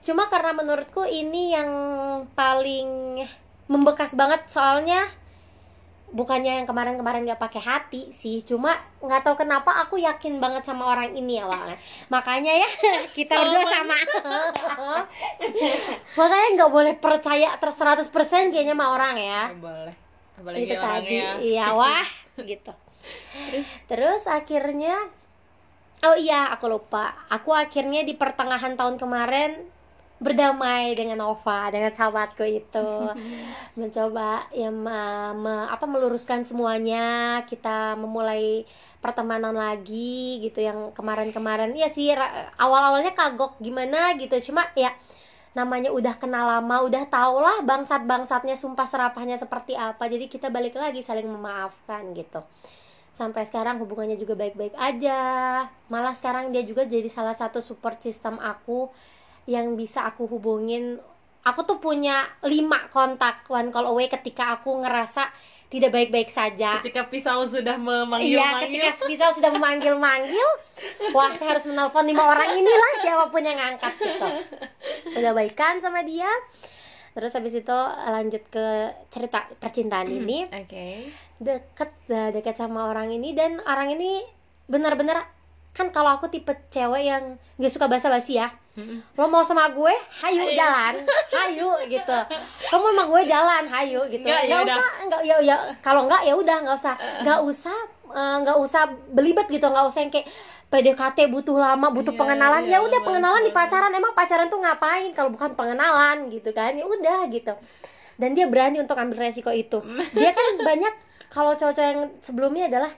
Cuma 0.00 0.32
karena 0.32 0.56
menurutku 0.56 1.04
ini 1.04 1.52
yang 1.52 1.70
paling 2.32 3.20
membekas 3.68 4.16
banget 4.16 4.48
soalnya 4.48 5.04
bukannya 6.10 6.62
yang 6.62 6.66
kemarin-kemarin 6.66 7.22
nggak 7.22 7.38
pakai 7.38 7.62
hati 7.62 8.10
sih 8.10 8.42
cuma 8.42 8.74
nggak 8.98 9.22
tahu 9.22 9.38
kenapa 9.38 9.70
aku 9.82 9.98
yakin 9.98 10.42
banget 10.42 10.66
sama 10.66 10.90
orang 10.90 11.14
ini 11.14 11.38
awalnya 11.38 11.78
makanya 12.10 12.50
ya 12.50 12.70
kita 13.16 13.40
berdua 13.40 13.64
sama. 13.66 13.96
Makanya 16.18 16.48
nggak 16.56 16.72
boleh 16.72 16.94
percaya 16.98 17.48
ter 17.56 17.70
100% 17.70 18.52
kayaknya 18.52 18.74
sama 18.76 18.86
orang 18.94 19.14
ya. 19.18 19.42
Boleh. 19.56 19.94
Apalagi 20.38 20.64
itu 20.64 20.74
tadi. 20.76 20.88
Orangnya 20.88 21.28
iya 21.42 21.66
wah 21.74 22.08
gitu. 22.40 22.72
Terus 23.88 24.22
akhirnya 24.28 24.94
oh 26.06 26.16
iya 26.16 26.52
aku 26.54 26.70
lupa. 26.70 27.26
Aku 27.28 27.52
akhirnya 27.52 28.06
di 28.06 28.16
pertengahan 28.16 28.76
tahun 28.76 28.96
kemarin 28.96 29.79
berdamai 30.20 30.92
dengan 30.92 31.24
Nova 31.24 31.72
dengan 31.72 31.90
sahabatku 31.96 32.44
itu. 32.44 32.88
Mencoba 33.80 34.44
ya 34.52 34.68
me- 34.68 35.34
me- 35.40 35.68
apa 35.72 35.88
meluruskan 35.88 36.44
semuanya. 36.44 37.40
Kita 37.48 37.96
memulai 37.96 38.68
pertemanan 39.00 39.56
lagi 39.56 40.44
gitu 40.44 40.60
yang 40.60 40.92
kemarin-kemarin. 40.92 41.72
Ya 41.72 41.88
sih 41.88 42.12
awal-awalnya 42.60 43.16
kagok 43.16 43.56
gimana 43.64 44.14
gitu. 44.20 44.52
Cuma 44.52 44.68
ya 44.76 44.92
namanya 45.50 45.90
udah 45.90 46.14
kenal 46.14 46.46
lama 46.46 46.86
udah 46.86 47.10
tau 47.10 47.42
lah 47.42 47.66
bangsat-bangsatnya 47.66 48.54
sumpah 48.54 48.86
serapahnya 48.86 49.40
seperti 49.40 49.72
apa. 49.74 50.04
Jadi 50.06 50.28
kita 50.28 50.52
balik 50.52 50.76
lagi 50.76 51.00
saling 51.00 51.26
memaafkan 51.26 52.12
gitu. 52.12 52.44
Sampai 53.10 53.42
sekarang 53.48 53.80
hubungannya 53.82 54.20
juga 54.20 54.36
baik-baik 54.38 54.76
aja. 54.76 55.18
Malah 55.90 56.14
sekarang 56.14 56.52
dia 56.54 56.62
juga 56.62 56.86
jadi 56.86 57.08
salah 57.08 57.34
satu 57.34 57.58
support 57.58 57.98
system 58.04 58.38
aku 58.38 58.92
yang 59.50 59.74
bisa 59.74 60.06
aku 60.06 60.30
hubungin. 60.30 61.02
Aku 61.42 61.66
tuh 61.66 61.82
punya 61.82 62.30
lima 62.46 62.86
kontak 62.94 63.42
one 63.50 63.74
call 63.74 63.90
away 63.90 64.06
ketika 64.06 64.60
aku 64.60 64.78
ngerasa 64.78 65.26
tidak 65.70 65.90
baik-baik 65.94 66.30
saja. 66.30 66.82
Ketika 66.82 67.06
pisau 67.06 67.46
sudah 67.46 67.78
memanggil 67.78 68.38
Iya, 68.38 68.66
ketika 68.66 68.90
pisau 69.06 69.30
sudah 69.30 69.50
memanggil-manggil, 69.54 70.48
wah 71.16 71.30
saya 71.34 71.54
harus 71.54 71.66
menelpon 71.66 72.06
lima 72.06 72.26
orang 72.26 72.58
inilah 72.58 72.92
siapa 73.02 73.24
pun 73.30 73.42
yang 73.42 73.58
ngangkat 73.58 73.94
gitu. 73.98 74.28
Udah 75.18 75.32
baikan 75.34 75.78
sama 75.78 76.02
dia. 76.02 76.28
Terus 77.10 77.34
habis 77.34 77.54
itu 77.58 77.78
lanjut 78.06 78.42
ke 78.50 78.66
cerita 79.10 79.46
percintaan 79.58 80.10
ini. 80.10 80.46
oke. 80.46 80.86
Deket 81.40 81.90
dah, 82.06 82.30
deket 82.30 82.58
sama 82.58 82.90
orang 82.90 83.10
ini 83.10 83.32
dan 83.32 83.62
orang 83.64 83.94
ini 83.94 84.22
benar-benar 84.70 85.39
kan 85.70 85.86
kalau 85.88 86.18
aku 86.18 86.26
tipe 86.26 86.50
cewek 86.68 87.02
yang 87.04 87.22
gak 87.56 87.70
suka 87.70 87.86
basa-basi 87.86 88.36
ya. 88.36 88.50
Lo 89.14 89.28
mau 89.28 89.44
sama 89.44 89.68
gue 89.70 89.92
hayu 90.24 90.46
Ayo. 90.46 90.56
jalan. 90.56 90.94
Hayu 91.30 91.68
gitu. 91.86 92.18
Lo 92.70 92.76
mau 92.76 92.90
sama 92.90 93.04
gue 93.06 93.22
jalan 93.28 93.64
hayu 93.68 94.00
gitu. 94.08 94.24
Nggak 94.24 94.44
ya 94.46 94.56
usah 94.64 94.88
enggak 95.04 95.20
ya 95.22 95.36
ya. 95.44 95.56
Kalau 95.78 96.08
enggak 96.08 96.22
ya 96.24 96.32
udah 96.32 96.56
nggak 96.64 96.76
usah. 96.76 96.94
Nggak 97.20 97.40
usah 97.44 97.76
eh, 98.08 98.36
nggak 98.40 98.56
usah 98.56 98.82
belibet 99.12 99.46
gitu. 99.46 99.66
Nggak 99.68 99.84
usah 99.84 100.00
yang 100.00 100.10
kayak 100.10 100.26
PDKT 100.70 101.18
butuh 101.28 101.58
lama 101.58 101.90
butuh 101.90 102.14
Iya, 102.14 102.20
pengenalan. 102.24 102.62
iya, 102.64 102.78
ya 102.78 102.78
udah 102.80 102.88
betul. 102.94 103.06
pengenalan 103.10 103.42
di 103.42 103.52
pacaran. 103.52 103.90
Emang 103.92 104.12
pacaran 104.14 104.46
tuh 104.48 104.60
ngapain? 104.62 105.10
Kalau 105.12 105.28
bukan 105.28 105.50
pengenalan 105.54 106.16
gitu 106.30 106.50
kan. 106.50 106.72
Ya 106.72 106.86
udah 106.86 107.26
gitu. 107.28 107.52
Dan 108.16 108.32
dia 108.32 108.46
berani 108.48 108.80
untuk 108.80 108.96
ambil 108.96 109.28
resiko 109.28 109.50
itu. 109.50 109.82
Dia 110.14 110.30
kan 110.32 110.46
banyak 110.62 110.94
kalau 111.28 111.52
cowok-cowok 111.52 111.84
yang 111.84 112.00
sebelumnya 112.22 112.70
adalah 112.70 112.90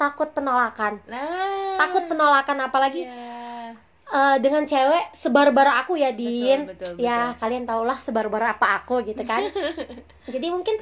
takut 0.00 0.32
penolakan. 0.32 0.96
Nah. 1.04 1.76
Takut 1.76 2.08
penolakan 2.08 2.56
apalagi 2.64 3.04
Iya. 3.04 3.76
eh, 4.10 4.36
dengan 4.40 4.64
cewek 4.64 5.12
sebar-bara 5.12 5.84
aku 5.84 6.00
ya 6.00 6.16
Din. 6.16 6.64
Betul, 6.64 6.96
betul, 6.96 7.04
ya 7.04 7.36
kalian 7.36 7.68
tau 7.68 7.84
lah 7.84 8.00
sebar-bara 8.00 8.56
apa 8.56 8.80
aku 8.80 9.04
gitu 9.04 9.20
kan. 9.22 9.44
Jadi 10.32 10.46
mungkin 10.48 10.80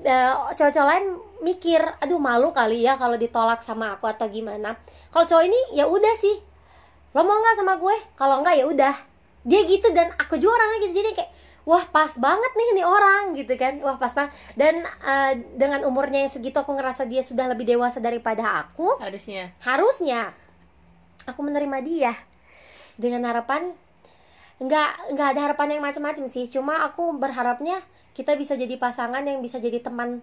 eh, 0.00 0.32
cowok-cowok 0.56 0.88
lain 0.88 1.06
mikir 1.44 1.78
aduh 2.00 2.16
malu 2.16 2.50
kali 2.50 2.80
ya 2.80 2.96
kalau 2.96 3.14
ditolak 3.14 3.60
sama 3.60 4.00
aku 4.00 4.08
atau 4.08 4.26
gimana. 4.26 4.74
Kalau 5.12 5.28
cowok 5.28 5.44
ini 5.44 5.60
ya 5.76 5.84
udah 5.84 6.14
sih. 6.16 6.40
Lo 7.12 7.22
mau 7.22 7.36
nggak 7.36 7.56
sama 7.60 7.76
gue? 7.76 7.96
Kalau 8.16 8.40
nggak 8.40 8.56
ya 8.56 8.64
udah. 8.66 8.94
Dia 9.46 9.62
gitu 9.62 9.94
dan 9.94 10.10
aku 10.18 10.34
juga 10.36 10.58
orangnya 10.58 10.78
gitu. 10.88 10.94
Jadi 11.04 11.10
kayak 11.14 11.30
wah 11.66 11.82
pas 11.90 12.14
banget 12.16 12.52
nih 12.54 12.68
ini 12.72 12.82
orang 12.86 13.34
gitu 13.34 13.58
kan. 13.58 13.74
Wah 13.82 13.98
pas 13.98 14.14
banget. 14.14 14.30
Dan 14.54 14.80
eh, 14.82 15.32
dengan 15.52 15.82
umurnya 15.82 16.22
yang 16.22 16.30
segitu 16.30 16.56
aku 16.56 16.72
ngerasa 16.72 17.04
dia 17.04 17.20
sudah 17.20 17.50
lebih 17.50 17.66
dewasa 17.66 17.98
daripada 17.98 18.62
aku. 18.62 18.96
Harusnya. 18.96 19.50
Harusnya 19.60 20.30
aku 21.26 21.42
menerima 21.42 21.78
dia 21.82 22.12
dengan 22.94 23.26
harapan 23.26 23.74
nggak 24.56 25.12
nggak 25.12 25.28
ada 25.36 25.40
harapan 25.50 25.68
yang 25.76 25.82
macam-macam 25.82 26.24
sih. 26.26 26.46
Cuma 26.46 26.86
aku 26.86 27.12
berharapnya 27.12 27.82
kita 28.14 28.38
bisa 28.38 28.54
jadi 28.54 28.78
pasangan 28.78 29.20
yang 29.20 29.42
bisa 29.42 29.58
jadi 29.58 29.82
teman 29.82 30.22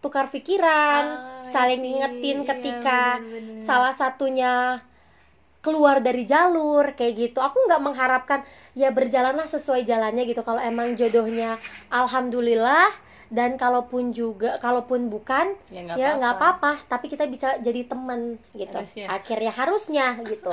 tukar 0.00 0.28
pikiran 0.28 1.04
Ah, 1.04 1.42
saling 1.42 1.80
I 1.80 1.82
see. 1.82 1.88
ngingetin 1.90 2.38
Iya, 2.38 2.48
ketika 2.48 3.00
bener-bener. 3.18 3.60
salah 3.64 3.92
satunya 3.92 4.80
keluar 5.64 6.04
dari 6.04 6.28
jalur 6.28 6.92
kayak 6.92 7.12
gitu. 7.16 7.40
Aku 7.40 7.56
nggak 7.64 7.80
mengharapkan 7.80 8.44
ya 8.76 8.92
berjalanlah 8.92 9.48
sesuai 9.48 9.88
jalannya 9.88 10.28
gitu. 10.28 10.44
Kalau 10.44 10.60
emang 10.60 10.92
jodohnya 10.92 11.56
alhamdulillah 11.88 12.92
dan 13.32 13.56
kalaupun 13.56 14.12
juga 14.12 14.60
kalaupun 14.60 15.08
bukan 15.08 15.56
ya 15.72 15.80
nggak 15.88 15.96
ya 15.96 16.36
apa-apa. 16.36 16.84
tapi 16.86 17.08
kita 17.08 17.24
bisa 17.24 17.56
jadi 17.64 17.88
temen 17.88 18.36
gitu. 18.52 18.76
Harusnya. 18.76 19.06
akhirnya 19.08 19.52
harusnya 19.56 20.06
gitu. 20.28 20.52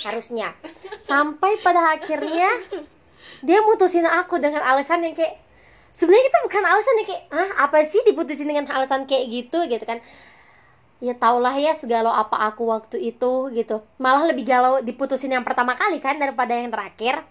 Harusnya. 0.00 0.48
Sampai 1.04 1.60
pada 1.60 1.92
akhirnya 1.92 2.48
dia 3.44 3.60
mutusin 3.62 4.08
aku 4.08 4.40
dengan 4.40 4.64
alasan 4.64 5.04
yang 5.04 5.14
kayak 5.14 5.38
sebenarnya 5.92 6.26
itu 6.26 6.38
bukan 6.48 6.64
alasan 6.64 6.94
yang 6.98 7.08
kayak 7.08 7.22
ah 7.30 7.50
apa 7.68 7.84
sih 7.84 8.00
diputusin 8.08 8.48
dengan 8.48 8.66
alasan 8.72 9.04
kayak 9.04 9.28
gitu 9.28 9.58
gitu 9.68 9.84
kan 9.84 10.00
ya 11.02 11.18
taulah 11.18 11.58
ya 11.58 11.74
segalau 11.74 12.14
apa 12.14 12.38
aku 12.46 12.70
waktu 12.70 13.02
itu 13.02 13.50
gitu. 13.50 13.82
Malah 13.98 14.30
lebih 14.30 14.46
galau 14.46 14.78
diputusin 14.86 15.34
yang 15.34 15.42
pertama 15.42 15.74
kali 15.74 15.98
kan 15.98 16.14
daripada 16.22 16.54
yang 16.54 16.70
terakhir. 16.70 17.26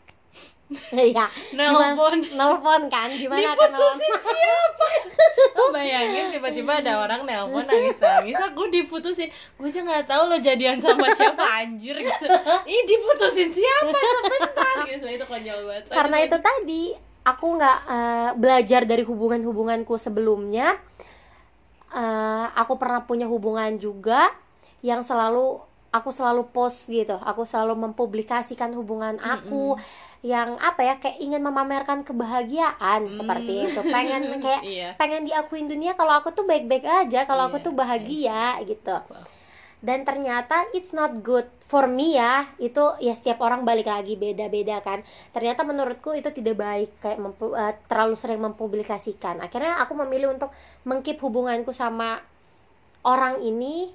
Iya, 0.96 1.28
Nelpon. 1.52 2.32
nelpon 2.32 2.88
kan? 2.88 3.12
Gimana 3.12 3.44
nelpon? 3.44 3.76
Diputusin 3.76 4.16
siapa? 4.24 4.88
Lo 5.60 5.64
bayangin 5.76 6.32
tiba-tiba 6.32 6.80
ada 6.80 7.04
orang 7.04 7.28
nelpon 7.28 7.68
nangis 7.68 8.00
nangis 8.00 8.40
aku 8.40 8.72
diputusin. 8.72 9.28
Gue 9.60 9.68
aja 9.68 9.84
nggak 9.84 10.08
tahu 10.08 10.32
lo 10.32 10.40
jadian 10.40 10.80
sama 10.80 11.12
siapa 11.12 11.44
anjir 11.60 12.00
gitu. 12.00 12.24
Ih 12.64 12.82
diputusin 12.88 13.52
siapa? 13.52 14.00
Sebentar 14.00 14.76
gitu. 14.88 15.06
Itu 15.12 15.26
konyol 15.28 15.60
banget. 15.68 15.84
Karena 15.92 16.18
itu 16.24 16.38
tadi 16.40 16.84
aku 17.28 17.46
nggak 17.60 17.78
eh, 17.92 18.30
belajar 18.40 18.82
dari 18.88 19.04
hubungan-hubunganku 19.04 20.00
sebelumnya 20.00 20.80
Eh, 21.92 22.46
aku 22.56 22.80
pernah 22.80 23.04
punya 23.04 23.28
hubungan 23.28 23.76
juga 23.76 24.32
yang 24.80 25.04
selalu 25.04 25.60
aku 25.92 26.10
selalu 26.16 26.48
post 26.56 26.88
gitu. 26.88 27.20
Aku 27.20 27.44
selalu 27.44 27.76
mempublikasikan 27.76 28.72
hubungan 28.80 29.20
aku 29.20 29.76
yang 30.24 30.56
apa 30.64 30.88
ya 30.88 30.96
kayak 31.04 31.20
ingin 31.20 31.44
memamerkan 31.44 32.08
kebahagiaan 32.08 33.12
Hmm. 33.12 33.18
seperti 33.20 33.68
itu. 33.68 33.80
Pengen 33.84 34.24
kayak 34.46 34.62
iya. 34.64 34.90
pengen 34.96 35.28
diakuin 35.28 35.68
dunia 35.68 35.92
kalau 36.00 36.16
aku 36.16 36.32
tuh 36.32 36.48
baik-baik 36.48 36.88
aja 36.88 37.28
kalau 37.28 37.52
aku 37.52 37.60
Iya, 37.60 37.66
tuh 37.68 37.74
bahagia 37.76 38.44
gitu. 38.64 38.96
Wow. 38.96 39.26
Dan 39.82 40.06
ternyata 40.06 40.70
it's 40.72 40.94
not 40.94 41.26
good 41.26 41.50
for 41.66 41.90
me 41.90 42.14
ya 42.14 42.46
itu 42.58 42.80
ya 43.02 43.18
setiap 43.18 43.42
orang 43.42 43.66
balik 43.66 43.90
lagi 43.90 44.14
beda-beda 44.14 44.78
kan 44.80 45.02
ternyata 45.34 45.66
menurutku 45.66 46.14
itu 46.14 46.30
tidak 46.30 46.56
baik 46.56 46.90
kayak 47.02 47.18
mempu- 47.18 47.54
eh, 47.54 47.74
terlalu 47.90 48.14
sering 48.14 48.40
mempublikasikan 48.40 49.42
akhirnya 49.42 49.82
aku 49.82 49.98
memilih 49.98 50.32
untuk 50.32 50.54
mengkip 50.86 51.18
hubunganku 51.18 51.74
sama 51.74 52.22
orang 53.02 53.42
ini 53.42 53.90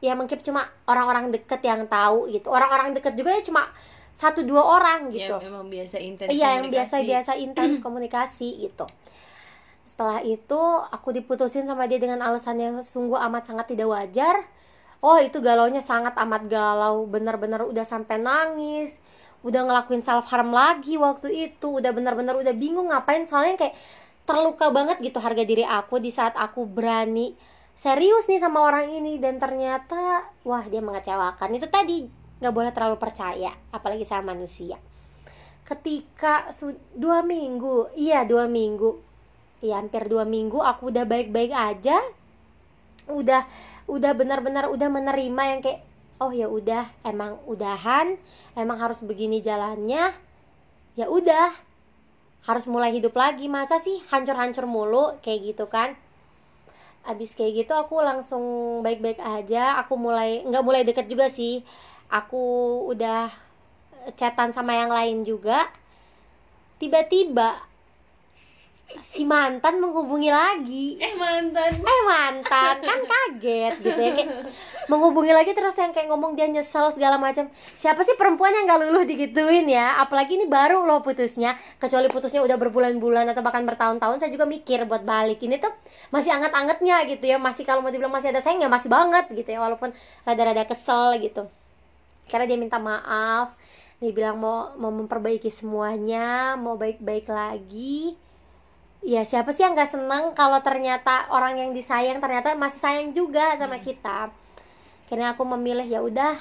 ya 0.00 0.12
mengkip 0.12 0.40
cuma 0.40 0.68
orang-orang 0.84 1.32
deket 1.32 1.60
yang 1.60 1.88
tahu 1.88 2.28
gitu 2.28 2.52
orang-orang 2.52 2.92
deket 2.92 3.16
juga 3.16 3.32
ya 3.32 3.40
cuma 3.40 3.68
satu 4.10 4.44
dua 4.44 4.60
orang 4.60 5.08
gitu 5.08 5.40
yang 5.40 5.40
memang 5.40 5.70
biasa 5.70 5.96
intens 5.96 6.28
Iya, 6.28 6.60
yang 6.60 6.68
komunikasi. 6.68 6.74
biasa-biasa 6.76 7.32
intens 7.46 7.76
komunikasi 7.80 8.48
gitu. 8.60 8.84
Setelah 9.86 10.20
itu 10.22 10.60
aku 10.90 11.10
diputusin 11.10 11.64
sama 11.64 11.86
dia 11.86 11.98
dengan 11.98 12.20
alasan 12.20 12.58
yang 12.58 12.76
sungguh 12.82 13.16
amat 13.16 13.48
sangat 13.48 13.70
tidak 13.70 13.88
wajar. 13.90 14.44
Oh, 15.00 15.16
itu 15.16 15.40
galaunya 15.40 15.80
sangat 15.80 16.12
amat 16.20 16.44
galau, 16.44 17.08
benar-benar 17.08 17.64
udah 17.64 17.88
sampai 17.88 18.20
nangis, 18.20 19.00
udah 19.40 19.64
ngelakuin 19.64 20.04
self 20.04 20.28
harm 20.28 20.52
lagi 20.52 21.00
waktu 21.00 21.32
itu, 21.48 21.80
udah 21.80 21.88
benar-benar 21.96 22.36
udah 22.36 22.52
bingung 22.52 22.92
ngapain. 22.92 23.24
Soalnya 23.24 23.56
kayak 23.56 23.74
terluka 24.28 24.68
banget 24.68 25.00
gitu 25.00 25.16
harga 25.16 25.40
diri 25.40 25.64
aku 25.64 26.04
di 26.04 26.12
saat 26.12 26.36
aku 26.36 26.68
berani 26.68 27.32
serius 27.72 28.28
nih 28.28 28.44
sama 28.44 28.60
orang 28.60 28.92
ini. 28.92 29.16
Dan 29.16 29.40
ternyata 29.40 30.28
wah 30.44 30.64
dia 30.68 30.84
mengecewakan. 30.84 31.48
Itu 31.56 31.72
tadi 31.72 32.04
nggak 32.44 32.52
boleh 32.52 32.72
terlalu 32.76 33.00
percaya, 33.00 33.56
apalagi 33.72 34.04
sama 34.04 34.36
manusia. 34.36 34.76
Ketika 35.64 36.52
dua 36.92 37.24
minggu. 37.24 37.96
Iya 37.96 38.28
dua 38.28 38.52
minggu. 38.52 39.00
Iya 39.64 39.80
hampir 39.80 40.12
dua 40.12 40.28
minggu 40.28 40.60
aku 40.60 40.92
udah 40.92 41.08
baik-baik 41.08 41.52
aja 41.52 41.96
udah 43.08 43.46
udah 43.88 44.12
benar-benar 44.12 44.68
udah 44.68 44.88
menerima 44.92 45.42
yang 45.56 45.60
kayak 45.64 45.80
oh 46.20 46.34
ya 46.34 46.50
udah 46.52 46.84
emang 47.06 47.40
udahan 47.48 48.20
emang 48.58 48.76
harus 48.76 49.00
begini 49.00 49.40
jalannya 49.40 50.12
ya 50.98 51.06
udah 51.08 51.70
harus 52.44 52.64
mulai 52.68 52.96
hidup 52.96 53.12
lagi. 53.16 53.48
Masa 53.48 53.80
sih 53.80 54.00
hancur-hancur 54.08 54.64
mulu 54.64 55.16
kayak 55.20 55.54
gitu 55.54 55.68
kan? 55.68 55.96
Abis 57.04 57.32
kayak 57.32 57.64
gitu 57.64 57.72
aku 57.72 58.00
langsung 58.00 58.44
baik-baik 58.84 59.20
aja 59.20 59.80
aku 59.80 59.96
mulai 59.96 60.44
nggak 60.44 60.64
mulai 60.64 60.82
deket 60.84 61.08
juga 61.08 61.28
sih. 61.32 61.64
Aku 62.10 62.84
udah 62.90 63.30
chatan 64.16 64.52
sama 64.52 64.76
yang 64.76 64.90
lain 64.90 65.22
juga. 65.24 65.68
Tiba-tiba 66.80 67.60
si 68.98 69.22
mantan 69.22 69.78
menghubungi 69.78 70.30
lagi. 70.30 70.98
Eh 70.98 71.14
mantan. 71.14 71.78
Eh 71.78 72.00
mantan. 72.06 72.76
Kan 72.82 73.00
kaget 73.06 73.74
gitu 73.82 74.00
ya. 74.00 74.10
Kayak 74.14 74.50
menghubungi 74.90 75.30
lagi 75.30 75.54
terus 75.54 75.78
yang 75.78 75.94
kayak 75.94 76.10
ngomong 76.10 76.34
dia 76.34 76.50
nyesel 76.50 76.90
segala 76.90 77.16
macam. 77.16 77.46
Siapa 77.78 78.02
sih 78.02 78.18
perempuan 78.18 78.50
yang 78.50 78.66
gak 78.66 78.80
luluh 78.86 79.06
digituin 79.06 79.70
ya? 79.70 80.02
Apalagi 80.02 80.36
ini 80.36 80.50
baru 80.50 80.82
loh 80.84 81.00
putusnya. 81.00 81.54
Kecuali 81.78 82.10
putusnya 82.10 82.42
udah 82.42 82.56
berbulan-bulan 82.58 83.30
atau 83.30 83.42
bahkan 83.46 83.62
bertahun-tahun 83.62 84.20
saya 84.20 84.30
juga 84.34 84.50
mikir 84.50 84.84
buat 84.84 85.06
balik. 85.06 85.38
Ini 85.40 85.62
tuh 85.62 85.70
masih 86.10 86.34
anget-angetnya 86.34 87.06
gitu 87.06 87.24
ya. 87.30 87.38
Masih 87.38 87.62
kalau 87.62 87.86
mau 87.86 87.94
dibilang 87.94 88.12
masih 88.12 88.34
ada 88.34 88.42
sayang 88.42 88.60
ya 88.62 88.68
masih 88.68 88.90
banget 88.90 89.30
gitu 89.30 89.48
ya. 89.48 89.62
Walaupun 89.62 89.94
rada-rada 90.26 90.66
kesel 90.66 91.22
gitu. 91.22 91.46
Karena 92.26 92.44
dia 92.46 92.58
minta 92.58 92.82
maaf. 92.82 93.54
Dia 94.00 94.16
bilang 94.16 94.40
mau 94.40 94.72
mau 94.80 94.88
memperbaiki 94.88 95.52
semuanya 95.52 96.56
mau 96.56 96.80
baik-baik 96.80 97.28
lagi 97.28 98.16
ya 99.00 99.24
siapa 99.24 99.56
sih 99.56 99.64
yang 99.64 99.72
nggak 99.72 99.90
seneng 99.90 100.36
kalau 100.36 100.60
ternyata 100.60 101.32
orang 101.32 101.56
yang 101.56 101.70
disayang 101.72 102.20
ternyata 102.20 102.52
masih 102.56 102.80
sayang 102.80 103.16
juga 103.16 103.56
sama 103.56 103.80
kita? 103.80 104.28
Akhirnya 105.08 105.34
aku 105.34 105.42
memilih 105.42 105.84
ya 105.88 106.04
udah 106.04 106.36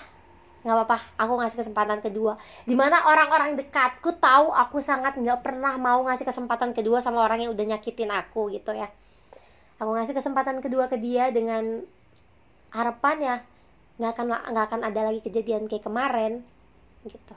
nggak 0.59 0.75
apa-apa 0.75 0.97
aku 1.15 1.33
ngasih 1.39 1.57
kesempatan 1.63 1.99
kedua. 2.03 2.35
Di 2.67 2.75
mana 2.75 3.07
orang-orang 3.07 3.55
dekatku 3.55 4.19
tahu 4.19 4.51
aku 4.51 4.83
sangat 4.83 5.15
nggak 5.15 5.39
pernah 5.39 5.79
mau 5.79 6.03
ngasih 6.03 6.27
kesempatan 6.27 6.75
kedua 6.75 6.99
sama 6.99 7.23
orang 7.23 7.47
yang 7.47 7.51
udah 7.55 7.65
nyakitin 7.75 8.11
aku 8.11 8.51
gitu 8.51 8.75
ya. 8.75 8.91
Aku 9.79 9.95
ngasih 9.95 10.11
kesempatan 10.11 10.59
kedua 10.59 10.91
ke 10.91 10.99
dia 10.99 11.31
dengan 11.31 11.79
harapan 12.75 13.17
ya 13.17 13.35
nggak 13.99 14.11
akan 14.15 14.25
nggak 14.51 14.65
akan 14.71 14.81
ada 14.83 15.01
lagi 15.11 15.19
kejadian 15.23 15.71
kayak 15.71 15.87
kemarin 15.87 16.43
gitu. 17.07 17.35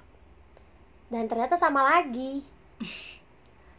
Dan 1.06 1.30
ternyata 1.30 1.54
sama 1.54 1.86
lagi. 1.86 2.42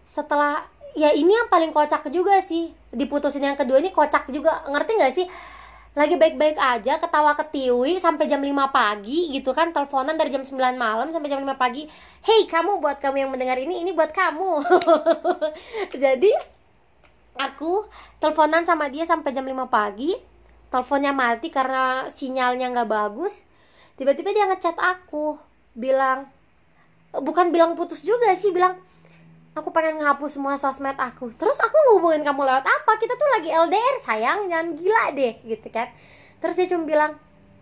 Setelah 0.03 0.67
ya 0.93 1.09
ini 1.13 1.33
yang 1.33 1.49
paling 1.49 1.73
kocak 1.73 2.05
juga 2.13 2.39
sih. 2.39 2.73
Diputusin 2.93 3.43
yang 3.43 3.57
kedua 3.57 3.81
ini 3.81 3.89
kocak 3.89 4.29
juga. 4.29 4.65
Ngerti 4.69 4.91
nggak 4.97 5.13
sih? 5.13 5.27
Lagi 5.93 6.17
baik-baik 6.17 6.57
aja 6.57 6.97
ketawa 6.97 7.37
ketiwi 7.37 8.01
sampai 8.01 8.25
jam 8.25 8.41
5 8.41 8.49
pagi 8.73 9.29
gitu 9.29 9.53
kan. 9.53 9.69
Teleponan 9.73 10.17
dari 10.17 10.33
jam 10.33 10.41
9 10.41 10.57
malam 10.73 11.13
sampai 11.13 11.29
jam 11.29 11.41
5 11.41 11.53
pagi. 11.53 11.85
Hey 12.25 12.49
kamu 12.49 12.81
buat 12.81 12.97
kamu 12.97 13.25
yang 13.25 13.29
mendengar 13.29 13.61
ini 13.61 13.85
ini 13.85 13.93
buat 13.93 14.09
kamu. 14.09 14.65
Jadi 16.03 16.33
aku 17.37 17.85
teleponan 18.17 18.65
sama 18.65 18.89
dia 18.89 19.05
sampai 19.05 19.33
jam 19.37 19.45
5 19.45 19.69
pagi. 19.69 20.17
Teleponnya 20.73 21.13
mati 21.13 21.53
karena 21.53 22.09
sinyalnya 22.09 22.73
nggak 22.73 22.89
bagus. 22.89 23.45
Tiba-tiba 23.93 24.33
dia 24.33 24.49
ngechat 24.49 24.73
aku 24.81 25.37
bilang 25.77 26.25
bukan 27.13 27.53
bilang 27.53 27.77
putus 27.77 28.01
juga 28.01 28.33
sih 28.33 28.49
bilang 28.49 28.81
aku 29.53 29.69
pengen 29.69 30.01
ngapus 30.01 30.37
semua 30.37 30.57
sosmed 30.57 30.97
aku. 30.97 31.29
Terus 31.33 31.57
aku 31.61 31.77
ngubungin 31.93 32.25
kamu 32.25 32.41
lewat 32.41 32.65
apa? 32.65 32.91
Kita 32.97 33.13
tuh 33.13 33.29
lagi 33.39 33.49
LDR 33.53 33.95
sayang. 34.01 34.49
Jangan 34.49 34.67
gila 34.77 35.03
deh 35.13 35.33
gitu 35.45 35.67
kan. 35.69 35.93
Terus 36.41 36.57
dia 36.57 36.67
cuma 36.73 36.83
bilang 36.89 37.11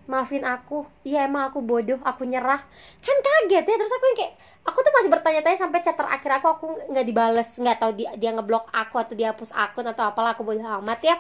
maafin 0.08 0.44
aku. 0.48 0.88
Iya 1.04 1.28
emang 1.28 1.52
aku 1.52 1.60
bodoh. 1.60 2.00
Aku 2.08 2.24
nyerah. 2.24 2.60
Kan 3.04 3.18
kaget 3.20 3.66
ya. 3.68 3.76
Terus 3.76 3.92
aku 3.92 4.06
yang 4.08 4.18
kayak 4.24 4.34
aku 4.68 4.78
tuh 4.80 4.94
masih 4.96 5.10
bertanya-tanya 5.12 5.58
sampai 5.60 5.80
chat 5.84 5.96
terakhir 6.00 6.32
aku 6.40 6.48
aku 6.48 6.66
nggak 6.96 7.06
dibales. 7.06 7.50
Nggak 7.60 7.78
tahu 7.84 7.92
dia 8.00 8.10
dia 8.16 8.32
ngeblok 8.32 8.72
aku 8.72 8.96
atau 8.96 9.14
dia 9.14 9.36
hapus 9.36 9.52
akun 9.52 9.86
atau 9.88 10.08
apalah. 10.08 10.34
Aku 10.34 10.48
bodoh 10.48 10.64
amat 10.64 11.00
ya. 11.04 11.16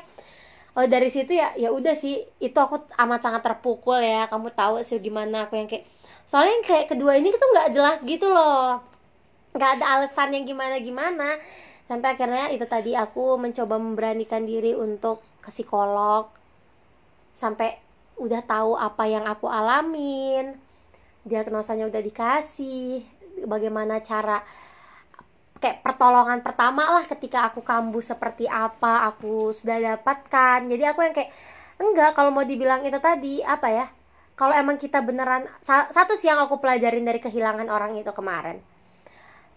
Oh 0.71 0.87
dari 0.87 1.11
situ 1.11 1.35
ya 1.35 1.51
ya 1.59 1.75
udah 1.75 1.91
sih. 1.91 2.23
Itu 2.39 2.63
aku 2.63 2.87
amat 2.95 3.19
sangat 3.19 3.43
terpukul 3.43 3.99
ya. 3.99 4.31
Kamu 4.31 4.55
tahu 4.55 4.79
sih 4.87 5.03
gimana. 5.03 5.51
Aku 5.51 5.59
yang 5.59 5.67
kayak 5.67 5.83
soalnya 6.23 6.63
yang 6.63 6.63
kayak 6.63 6.85
kedua 6.95 7.19
ini 7.19 7.27
tuh 7.27 7.43
nggak 7.43 7.75
jelas 7.75 7.99
gitu 8.07 8.31
loh 8.31 8.90
nggak 9.55 9.71
ada 9.79 9.85
alasan 9.99 10.29
yang 10.35 10.45
gimana 10.51 10.75
gimana 10.87 11.29
sampai 11.89 12.07
akhirnya 12.15 12.45
itu 12.55 12.65
tadi 12.75 12.91
aku 13.03 13.25
mencoba 13.43 13.75
memberanikan 13.85 14.43
diri 14.51 14.71
untuk 14.85 15.17
ke 15.43 15.49
psikolog. 15.55 16.23
Sampai 17.31 17.69
udah 18.19 18.41
tahu 18.45 18.71
apa 18.77 19.03
yang 19.09 19.25
aku 19.25 19.47
alamin 19.49 20.45
diagnosanya 21.25 21.85
udah 21.91 22.01
dikasih 22.09 23.01
bagaimana 23.49 23.95
cara 24.01 24.37
kayak 25.61 25.77
pertolongan 25.85 26.39
pertama 26.47 26.83
lah 26.95 27.05
ketika 27.13 27.39
aku 27.49 27.61
kambuh 27.69 28.01
seperti 28.11 28.45
apa 28.49 28.93
aku 29.09 29.53
sudah 29.59 29.77
dapatkan. 29.89 30.59
Jadi 30.71 30.83
aku 30.89 30.99
yang 31.05 31.13
kayak 31.17 31.31
enggak 31.83 32.09
kalau 32.17 32.31
mau 32.35 32.45
dibilang 32.51 32.81
itu 32.89 32.97
tadi 33.09 33.33
apa 33.55 33.67
ya 33.79 33.85
kalau 34.39 34.53
emang 34.61 34.77
kita 34.83 34.99
beneran 35.07 35.43
sa- 35.67 35.89
satu 35.95 36.13
sih 36.19 36.27
yang 36.31 36.39
aku 36.45 36.55
pelajarin 36.63 37.05
dari 37.09 37.19
kehilangan 37.25 37.67
orang 37.75 37.91
itu 38.01 38.11
kemarin 38.19 38.57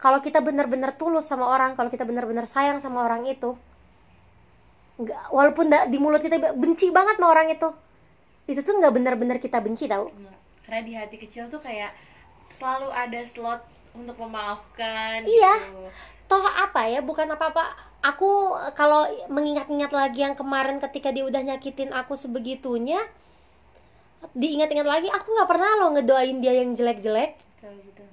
kalau 0.05 0.21
kita 0.21 0.39
benar-benar 0.39 0.93
tulus 0.93 1.25
sama 1.25 1.49
orang 1.49 1.73
kalau 1.73 1.89
kita 1.89 2.05
benar-benar 2.05 2.45
sayang 2.45 2.77
sama 2.77 3.01
orang 3.03 3.25
itu 3.25 3.57
nggak 4.95 5.33
walaupun 5.33 5.67
da- 5.67 5.89
di 5.89 5.97
mulut 5.97 6.21
kita 6.21 6.53
benci 6.55 6.93
banget 6.93 7.17
sama 7.17 7.33
orang 7.33 7.49
itu 7.49 7.69
itu 8.45 8.61
tuh 8.61 8.77
nggak 8.77 8.93
benar-benar 8.93 9.41
kita 9.41 9.59
benci 9.59 9.89
tau 9.89 10.13
karena 10.63 10.81
di 10.81 10.93
hati 10.93 11.17
kecil 11.19 11.49
tuh 11.49 11.59
kayak 11.59 11.91
selalu 12.49 12.89
ada 12.89 13.21
slot 13.25 13.65
untuk 13.93 14.15
memaafkan 14.19 15.25
Iya. 15.25 15.55
gitu. 15.65 15.89
toh 16.27 16.45
apa 16.45 16.85
ya 16.87 17.01
bukan 17.01 17.27
apa-apa 17.27 17.65
aku 18.01 18.29
kalau 18.73 19.03
mengingat-ingat 19.29 19.91
lagi 19.91 20.21
yang 20.21 20.35
kemarin 20.35 20.77
ketika 20.79 21.09
dia 21.09 21.25
udah 21.25 21.41
nyakitin 21.43 21.91
aku 21.91 22.15
sebegitunya 22.15 23.01
diingat-ingat 24.33 24.85
lagi 24.85 25.09
aku 25.09 25.27
nggak 25.31 25.49
pernah 25.49 25.71
loh 25.79 25.89
ngedoain 25.93 26.39
dia 26.39 26.55
yang 26.55 26.73
jelek-jelek 26.73 27.37
kayak 27.59 27.77
gitu 27.83 28.05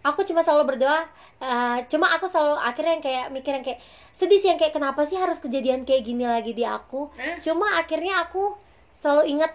aku 0.00 0.24
cuma 0.24 0.40
selalu 0.40 0.76
berdoa 0.76 1.04
uh, 1.44 1.78
cuma 1.92 2.08
aku 2.16 2.24
selalu 2.24 2.56
akhirnya 2.56 2.92
yang 2.96 3.04
kayak 3.04 3.26
mikir 3.32 3.52
yang 3.52 3.64
kayak 3.64 3.80
sedih 4.16 4.40
sih 4.40 4.48
yang 4.48 4.56
kayak 4.56 4.72
kenapa 4.72 5.04
sih 5.04 5.20
harus 5.20 5.36
kejadian 5.36 5.84
kayak 5.84 6.08
gini 6.08 6.24
lagi 6.24 6.56
di 6.56 6.64
aku 6.64 7.12
Eh? 7.20 7.36
cuma 7.44 7.76
akhirnya 7.76 8.24
aku 8.24 8.56
selalu 8.96 9.36
ingat 9.36 9.52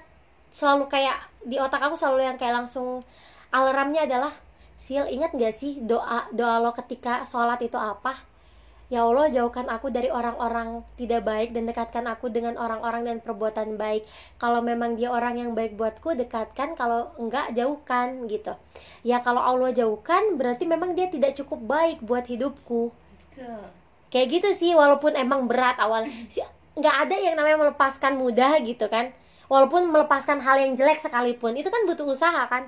selalu 0.53 0.85
kayak 0.87 1.17
di 1.43 1.57
otak 1.57 1.81
aku 1.81 1.97
selalu 1.97 2.29
yang 2.29 2.37
kayak 2.37 2.61
langsung 2.63 3.01
alarmnya 3.49 4.05
adalah 4.05 4.33
Sil 4.85 5.07
ingat 5.09 5.33
gak 5.33 5.55
sih 5.55 5.81
doa 5.81 6.29
doa 6.29 6.61
lo 6.61 6.69
ketika 6.69 7.25
sholat 7.25 7.57
itu 7.65 7.73
apa 7.79 8.34
Ya 8.93 9.01
Allah 9.07 9.27
jauhkan 9.33 9.65
aku 9.75 9.87
dari 9.89 10.09
orang-orang 10.13 10.85
tidak 10.99 11.21
baik 11.25 11.49
dan 11.57 11.63
dekatkan 11.69 12.05
aku 12.05 12.29
dengan 12.29 12.53
orang-orang 12.65 13.01
dan 13.09 13.17
perbuatan 13.25 13.81
baik. 13.81 14.05
Kalau 14.41 14.61
memang 14.61 14.93
dia 14.99 15.09
orang 15.09 15.35
yang 15.41 15.51
baik 15.57 15.73
buatku 15.79 16.13
dekatkan. 16.21 16.77
Kalau 16.77 17.09
enggak 17.17 17.47
jauhkan 17.57 18.29
gitu. 18.29 18.53
Ya 19.01 19.17
kalau 19.25 19.41
Allah 19.41 19.73
jauhkan 19.73 20.37
berarti 20.39 20.69
memang 20.69 20.93
dia 20.97 21.07
tidak 21.09 21.33
cukup 21.39 21.59
baik 21.65 21.97
buat 22.05 22.25
hidupku. 22.29 22.93
Betul. 23.29 23.61
kayak 24.13 24.27
gitu 24.31 24.49
sih 24.55 24.71
walaupun 24.77 25.11
emang 25.17 25.41
berat 25.49 25.75
awal. 25.81 26.07
Si- 26.33 26.45
nggak 26.79 26.95
ada 27.07 27.15
yang 27.15 27.35
namanya 27.39 27.57
melepaskan 27.69 28.13
mudah 28.21 28.59
gitu 28.63 28.85
kan. 28.87 29.11
Walaupun 29.51 29.81
melepaskan 29.93 30.41
hal 30.41 30.57
yang 30.63 30.73
jelek 30.79 30.99
sekalipun 31.03 31.53
itu 31.59 31.69
kan 31.69 31.81
butuh 31.89 32.05
usaha 32.07 32.43
kan. 32.49 32.63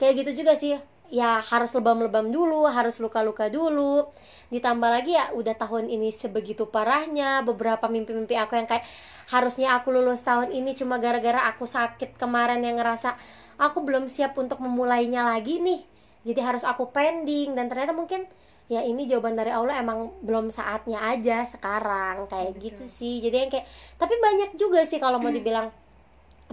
Kayak 0.00 0.12
gitu 0.24 0.44
juga 0.44 0.52
sih 0.56 0.78
ya 1.12 1.44
harus 1.44 1.76
lebam-lebam 1.76 2.32
dulu 2.32 2.64
harus 2.64 2.96
luka-luka 2.96 3.52
dulu. 3.52 4.08
Ditambah 4.48 4.88
lagi 4.88 5.12
ya 5.12 5.36
udah 5.36 5.52
tahun 5.60 5.92
ini 5.92 6.08
sebegitu 6.08 6.72
parahnya 6.72 7.44
beberapa 7.44 7.84
mimpi-mimpi 7.92 8.32
aku 8.40 8.56
yang 8.56 8.64
kayak 8.64 8.88
harusnya 9.28 9.76
aku 9.76 9.92
lulus 9.92 10.24
tahun 10.24 10.48
ini 10.56 10.72
cuma 10.72 10.96
gara-gara 10.96 11.52
aku 11.52 11.68
sakit 11.68 12.16
kemarin 12.16 12.64
yang 12.64 12.80
ngerasa 12.80 13.12
aku 13.60 13.84
belum 13.84 14.08
siap 14.08 14.40
untuk 14.40 14.64
memulainya 14.64 15.20
lagi 15.20 15.60
nih. 15.60 15.84
Jadi 16.24 16.40
harus 16.40 16.64
aku 16.64 16.88
pending. 16.88 17.52
Dan 17.52 17.68
ternyata 17.68 17.92
mungkin 17.92 18.24
ya 18.72 18.80
ini 18.80 19.04
jawaban 19.04 19.36
dari 19.36 19.52
Allah 19.52 19.84
emang 19.84 20.16
belum 20.24 20.48
saatnya 20.48 21.12
aja 21.12 21.44
sekarang 21.44 22.24
kayak 22.32 22.56
Betul. 22.56 22.64
gitu 22.72 22.84
sih. 22.88 23.20
Jadi 23.20 23.36
yang 23.36 23.50
kayak 23.52 23.68
tapi 24.00 24.16
banyak 24.16 24.56
juga 24.56 24.88
sih 24.88 24.96
kalau 24.96 25.20
mau 25.20 25.28
dibilang 25.28 25.68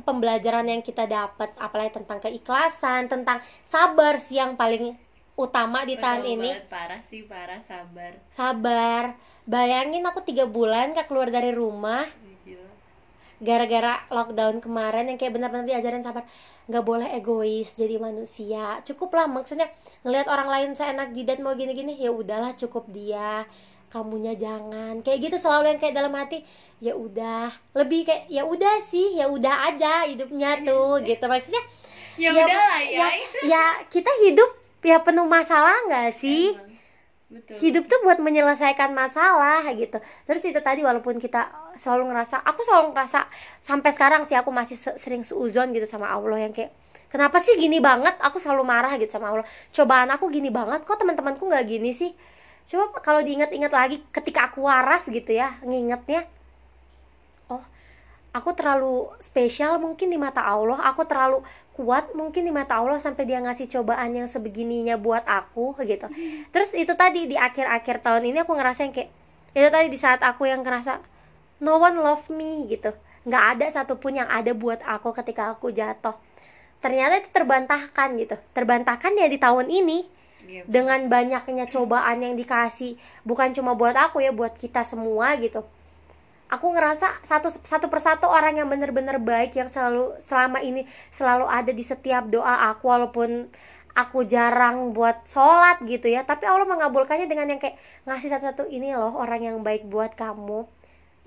pembelajaran 0.01 0.65
yang 0.67 0.81
kita 0.81 1.05
dapat 1.05 1.53
apalagi 1.59 2.01
tentang 2.01 2.19
keikhlasan 2.23 3.07
tentang 3.07 3.39
sabar 3.63 4.17
sih 4.17 4.39
yang 4.39 4.55
paling 4.59 4.95
utama 5.39 5.87
di 5.87 5.95
tahun 5.95 6.27
Betul 6.27 6.35
ini. 6.35 6.49
banget, 6.51 6.67
parah 6.67 7.01
sih 7.07 7.21
parah 7.23 7.61
sabar. 7.63 8.11
Sabar. 8.35 9.03
Bayangin 9.47 10.03
aku 10.03 10.19
tiga 10.27 10.45
bulan 10.45 10.91
gak 10.91 11.07
keluar 11.07 11.31
dari 11.31 11.55
rumah. 11.55 12.03
Gara-gara 13.39 14.03
lockdown 14.11 14.59
kemarin 14.59 15.07
yang 15.07 15.15
kayak 15.15 15.31
benar-benar 15.31 15.63
diajarin 15.63 16.03
sabar. 16.03 16.27
Nggak 16.67 16.83
boleh 16.83 17.07
egois 17.15 17.71
jadi 17.71 17.95
manusia. 17.95 18.83
Cukup 18.83 19.15
lah 19.15 19.31
maksudnya 19.31 19.71
ngelihat 20.03 20.27
orang 20.27 20.51
lain 20.51 20.69
seenak 20.75 21.15
jidat 21.15 21.39
mau 21.39 21.55
gini-gini 21.55 21.95
ya 21.95 22.11
udahlah 22.11 22.51
cukup 22.59 22.91
dia 22.91 23.47
kamunya 23.93 24.33
jangan. 24.37 25.01
Kayak 25.05 25.19
gitu 25.29 25.37
selalu 25.41 25.75
yang 25.75 25.79
kayak 25.81 25.95
dalam 25.97 26.13
hati 26.15 26.37
ya 26.79 26.93
udah. 26.95 27.49
Lebih 27.75 27.99
kayak 28.07 28.23
ya 28.29 28.43
udah 28.45 28.75
sih 28.85 29.17
ya 29.19 29.25
udah 29.29 29.55
aja 29.69 30.07
hidupnya 30.09 30.61
tuh. 30.63 31.01
Gitu. 31.09 31.23
Maksudnya 31.25 31.63
ya, 32.19 32.29
Ya, 32.35 32.43
udah 32.45 32.55
lah 32.55 32.81
ya, 32.83 32.89
ya 32.91 33.07
ya 33.51 33.63
kita 33.87 34.11
hidup 34.25 34.49
ya 34.83 34.97
penuh 35.01 35.27
masalah 35.27 35.75
nggak 35.87 36.09
sih? 36.15 36.55
Emang. 36.55 36.67
betul. 37.29 37.55
Hidup 37.61 37.83
tuh 37.91 37.99
buat 38.05 38.19
menyelesaikan 38.21 38.89
masalah 38.93 39.61
gitu. 39.73 39.97
Terus 40.25 40.43
itu 40.45 40.59
tadi 40.61 40.81
walaupun 40.81 41.17
kita 41.21 41.49
selalu 41.77 42.09
ngerasa 42.13 42.41
aku 42.41 42.61
selalu 42.65 42.91
ngerasa 42.95 43.19
sampai 43.61 43.91
sekarang 43.95 44.21
sih 44.27 44.35
aku 44.35 44.49
masih 44.49 44.75
se- 44.79 44.97
sering 44.97 45.21
suuzon 45.23 45.71
gitu 45.75 45.85
sama 45.85 46.09
Allah 46.09 46.41
yang 46.41 46.53
kayak 46.55 46.71
kenapa 47.13 47.37
sih 47.41 47.53
gini 47.57 47.77
banget? 47.79 48.17
Aku 48.21 48.37
selalu 48.41 48.63
marah 48.65 48.93
gitu 48.97 49.09
sama 49.13 49.31
Allah. 49.33 49.47
Cobaan 49.75 50.09
aku 50.09 50.25
gini 50.33 50.49
banget 50.49 50.83
kok 50.85 50.97
teman-temanku 50.97 51.43
nggak 51.45 51.65
gini 51.69 51.91
sih 51.93 52.11
coba 52.69 53.01
kalau 53.01 53.21
diingat-ingat 53.25 53.73
lagi 53.73 53.97
ketika 54.13 54.53
aku 54.53 54.69
waras 54.69 55.09
gitu 55.09 55.33
ya 55.33 55.57
ngingetnya 55.65 56.29
oh 57.49 57.61
aku 58.29 58.53
terlalu 58.53 59.09
spesial 59.17 59.81
mungkin 59.81 60.13
di 60.13 60.21
mata 60.21 60.45
Allah 60.45 60.77
aku 60.85 61.01
terlalu 61.09 61.41
kuat 61.79 62.11
mungkin 62.11 62.43
di 62.43 62.51
mata 62.51 62.75
Allah 62.75 62.99
sampai 62.99 63.23
dia 63.23 63.39
ngasih 63.39 63.71
cobaan 63.71 64.11
yang 64.11 64.27
sebegininya 64.27 64.99
buat 64.99 65.23
aku 65.23 65.79
gitu. 65.87 66.11
Terus 66.53 66.75
itu 66.75 66.91
tadi 66.91 67.31
di 67.31 67.39
akhir-akhir 67.39 68.03
tahun 68.03 68.27
ini 68.27 68.43
aku 68.43 68.51
ngerasa 68.51 68.83
yang 68.83 68.91
kayak 68.91 69.09
itu 69.55 69.67
tadi 69.71 69.87
di 69.87 69.95
saat 69.95 70.19
aku 70.19 70.43
yang 70.43 70.59
ngerasa 70.59 70.99
no 71.63 71.79
one 71.79 71.95
love 72.03 72.27
me 72.27 72.67
gitu. 72.67 72.91
Nggak 73.23 73.43
ada 73.55 73.65
satupun 73.71 74.19
yang 74.19 74.27
ada 74.27 74.51
buat 74.51 74.83
aku 74.83 75.15
ketika 75.23 75.55
aku 75.55 75.71
jatuh. 75.71 76.19
Ternyata 76.83 77.23
itu 77.23 77.31
terbantahkan 77.31 78.09
gitu. 78.19 78.35
Terbantahkan 78.51 79.15
ya 79.15 79.31
di 79.31 79.39
tahun 79.39 79.71
ini 79.71 80.18
Iya, 80.49 80.61
dengan 80.65 80.99
banyaknya 81.13 81.65
cobaan 81.73 82.17
yang 82.25 82.33
dikasih 82.41 82.97
bukan 83.29 83.49
cuma 83.57 83.71
buat 83.77 83.93
aku 84.05 84.17
ya 84.25 84.31
buat 84.33 84.53
kita 84.57 84.81
semua 84.91 85.27
gitu. 85.37 85.61
Aku 86.49 86.73
ngerasa 86.73 87.21
satu 87.21 87.53
satu 87.53 87.87
persatu 87.93 88.25
orang 88.25 88.57
yang 88.57 88.65
bener-bener 88.73 89.21
baik 89.21 89.53
yang 89.53 89.69
selalu 89.69 90.17
selama 90.17 90.57
ini 90.65 90.81
selalu 91.13 91.45
ada 91.45 91.69
di 91.69 91.85
setiap 91.85 92.25
doa 92.25 92.73
aku 92.73 92.89
walaupun 92.89 93.45
aku 93.93 94.25
jarang 94.25 94.89
buat 94.97 95.17
sholat 95.29 95.77
gitu 95.85 96.09
ya. 96.09 96.25
Tapi 96.25 96.49
Allah 96.49 96.65
mengabulkannya 96.65 97.29
dengan 97.29 97.53
yang 97.53 97.61
kayak 97.61 97.77
ngasih 98.09 98.29
satu-satu 98.33 98.65
ini 98.73 98.97
loh 98.97 99.13
orang 99.21 99.41
yang 99.45 99.57
baik 99.61 99.85
buat 99.93 100.17
kamu 100.17 100.65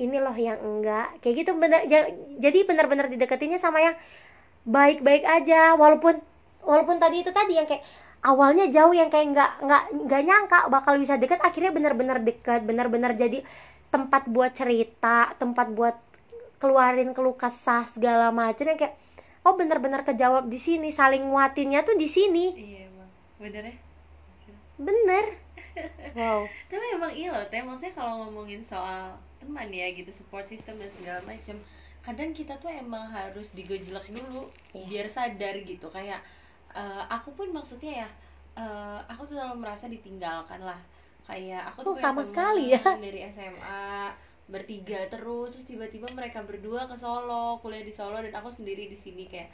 ini 0.02 0.18
loh 0.18 0.34
yang 0.34 0.58
enggak. 0.58 1.22
Kayak 1.22 1.34
gitu 1.46 1.50
bener 1.54 1.86
ja- 1.86 2.10
jadi 2.42 2.58
bener-bener 2.66 3.06
dideketinnya 3.06 3.62
sama 3.62 3.78
yang 3.78 3.94
baik-baik 4.66 5.22
aja 5.26 5.74
walaupun 5.78 6.18
walaupun 6.62 6.98
tadi 7.02 7.22
itu 7.26 7.30
tadi 7.34 7.58
yang 7.58 7.66
kayak 7.66 7.82
awalnya 8.22 8.70
jauh 8.70 8.94
yang 8.94 9.10
kayak 9.10 9.34
nggak 9.34 9.50
nggak 9.66 9.82
nggak 10.06 10.22
nyangka 10.22 10.58
bakal 10.70 10.94
bisa 10.98 11.18
deket 11.18 11.42
akhirnya 11.42 11.74
benar-benar 11.74 12.22
deket 12.22 12.62
benar-benar 12.62 13.12
jadi 13.18 13.42
tempat 13.90 14.30
buat 14.30 14.54
cerita 14.54 15.34
tempat 15.36 15.74
buat 15.74 15.96
keluarin 16.62 17.10
keluh 17.12 17.34
kesah 17.34 17.82
segala 17.84 18.30
macam 18.30 18.70
yang 18.70 18.78
kayak 18.78 18.94
oh 19.42 19.58
benar-benar 19.58 20.06
kejawab 20.06 20.46
di 20.46 20.54
sini 20.56 20.94
saling 20.94 21.26
nguatinnya 21.26 21.82
tuh 21.82 21.98
di 21.98 22.06
sini. 22.06 22.54
Iya 22.54 22.86
emang. 22.86 23.10
Bener 23.42 23.62
ya? 23.66 23.76
Bener. 24.78 25.26
Wow. 26.12 26.44
Tapi 26.68 26.84
emang 26.92 27.08
iya 27.16 27.32
loh 27.32 27.48
teh. 27.48 27.64
Maksudnya 27.64 27.96
kalau 27.96 28.28
ngomongin 28.28 28.60
soal 28.60 29.16
teman 29.40 29.72
ya 29.72 29.88
gitu 29.96 30.12
support 30.12 30.44
system 30.44 30.76
dan 30.76 30.92
segala 30.92 31.24
macam 31.24 31.56
kadang 32.04 32.36
kita 32.36 32.60
tuh 32.60 32.68
emang 32.68 33.08
harus 33.08 33.48
digojlek 33.56 34.04
dulu 34.12 34.52
Iya. 34.76 34.84
biar 34.92 35.06
sadar 35.08 35.56
gitu. 35.64 35.88
Kayak 35.88 36.20
eh, 36.72 37.04
aku 37.08 37.32
pun 37.32 37.48
maksudnya 37.50 38.04
ya 38.04 38.08
eh, 38.54 38.98
aku 39.06 39.24
tuh 39.24 39.34
selalu 39.36 39.60
merasa 39.60 39.86
ditinggalkan 39.86 40.60
lah 40.60 40.78
kayak 41.22 41.62
aku 41.70 41.86
tuh 41.86 41.94
Oh, 41.94 41.98
sama 41.98 42.22
sekali 42.22 42.74
ya. 42.74 42.82
dari 42.98 43.22
SMA 43.28 44.10
bertiga 44.44 45.06
terus 45.08 45.54
terus 45.54 45.64
tiba-tiba 45.64 46.04
mereka 46.12 46.42
berdua 46.42 46.84
ke 46.84 46.96
Solo 46.98 47.56
kuliah 47.58 47.80
di 47.80 47.94
Solo 47.94 48.18
dan 48.18 48.34
aku 48.34 48.50
sendiri 48.50 48.90
di 48.90 48.98
sini 48.98 49.24
kayak 49.24 49.48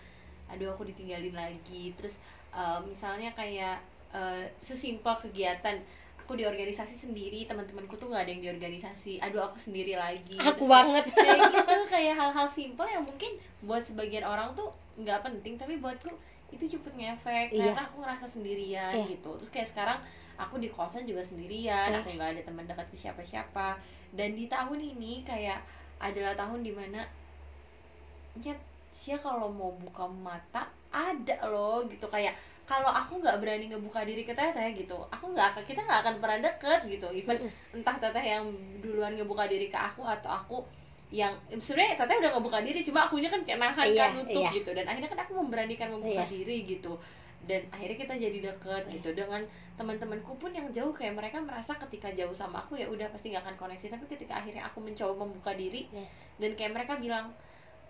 aduh 0.48 0.72
aku 0.72 0.88
ditinggalin 0.88 1.36
lagi. 1.36 1.92
Terus 1.94 2.16
eh, 2.50 2.78
misalnya 2.82 3.30
kayak 3.36 3.78
eh, 4.10 4.48
sesimpel 4.58 5.12
kegiatan 5.20 5.76
aku 6.18 6.36
di 6.36 6.44
organisasi 6.44 6.92
sendiri 6.92 7.44
teman-temanku 7.44 7.96
tuh 7.96 8.08
nggak 8.08 8.20
ada 8.24 8.30
yang 8.32 8.42
di 8.44 8.50
organisasi 8.50 9.20
aduh 9.20 9.44
aku 9.44 9.60
sendiri 9.60 9.92
lagi. 9.94 10.36
Aku 10.40 10.64
Terus 10.64 10.72
banget. 10.72 11.04
kayak 11.16 11.40
gitu 11.52 11.76
kayak 11.88 12.14
hal-hal 12.16 12.48
simpel 12.48 12.88
yang 12.88 13.04
mungkin 13.04 13.36
buat 13.60 13.84
sebagian 13.84 14.24
orang 14.24 14.52
tuh 14.52 14.72
nggak 14.98 15.20
penting 15.20 15.56
tapi 15.56 15.76
buatku 15.76 16.10
itu 16.49 16.64
cepet 16.64 16.92
ngefek. 16.96 17.53
Iya. 17.53 17.72
karena 17.72 17.82
aku 17.84 17.96
ngerasa 18.01 18.26
sendirian 18.26 18.94
Iya. 18.94 19.07
gitu. 19.12 19.30
Terus 19.42 19.51
kayak 19.53 19.68
sekarang 19.68 19.99
aku 20.40 20.57
di 20.57 20.68
kosan 20.72 21.05
juga 21.05 21.20
sendirian. 21.20 21.92
Iya. 21.92 22.01
aku 22.01 22.16
nggak 22.16 22.30
ada 22.38 22.42
teman 22.44 22.64
dekat 22.64 22.86
ke 22.88 22.96
siapa-siapa. 22.96 23.76
Dan 24.16 24.32
di 24.32 24.49
tahun 24.49 24.80
ini 24.80 25.22
kayak 25.28 25.61
adalah 26.01 26.32
tahun 26.38 26.64
di 26.64 26.72
mana 26.72 27.05
nyet 28.38 28.61
Sia 28.88 29.20
kalau 29.20 29.53
mau 29.53 29.76
buka 29.76 30.09
mata 30.09 30.64
ada 30.88 31.36
loh 31.44 31.84
gitu. 31.84 32.09
Kayak 32.09 32.34
kalau 32.64 32.88
aku 32.88 33.20
nggak 33.20 33.40
berani 33.40 33.68
ngebuka 33.68 34.05
diri 34.05 34.28
ke 34.28 34.36
teteh 34.36 34.76
gitu 34.76 35.01
aku 35.09 35.32
nggak 35.32 35.57
akan 35.57 35.64
kita 35.64 35.80
nggak 35.84 36.01
akan 36.05 36.14
pernah 36.20 36.38
deket 36.49 36.80
gitu. 36.88 37.09
Even 37.12 37.36
entah 37.76 37.96
teteh 38.01 38.24
yang 38.36 38.44
duluan 38.80 39.12
ngebuka 39.12 39.44
diri 39.49 39.68
ke 39.68 39.76
aku 39.76 40.05
atau 40.05 40.32
aku 40.32 40.57
yang 41.09 41.32
sebenarnya 41.48 41.96
teteh 41.96 42.16
udah 42.20 42.30
ngebuka 42.36 42.59
diri 42.61 42.80
cuma 42.84 43.09
akunya 43.09 43.32
kan 43.32 43.40
kayak 43.40 43.59
nahan 43.64 43.86
Iya, 43.88 44.02
kan 44.04 44.11
nutup 44.20 44.42
iya. 44.44 44.50
gitu 44.52 44.70
dan 44.76 44.84
akhirnya 44.84 45.09
kan 45.09 45.20
aku 45.24 45.32
memberanikan 45.40 45.88
membuka 45.88 46.24
Iya. 46.28 46.32
diri 46.32 46.56
gitu 46.68 46.92
dan 47.48 47.64
akhirnya 47.72 47.96
kita 47.96 48.14
jadi 48.20 48.38
deket 48.52 48.82
Iya. 48.84 48.92
gitu 49.00 49.09
dengan 49.16 49.40
teman-temanku 49.80 50.36
pun 50.36 50.52
yang 50.52 50.68
jauh 50.68 50.92
kayak 50.92 51.16
mereka 51.16 51.40
merasa 51.40 51.72
ketika 51.80 52.12
jauh 52.12 52.36
sama 52.36 52.61
aku 52.61 52.76
ya 52.76 52.92
udah 52.92 53.09
pasti 53.09 53.32
nggak 53.32 53.40
akan 53.40 53.56
koneksi 53.56 53.88
tapi 53.88 54.04
ketika 54.04 54.36
akhirnya 54.44 54.68
aku 54.68 54.84
mencoba 54.84 55.16
membuka 55.16 55.56
diri 55.56 55.88
Iya. 55.88 56.04
dan 56.44 56.50
kayak 56.61 56.72
mereka 56.76 57.00
bilang 57.00 57.32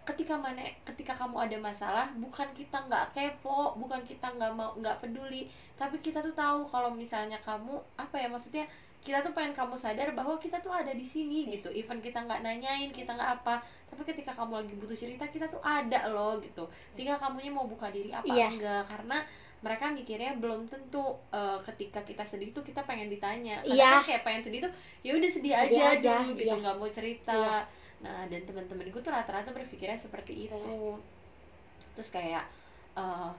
ketika 0.06 0.40
mana 0.40 0.64
ketika 0.88 1.12
kamu 1.12 1.36
ada 1.36 1.58
masalah 1.60 2.06
bukan 2.16 2.48
kita 2.56 2.80
nggak 2.80 3.12
kepo 3.12 3.76
bukan 3.76 4.00
kita 4.08 4.24
nggak 4.30 4.56
mau 4.56 4.72
nggak 4.78 5.04
peduli 5.04 5.50
tapi 5.76 6.00
kita 6.00 6.24
tuh 6.24 6.32
tahu 6.32 6.64
kalau 6.64 6.88
misalnya 6.94 7.36
kamu 7.44 7.76
apa 7.92 8.16
ya 8.16 8.24
maksudnya 8.24 8.64
kita 8.98 9.22
tuh 9.22 9.32
pengen 9.32 9.54
kamu 9.54 9.78
sadar 9.78 10.10
bahwa 10.12 10.36
kita 10.36 10.58
tuh 10.60 10.74
ada 10.74 10.90
di 10.92 11.06
sini 11.06 11.48
gitu. 11.48 11.70
Even 11.72 12.02
kita 12.02 12.20
nggak 12.26 12.42
nanyain 12.44 12.90
kita 12.90 13.14
nggak 13.14 13.40
apa. 13.40 13.62
Tapi 13.88 14.02
ketika 14.04 14.36
kamu 14.36 14.60
lagi 14.64 14.74
butuh 14.76 14.96
cerita 14.98 15.24
kita 15.24 15.48
tuh 15.48 15.62
ada 15.62 16.10
loh 16.12 16.36
gitu. 16.42 16.66
Tinggal 16.92 17.16
kamunya 17.16 17.48
mau 17.48 17.64
buka 17.64 17.88
diri 17.88 18.12
apa 18.12 18.26
Iya. 18.28 18.52
enggak. 18.52 18.82
Karena 18.84 19.22
mereka 19.58 19.90
mikirnya 19.90 20.36
belum 20.38 20.68
tentu 20.70 21.16
eh, 21.32 21.58
ketika 21.64 22.04
kita 22.04 22.22
sedih 22.26 22.50
tuh 22.52 22.60
kita 22.66 22.84
pengen 22.84 23.08
ditanya. 23.08 23.62
Kadang 23.64 23.74
Iya. 23.78 23.90
kan 23.96 24.04
kayak 24.04 24.22
pengen 24.26 24.42
sedih 24.44 24.60
tuh 24.68 24.72
ya 25.00 25.10
udah 25.16 25.30
sedih, 25.30 25.52
Sedih 25.56 25.78
aja, 25.80 25.84
aja, 25.96 26.12
dulu 26.22 26.30
gitu 26.36 26.52
iya. 26.52 26.62
nggak 26.62 26.76
mau 26.78 26.90
cerita. 26.90 27.34
Iya. 27.34 27.58
nah 27.98 28.22
dan 28.30 28.46
teman-temanku 28.46 29.02
tuh 29.02 29.10
rata-rata 29.10 29.50
berpikirnya 29.50 29.98
seperti 29.98 30.46
itu. 30.46 30.94
Terus 31.98 32.10
kayak 32.12 32.44
eh, 32.94 33.30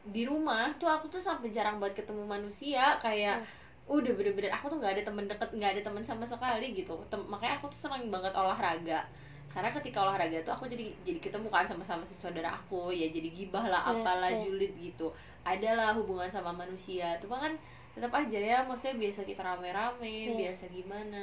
di 0.00 0.24
rumah 0.24 0.72
tuh 0.80 0.88
aku 0.88 1.06
tuh 1.12 1.20
sampai 1.20 1.52
jarang 1.52 1.76
buat 1.78 1.92
ketemu 1.94 2.24
manusia. 2.24 2.96
Kayak 2.98 3.44
udah 3.90 4.12
bener-bener 4.14 4.54
aku 4.54 4.70
tuh 4.70 4.78
nggak 4.78 4.94
ada 4.94 5.02
temen 5.02 5.24
deket 5.26 5.50
nggak 5.50 5.70
ada 5.74 5.82
temen 5.82 6.02
sama 6.06 6.22
sekali 6.22 6.66
gitu. 6.78 6.94
Tem- 7.10 7.26
makanya 7.26 7.58
aku 7.58 7.66
tuh 7.74 7.80
seneng 7.90 8.06
banget 8.06 8.30
olahraga. 8.38 9.02
Karena 9.50 9.74
ketika 9.74 10.06
olahraga 10.06 10.38
tuh 10.46 10.54
aku 10.54 10.70
jadi 10.70 10.94
jadi 11.02 11.18
ketemu 11.18 11.50
kan 11.50 11.66
sama-sama 11.66 12.06
si 12.06 12.14
saudara 12.14 12.54
aku 12.54 12.94
ya 12.94 13.10
jadi 13.10 13.26
gibah 13.34 13.66
lah 13.66 13.82
Iya, 13.82 13.92
apalah 13.98 14.30
iya. 14.30 14.46
julid 14.46 14.72
gitu. 14.78 15.10
Adalah 15.42 15.98
hubungan 15.98 16.30
sama 16.30 16.54
manusia 16.54 17.18
tuh 17.18 17.26
kan 17.34 17.58
tetap 17.90 18.14
aja 18.14 18.38
ya 18.38 18.58
maksudnya 18.62 18.94
biasa 19.02 19.26
kita 19.26 19.42
rame-rame 19.42 20.06
Iya. 20.06 20.34
biasa 20.38 20.64
gimana. 20.70 21.22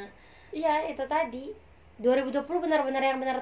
Iya 0.52 0.92
itu 0.92 1.04
tadi. 1.08 1.46
2020 1.98 2.46
benar-benar 2.46 3.02
yang 3.02 3.18
benar 3.18 3.42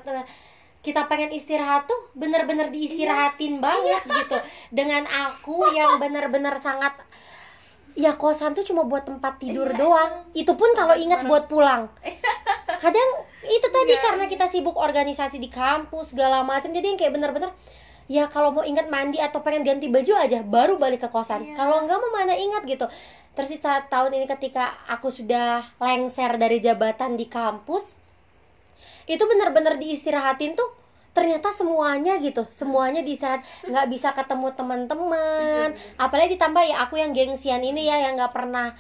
kita 0.86 1.02
pengen 1.10 1.34
istirahat 1.34 1.90
tuh 1.90 1.98
benar-benar 2.14 2.70
diistirahatin 2.70 3.58
banget 3.58 4.06
gitu. 4.06 4.38
Dengan 4.70 5.02
aku 5.10 5.66
yang 5.74 5.98
benar-benar 5.98 6.62
sangat 6.62 6.94
ya 7.96 8.20
kosan 8.20 8.52
tuh 8.52 8.68
cuma 8.68 8.84
buat 8.84 9.08
tempat 9.08 9.40
tidur 9.40 9.72
Iya, 9.72 9.80
doang. 9.80 10.12
Itu 10.36 10.54
pun 10.60 10.76
kalau 10.76 11.00
ingat 11.00 11.24
buat 11.26 11.48
pulang. 11.48 11.88
Kadang 12.84 13.10
itu 13.48 13.68
tadi 13.72 13.94
Iya. 13.96 14.04
karena 14.04 14.26
kita 14.28 14.46
sibuk 14.52 14.76
organisasi 14.76 15.40
di 15.40 15.48
kampus 15.48 16.12
segala 16.14 16.44
macam 16.44 16.70
jadi 16.76 16.92
yang 16.94 17.00
kayak 17.00 17.14
benar-benar 17.16 17.56
ya 18.06 18.30
kalau 18.30 18.54
mau 18.54 18.62
ingat 18.62 18.86
mandi 18.92 19.18
atau 19.18 19.42
pengen 19.42 19.66
ganti 19.66 19.90
baju 19.90 20.14
aja 20.14 20.44
baru 20.46 20.78
balik 20.78 21.08
ke 21.08 21.10
kosan. 21.10 21.42
Iya. 21.42 21.56
kalau 21.56 21.82
enggak 21.82 21.98
mau 21.98 22.12
mana 22.14 22.36
ingat 22.36 22.68
gitu. 22.68 22.86
Terus 23.36 23.50
di 23.52 23.60
tahun 23.64 24.12
ini 24.16 24.26
ketika 24.32 24.76
aku 24.88 25.12
sudah 25.12 25.64
lengser 25.80 26.40
dari 26.40 26.64
jabatan 26.64 27.20
di 27.20 27.28
kampus 27.28 27.96
itu 29.06 29.24
benar-benar 29.24 29.76
diistirahatin 29.78 30.56
tuh 30.56 30.85
ternyata 31.16 31.50
semuanya 31.50 32.20
gitu 32.20 32.44
semuanya 32.52 33.00
diistirahat 33.00 33.40
nggak 33.64 33.88
bisa 33.88 34.12
ketemu 34.12 34.52
teman-teman. 34.52 35.72
Apalagi 35.96 36.36
ditambah 36.36 36.60
ya 36.62 36.84
aku 36.84 37.00
yang 37.00 37.16
gengsian 37.16 37.64
ini 37.64 37.88
ya 37.88 38.04
yang 38.04 38.20
nggak 38.20 38.36
pernah. 38.36 38.76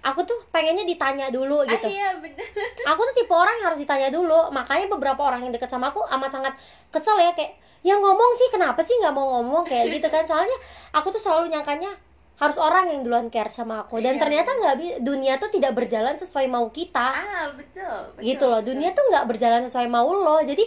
Aku 0.00 0.24
tuh 0.24 0.36
pengennya 0.48 0.84
ditanya 0.84 1.28
dulu 1.28 1.60
gitu. 1.64 1.84
ah, 1.84 1.92
iya 1.92 2.16
bener. 2.16 2.40
Aku 2.90 3.00
tuh 3.02 3.12
tipe 3.12 3.32
orang 3.32 3.52
yang 3.60 3.66
harus 3.68 3.80
ditanya 3.80 4.08
dulu. 4.08 4.48
Makanya 4.48 4.88
beberapa 4.88 5.20
orang 5.20 5.44
yang 5.44 5.52
deket 5.52 5.68
sama 5.68 5.92
aku 5.92 6.00
amat 6.08 6.32
sangat 6.32 6.52
kesel 6.88 7.20
ya 7.20 7.36
kayak 7.36 7.60
yang 7.84 8.00
ngomong 8.00 8.32
sih 8.32 8.48
kenapa 8.48 8.80
sih 8.80 8.96
nggak 8.96 9.12
mau 9.12 9.40
ngomong? 9.40 9.68
Kayak 9.68 10.00
gitu 10.00 10.08
kan. 10.08 10.24
Soalnya 10.24 10.56
aku 10.96 11.12
tuh 11.12 11.20
selalu 11.20 11.52
nyangkanya 11.52 11.92
harus 12.40 12.56
orang 12.56 12.88
yang 12.88 13.04
duluan 13.04 13.28
care 13.28 13.52
sama 13.52 13.84
aku. 13.84 14.00
Dan 14.00 14.16
Iya, 14.16 14.20
ternyata 14.24 14.50
nggak 14.56 14.74
bi- 14.80 14.98
dunia 15.04 15.36
tuh 15.36 15.52
tidak 15.52 15.76
berjalan 15.76 16.16
sesuai 16.16 16.48
mau 16.48 16.72
kita. 16.72 17.08
Ah 17.12 17.52
betul, 17.52 18.16
betul 18.16 18.24
gitu 18.24 18.44
loh 18.48 18.64
betul. 18.64 18.72
dunia 18.72 18.96
tuh 18.96 19.04
nggak 19.04 19.24
berjalan 19.28 19.68
sesuai 19.68 19.84
mau 19.84 20.08
lo. 20.08 20.40
Jadi 20.40 20.64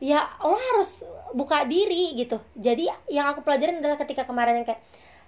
ya 0.00 0.24
lo 0.40 0.56
harus 0.56 1.04
buka 1.36 1.68
diri 1.68 2.16
gitu. 2.16 2.40
Jadi 2.56 2.88
yang 3.12 3.30
aku 3.30 3.44
pelajarin 3.44 3.78
adalah 3.78 4.00
ketika 4.00 4.24
kemarin 4.24 4.64
yang 4.64 4.66
kayak 4.66 4.82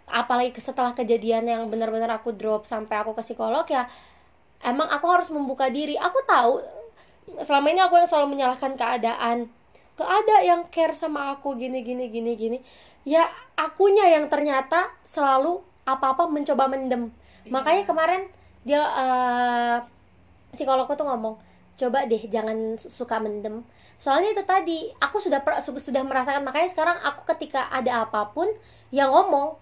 apalagi 0.09 0.57
setelah 0.59 0.97
kejadian 0.97 1.47
yang 1.47 1.63
benar-benar 1.69 2.19
aku 2.19 2.35
drop 2.35 2.67
sampai 2.67 3.01
aku 3.01 3.15
ke 3.15 3.23
psikolog 3.23 3.65
ya 3.71 3.87
emang 4.65 4.89
aku 4.89 5.07
harus 5.13 5.29
membuka 5.29 5.69
diri. 5.69 5.95
Aku 6.01 6.25
tahu 6.25 6.59
selama 7.45 7.67
ini 7.71 7.81
aku 7.85 8.01
yang 8.01 8.09
selalu 8.09 8.35
menyalahkan 8.35 8.73
keadaan. 8.75 9.47
Gak 9.93 10.09
ada 10.09 10.37
yang 10.41 10.67
care 10.73 10.97
sama 10.97 11.37
aku 11.37 11.55
gini 11.55 11.85
gini 11.85 12.09
gini 12.09 12.33
gini. 12.35 12.59
Ya 13.05 13.29
akunya 13.55 14.09
yang 14.09 14.33
ternyata 14.33 14.89
selalu 15.05 15.61
apa-apa 15.85 16.27
mencoba 16.31 16.67
mendem. 16.71 17.13
Iya. 17.43 17.51
makanya 17.51 17.83
kemarin 17.91 18.23
dia 18.63 18.83
eh, 18.87 19.77
psikologku 20.55 20.95
tuh 20.95 21.07
ngomong 21.11 21.43
coba 21.83 22.07
deh 22.07 22.23
jangan 22.31 22.79
suka 22.79 23.19
mendem. 23.19 23.67
Soalnya 23.99 24.39
itu 24.39 24.43
tadi 24.47 24.79
aku 25.03 25.19
sudah 25.19 25.43
sudah 25.83 26.03
merasakan. 26.07 26.47
Makanya 26.47 26.71
sekarang 26.71 26.99
aku 27.03 27.27
ketika 27.35 27.67
ada 27.75 28.07
apa 28.07 28.31
pun 28.31 28.47
yang 28.95 29.11
ngomong 29.11 29.59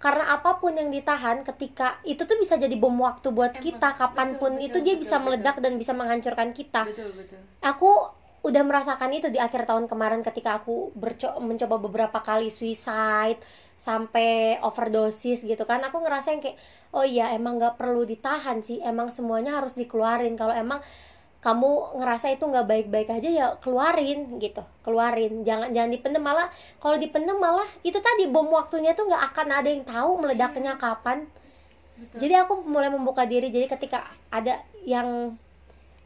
karena 0.00 0.32
apa 0.32 0.56
pun 0.56 0.72
yang 0.72 0.88
ditahan 0.88 1.44
ketika 1.44 2.00
itu 2.08 2.24
tuh 2.24 2.40
bisa 2.40 2.56
jadi 2.56 2.72
bom 2.80 2.96
waktu 3.04 3.28
buat 3.36 3.52
Emang, 3.60 3.64
kita. 3.64 3.88
Kapan 4.00 4.40
pun 4.40 4.56
betul, 4.56 4.64
itu 4.64 4.78
betul, 4.80 4.84
dia 4.88 4.94
betul, 4.96 5.02
bisa 5.04 5.16
betul. 5.20 5.24
meledak 5.28 5.56
dan 5.60 5.72
bisa 5.76 5.92
menghancurkan 5.92 6.48
kita. 6.56 6.82
Betul 6.88 7.12
betul. 7.12 7.40
Aku 7.60 7.90
udah 8.40 8.64
merasakan 8.64 9.12
itu 9.12 9.28
di 9.28 9.36
akhir 9.36 9.68
tahun 9.68 9.84
kemarin 9.84 10.24
ketika 10.24 10.64
aku 10.64 10.96
berco- 10.96 11.36
mencoba 11.44 11.76
beberapa 11.76 12.24
kali 12.24 12.48
suicide 12.48 13.36
sampai 13.76 14.56
overdosis 14.64 15.44
gitu 15.44 15.68
kan. 15.68 15.84
Aku 15.84 16.00
ngerasain 16.00 16.40
kayak 16.40 16.56
oh 16.96 17.04
iya 17.04 17.36
emang 17.36 17.60
nggak 17.60 17.76
perlu 17.76 18.08
ditahan 18.08 18.64
sih. 18.64 18.80
Emang 18.80 19.12
semuanya 19.12 19.60
harus 19.60 19.76
dikeluarin. 19.76 20.32
Kalau 20.40 20.56
emang 20.56 20.80
kamu 21.40 21.96
ngerasa 21.96 22.36
itu 22.36 22.44
nggak 22.44 22.68
baik-baik 22.68 23.08
aja 23.16 23.28
ya 23.32 23.46
keluarin 23.64 24.36
gitu 24.36 24.60
keluarin. 24.84 25.40
Jangan 25.40 25.72
jangan 25.72 25.90
dipendem 25.90 26.20
malah 26.20 26.52
kalau 26.76 27.00
dipendem 27.00 27.40
malah 27.40 27.64
itu 27.80 27.96
tadi 27.96 28.28
bom 28.28 28.48
waktunya 28.52 28.92
tuh 28.92 29.08
nggak 29.08 29.22
akan 29.32 29.48
ada 29.48 29.68
yang 29.72 29.84
tahu 29.88 30.20
meledaknya 30.20 30.76
kapan. 30.76 31.24
Betul. 32.00 32.16
jadi 32.16 32.48
aku 32.48 32.64
mulai 32.64 32.88
membuka 32.88 33.28
diri 33.28 33.52
jadi 33.52 33.68
ketika 33.68 34.08
ada 34.32 34.56
yang 34.88 35.36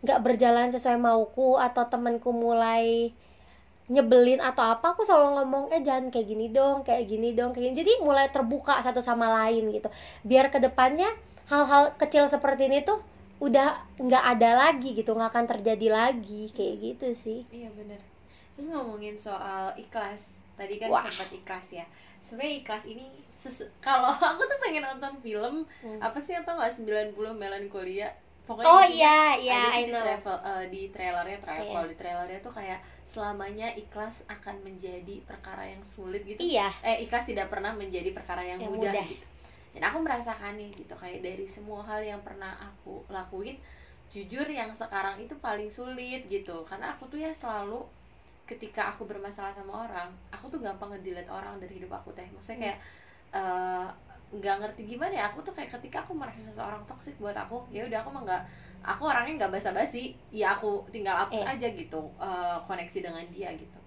nggak 0.03 0.20
berjalan 0.26 0.74
sesuai 0.74 0.99
mauku 0.99 1.55
atau 1.55 1.87
temanku 1.87 2.35
mulai 2.35 3.14
nyebelin 3.87 4.43
atau 4.43 4.74
apa 4.74 4.97
aku 4.97 5.07
selalu 5.07 5.39
ngomong 5.39 5.64
eh 5.70 5.85
jangan 5.87 6.11
kayak 6.11 6.26
gini 6.26 6.51
dong 6.51 6.82
kayak 6.82 7.05
gini 7.07 7.30
dong 7.37 7.55
kayak 7.55 7.72
gini. 7.72 7.76
Jadi 7.85 7.93
mulai 8.03 8.26
terbuka 8.28 8.80
satu 8.82 8.99
sama 8.99 9.30
lain 9.30 9.70
gitu. 9.70 9.87
Biar 10.26 10.51
ke 10.51 10.59
depannya 10.59 11.09
hal-hal 11.47 11.93
kecil 12.01 12.26
seperti 12.26 12.66
ini 12.66 12.82
tuh 12.82 12.99
udah 13.43 13.82
nggak 13.99 14.24
ada 14.37 14.51
lagi 14.68 14.95
gitu 14.95 15.14
nggak 15.14 15.30
akan 15.35 15.47
terjadi 15.59 15.89
lagi 15.91 16.51
kayak 16.55 16.74
gitu 16.80 17.09
sih. 17.14 17.41
Iya 17.51 17.70
bener. 17.74 17.99
Terus 18.55 18.70
ngomongin 18.70 19.18
soal 19.18 19.74
ikhlas 19.74 20.35
Tadi 20.55 20.74
kan 20.78 20.89
Wah. 20.91 21.05
sempat 21.07 21.30
ikhlas 21.35 21.66
ya. 21.74 21.87
Sebenarnya 22.22 22.55
ikhlas 22.62 22.85
ini 22.87 23.07
Kalau 23.82 24.14
aku 24.32 24.43
tuh 24.47 24.59
pengen 24.62 24.87
nonton 24.87 25.18
film 25.20 25.66
Hmm. 25.85 26.01
Apa 26.01 26.16
sih 26.16 26.32
yang 26.32 26.47
tau 26.49 26.57
gak 26.57 26.72
90 26.72 27.12
Melancholia? 27.37 28.09
Pokoknya 28.45 28.68
oh 28.68 28.85
iya 28.85 29.41
iya 29.41 29.72
di 29.80 29.89
travel 29.89 30.37
eh, 30.45 30.64
di 30.68 30.82
trailernya 30.93 31.41
travel. 31.41 31.80
Iya. 31.80 31.89
di 31.89 31.97
trailernya 31.97 32.39
tuh 32.45 32.53
kayak 32.53 32.76
selamanya 33.01 33.72
ikhlas 33.72 34.20
akan 34.28 34.61
menjadi 34.61 35.24
perkara 35.24 35.64
yang 35.64 35.80
sulit 35.80 36.28
gitu. 36.28 36.45
Iya. 36.45 36.68
Eh 36.85 37.09
ikhlas 37.09 37.24
tidak 37.24 37.49
pernah 37.49 37.72
menjadi 37.72 38.12
perkara 38.12 38.45
yang, 38.45 38.61
Yang 38.61 38.72
mudah, 38.76 38.93
mudah. 38.93 39.05
gitu 39.09 39.26
dan 39.75 39.83
aku 39.91 39.99
merasakannya 40.07 40.70
gitu. 40.70 40.95
Kayak 40.95 41.27
dari 41.27 41.45
semua 41.45 41.83
hal 41.83 42.01
yang 42.01 42.22
pernah 42.22 42.55
aku 42.62 43.03
lakuin 43.11 43.59
jujur 44.14 44.47
yang 44.47 44.70
sekarang 44.70 45.18
itu 45.18 45.35
paling 45.43 45.66
sulit 45.66 46.31
gitu. 46.31 46.62
Karena 46.62 46.95
aku 46.95 47.11
tuh 47.11 47.18
ya 47.18 47.35
selalu 47.35 47.83
ketika 48.47 48.93
aku 48.93 49.09
bermasalah 49.09 49.57
sama 49.57 49.89
orang 49.89 50.12
aku 50.29 50.53
tuh 50.53 50.61
gampang 50.61 50.93
ngedelete 50.93 51.33
orang 51.33 51.59
dari 51.59 51.83
hidup 51.83 51.91
aku 51.99 52.14
teh. 52.14 52.27
Maksudnya 52.31 52.70
kayak 52.70 52.79
eh, 53.35 53.89
nggak 54.39 54.57
ngerti 54.62 54.83
gimana 54.95 55.14
ya. 55.18 55.25
Aku 55.35 55.43
tuh 55.43 55.51
kayak 55.51 55.75
ketika 55.75 56.07
aku 56.07 56.14
merasa 56.14 56.39
seseorang 56.39 56.87
toksik 56.87 57.18
buat 57.18 57.35
aku 57.35 57.66
ya 57.75 57.83
udah 57.91 57.99
aku 58.07 58.11
mah 58.14 58.22
nggak 58.22 58.43
aku 58.87 59.03
orangnya 59.11 59.45
nggak 59.45 59.59
basa-basi. 59.59 60.14
Ya 60.31 60.55
aku 60.55 60.87
tinggal 60.95 61.18
hapus 61.27 61.43
Eh. 61.43 61.51
aja 61.59 61.66
gitu. 61.75 62.03
Eh, 62.22 62.57
koneksi 62.70 62.99
dengan 63.03 63.27
dia 63.35 63.51
gitu. 63.59 63.81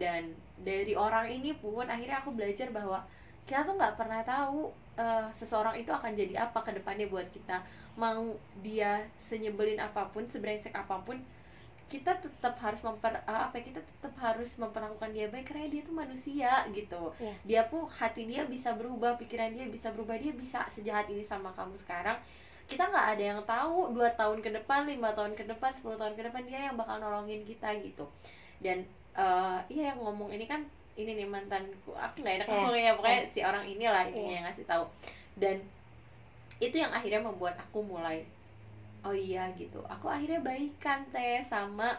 Dan 0.00 0.32
dari 0.56 0.96
orang 0.96 1.28
ini 1.28 1.52
pun 1.56 1.84
akhirnya 1.84 2.24
aku 2.24 2.32
belajar 2.32 2.72
bahwa 2.72 3.04
kita 3.44 3.66
tuh 3.66 3.74
nggak 3.74 3.98
pernah 3.98 4.22
tahu 4.22 4.70
eh, 5.00 5.26
seseorang 5.32 5.80
itu 5.80 5.88
akan 5.88 6.12
jadi 6.12 6.44
apa 6.44 6.60
ke 6.60 6.76
depannya 6.76 7.08
buat 7.08 7.26
kita. 7.32 7.64
Mau 7.96 8.36
dia 8.60 9.08
senyebelin 9.16 9.80
apa 9.80 10.12
pun 10.12 10.28
sebrengsek 10.28 10.76
apa 10.76 11.00
pun 11.00 11.16
kita 11.90 12.14
tetap 12.22 12.54
harus 12.62 12.78
memper 12.86 13.18
eh, 13.18 13.42
apa 13.50 13.58
ya, 13.58 13.62
kita 13.72 13.80
tetap 13.82 14.14
harus 14.22 14.54
memperlakukan 14.60 15.10
dia 15.10 15.26
baik 15.26 15.50
karena 15.50 15.66
dia 15.72 15.82
tuh 15.82 15.96
manusia 15.96 16.50
gitu. 16.70 17.10
Iya. 17.18 17.34
dia 17.48 17.62
pun 17.66 17.88
hati 17.90 18.28
dia 18.28 18.46
bisa 18.46 18.76
berubah 18.78 19.18
pikiran 19.18 19.50
dia 19.56 19.66
bisa 19.66 19.90
berubah 19.90 20.14
dia 20.20 20.30
bisa 20.36 20.62
sejahat 20.70 21.08
ini 21.10 21.24
sama 21.24 21.50
kamu 21.56 21.74
sekarang. 21.80 22.20
Kita 22.70 22.86
nggak 22.86 23.06
ada 23.18 23.24
yang 23.34 23.40
tahu 23.42 23.90
dua 23.90 24.14
tahun 24.14 24.38
ke 24.44 24.54
depan 24.62 24.86
lima 24.86 25.10
tahun 25.10 25.34
ke 25.34 25.42
depan 25.50 25.74
10 25.74 25.98
tahun 25.98 26.14
ke 26.14 26.22
depan 26.30 26.42
dia 26.46 26.70
yang 26.70 26.78
bakal 26.78 27.02
nolongin 27.02 27.42
kita 27.42 27.74
gitu. 27.82 28.06
Dan 28.62 28.86
eh 29.18 29.58
iya 29.74 29.90
yang 29.90 29.98
ngomong 30.06 30.30
ini 30.30 30.46
kan 30.46 30.62
ini 31.00 31.16
nih 31.16 31.26
mantanku. 31.26 31.92
Aku 31.92 32.20
nggak 32.20 32.34
enak 32.42 32.46
Eh, 32.46 32.52
ngomongnya 32.52 32.92
pokoknya 32.94 33.22
si 33.26 33.40
orang 33.40 33.64
inilah 33.64 34.04
ini 34.06 34.20
Iya. 34.20 34.32
yang 34.36 34.44
ngasih 34.46 34.64
tahu. 34.64 34.84
Dan 35.34 35.56
itu 36.58 36.76
yang 36.76 36.92
akhirnya 36.92 37.20
membuat 37.20 37.56
aku 37.56 37.80
mulai 37.80 38.24
oh 39.00 39.16
iya 39.16 39.48
gitu. 39.56 39.80
Aku 39.88 40.06
akhirnya 40.06 40.40
baikan 40.40 41.08
teh 41.08 41.40
sama 41.40 41.96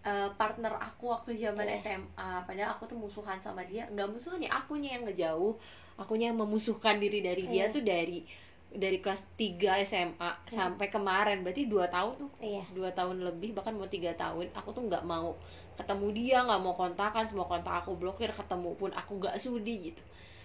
eh, 0.00 0.28
partner 0.34 0.72
aku 0.76 1.12
waktu 1.12 1.36
zaman 1.36 1.62
Iya. 1.64 1.76
SMA 1.78 2.30
padahal 2.42 2.74
aku 2.74 2.88
tuh 2.88 2.96
musuhan 2.96 3.36
sama 3.36 3.62
dia. 3.62 3.84
Nggak 3.88 4.08
musuhan 4.10 4.40
ya 4.40 4.50
akunya 4.50 4.96
yang 4.96 5.04
ngejauh. 5.04 5.54
Akunya 5.96 6.32
yang 6.32 6.40
memusuhkan 6.40 6.96
diri 6.96 7.20
dari 7.20 7.44
dia 7.44 7.68
Iya. 7.68 7.74
tuh 7.74 7.82
dari 7.84 8.24
dari 8.70 9.02
kelas 9.02 9.26
3 9.34 9.82
SMA 9.82 10.30
sampai 10.46 10.86
kemarin 10.86 11.42
berarti 11.42 11.66
dua 11.66 11.90
tahun 11.90 12.14
tuh. 12.14 12.30
Iya. 12.38 12.62
Dua 12.70 12.90
tahun 12.94 13.18
lebih 13.26 13.50
bahkan 13.58 13.74
mau 13.74 13.90
tiga 13.90 14.14
tahun 14.14 14.46
aku 14.54 14.70
tuh 14.70 14.86
nggak 14.86 15.02
mau 15.02 15.34
ketemu 15.74 16.06
dia 16.14 16.38
nggak 16.46 16.60
mau 16.62 16.74
kontakan 16.78 17.26
semua 17.26 17.50
kontak 17.50 17.82
aku 17.82 17.98
blokir 17.98 18.30
ketemu 18.30 18.70
pun 18.78 18.94
aku 18.94 19.18
nggak 19.18 19.34
sudi 19.42 19.90
gitu. 19.90 20.02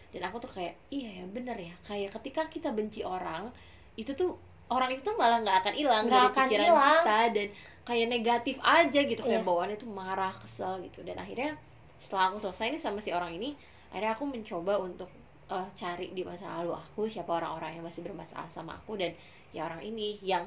Dan 0.10 0.26
aku 0.26 0.42
tuh 0.42 0.50
kayak 0.50 0.74
iya 0.90 1.22
ya 1.22 1.26
bener 1.30 1.54
ya. 1.54 1.76
Kayak 1.86 2.18
ketika 2.18 2.42
kita 2.50 2.70
benci 2.74 3.06
orang 3.06 3.54
itu 3.94 4.10
tuh 4.18 4.34
orang 4.74 4.90
itu 4.90 5.06
tuh 5.06 5.14
malah 5.14 5.46
nggak 5.46 5.58
akan 5.62 5.74
hilang 5.78 6.04
dari 6.10 6.26
akan 6.26 6.48
pikiran 6.50 6.66
hilang. 6.66 7.02
kita 7.06 7.20
dan 7.30 7.48
kayak 7.86 8.08
negatif 8.10 8.56
aja 8.66 9.00
gitu. 9.06 9.22
Kayak 9.22 9.46
Iya. 9.46 9.46
bawaannya 9.46 9.78
tuh 9.78 9.90
marah 9.94 10.34
kesel 10.42 10.82
gitu. 10.82 11.06
Dan 11.06 11.22
akhirnya 11.22 11.54
setelah 12.02 12.34
aku 12.34 12.42
selesai 12.42 12.74
nih 12.74 12.82
sama 12.82 12.98
si 13.06 13.14
orang 13.14 13.38
ini 13.38 13.54
akhirnya 13.94 14.18
aku 14.18 14.26
mencoba 14.28 14.82
untuk 14.82 15.08
eh, 15.48 15.68
cari 15.76 16.12
di 16.12 16.26
masa 16.26 16.62
lalu 16.62 16.74
aku 16.74 17.06
siapa 17.06 17.30
orang-orang 17.32 17.78
yang 17.78 17.86
masih 17.86 18.02
bermasalah 18.02 18.50
sama 18.50 18.74
aku 18.74 18.98
dan 18.98 19.14
ya 19.52 19.66
orang 19.66 19.82
ini 19.82 20.18
yang 20.22 20.44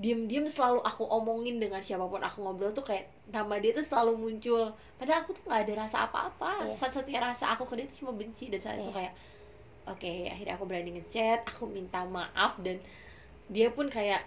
diem-diem 0.00 0.48
selalu 0.48 0.80
aku 0.80 1.04
omongin 1.04 1.60
dengan 1.60 1.76
siapa 1.78 2.08
pun 2.08 2.18
aku 2.18 2.40
ngobrol 2.40 2.72
tuh 2.72 2.80
kayak 2.80 3.04
nama 3.28 3.60
dia 3.60 3.76
tuh 3.76 3.84
selalu 3.84 4.16
muncul 4.16 4.72
padahal 4.96 5.20
aku 5.22 5.36
tuh 5.36 5.44
nggak 5.44 5.68
ada 5.68 5.74
rasa 5.84 6.08
apa-apa 6.08 6.64
Iya. 6.64 6.72
satu-satunya 6.72 7.20
rasa 7.20 7.52
aku 7.52 7.68
ke 7.68 7.76
dia 7.76 7.86
tuh 7.86 7.98
cuma 8.04 8.12
benci 8.16 8.48
dan 8.48 8.58
saat 8.58 8.80
itu 8.80 8.88
Iya. 8.88 8.96
kayak 8.96 9.12
oke 9.86 10.12
akhirnya 10.32 10.54
aku 10.56 10.64
berani 10.64 10.90
ngechat 10.96 11.44
aku 11.44 11.68
minta 11.68 12.00
maaf 12.08 12.56
dan 12.64 12.80
dia 13.52 13.68
pun 13.70 13.92
kayak 13.92 14.24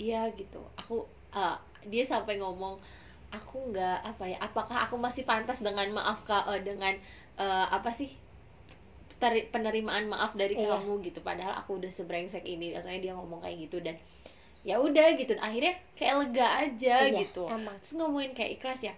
iya 0.00 0.24
gitu 0.32 0.64
aku 0.74 1.04
eh, 1.36 1.56
dia 1.84 2.00
sampai 2.02 2.40
ngomong 2.40 2.80
aku 3.28 3.76
nggak 3.76 3.98
apa 4.08 4.24
ya 4.24 4.38
apakah 4.40 4.88
aku 4.88 4.96
masih 4.96 5.28
pantas 5.28 5.60
dengan 5.60 5.84
maaf 5.92 6.24
kak 6.24 6.48
eh, 6.48 6.64
dengan 6.64 6.96
eh, 7.36 7.66
apa 7.68 7.92
sih 7.92 8.08
teri- 9.20 9.48
penerimaan 9.48 10.06
maaf 10.06 10.32
dari 10.34 10.54
Iya. 10.54 10.78
kamu 10.78 11.00
gitu. 11.04 11.20
Padahal 11.20 11.54
aku 11.56 11.78
udah 11.82 11.90
sebrengsek 11.90 12.42
ini 12.44 12.72
katanya 12.72 13.00
dia 13.00 13.12
ngomong 13.14 13.40
kayak 13.40 13.68
gitu 13.68 13.78
dan 13.80 13.96
ya 14.64 14.80
udah 14.80 15.14
gitu. 15.16 15.34
Akhirnya 15.38 15.74
kayak 15.94 16.14
lega 16.20 16.46
aja 16.68 16.96
iya 17.06 17.20
gitu. 17.24 17.44
emang. 17.48 17.76
Terus 17.80 17.92
ngomongin 17.96 18.32
kayak 18.32 18.58
ikhlas 18.60 18.82
ya 18.82 18.94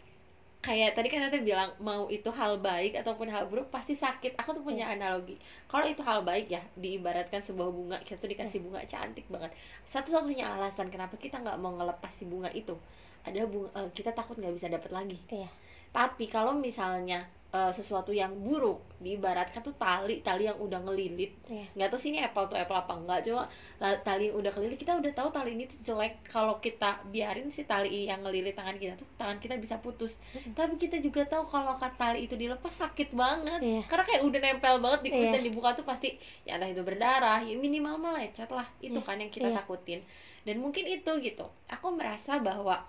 kayak 0.66 0.98
tadi 0.98 1.06
kan 1.06 1.22
Tante 1.22 1.46
bilang 1.46 1.70
mau 1.78 2.10
itu 2.10 2.26
hal 2.34 2.58
baik 2.58 2.98
ataupun 2.98 3.30
hal 3.30 3.46
buruk 3.46 3.70
pasti 3.70 3.94
sakit. 3.94 4.34
Aku 4.34 4.50
tuh 4.50 4.66
punya 4.66 4.90
analogi. 4.90 5.38
Kalau 5.70 5.86
itu 5.86 6.02
hal 6.02 6.26
baik 6.26 6.50
ya 6.50 6.58
diibaratkan 6.74 7.38
sebuah 7.38 7.70
bunga 7.70 7.98
kita 8.02 8.18
tuh 8.18 8.26
dikasih 8.26 8.66
bunga 8.66 8.82
cantik 8.82 9.30
banget. 9.30 9.54
Satu-satunya 9.86 10.58
alasan 10.58 10.90
kenapa 10.90 11.14
kita 11.14 11.38
nggak 11.38 11.58
mau 11.62 11.70
ngelepas 11.70 12.10
si 12.10 12.26
bunga 12.26 12.50
itu 12.50 12.74
ada 13.22 13.46
bunga 13.46 13.70
eh, 13.78 13.88
kita 13.94 14.10
takut 14.10 14.34
nggak 14.38 14.54
bisa 14.54 14.66
dapat 14.66 14.90
lagi. 14.90 15.18
Iya. 15.30 15.46
Tapi 15.94 16.26
kalau 16.26 16.58
misalnya 16.58 17.22
eh, 17.56 17.72
sesuatu 17.72 18.12
yang 18.12 18.36
buruk. 18.36 18.84
Diibaratkan 18.96 19.60
tuh 19.60 19.76
tali 19.76 20.20
tali 20.20 20.44
yang 20.44 20.56
udah 20.56 20.80
ngelilit 20.80 21.28
iya. 21.46 21.68
Nggak 21.72 21.88
tahu 21.88 22.00
sih 22.00 22.10
ini 22.10 22.20
apple 22.20 22.48
tuh 22.48 22.56
apple 22.56 22.72
apa 22.74 22.92
enggak 22.92 23.20
cuma 23.22 23.44
tali 24.02 24.28
yang 24.28 24.36
udah 24.36 24.48
kelilit 24.50 24.74
kita 24.74 24.92
udah 24.92 25.12
tahu 25.12 25.28
tali 25.30 25.52
ini 25.52 25.64
tuh 25.64 25.76
jelek. 25.84 26.24
Kalau 26.26 26.56
kita 26.58 27.04
biarin 27.06 27.48
si 27.48 27.64
tali 27.64 28.08
yang 28.08 28.20
ngelilit 28.20 28.52
tangan 28.52 28.76
kita 28.76 28.96
tuh 28.96 29.08
tangan 29.14 29.36
kita 29.36 29.56
bisa 29.56 29.76
putus. 29.78 30.16
Mm-mm. 30.32 30.52
tapi 30.52 30.76
kita 30.76 30.96
juga 30.98 31.24
tahu 31.24 31.44
kalau 31.46 31.76
ka- 31.76 31.92
tali 31.94 32.24
itu 32.24 32.34
dilepas 32.34 32.72
sakit 32.72 33.12
banget. 33.12 33.60
Iya. 33.60 33.82
karena 33.84 34.04
kayak 34.04 34.22
udah 34.24 34.40
nempel 34.42 34.74
banget 34.80 35.00
di 35.04 35.10
kulit 35.10 35.28
dan 35.30 35.42
dibuka 35.42 35.68
tuh 35.72 35.84
pasti 35.84 36.08
ya 36.42 36.56
entah 36.56 36.68
itu 36.68 36.80
berdarah 36.80 37.40
ya 37.40 37.56
minimal 37.56 37.96
melecet 37.96 38.48
lah. 38.48 38.64
Itu 38.78 39.00
Iya. 39.00 39.04
kan 39.04 39.16
yang 39.16 39.30
kita 39.30 39.48
Iya. 39.48 39.56
takutin. 39.60 40.00
Dan 40.42 40.56
mungkin 40.58 40.84
itu 40.84 41.10
gitu. 41.20 41.44
Aku 41.68 41.92
merasa 41.92 42.40
bahwa 42.40 42.80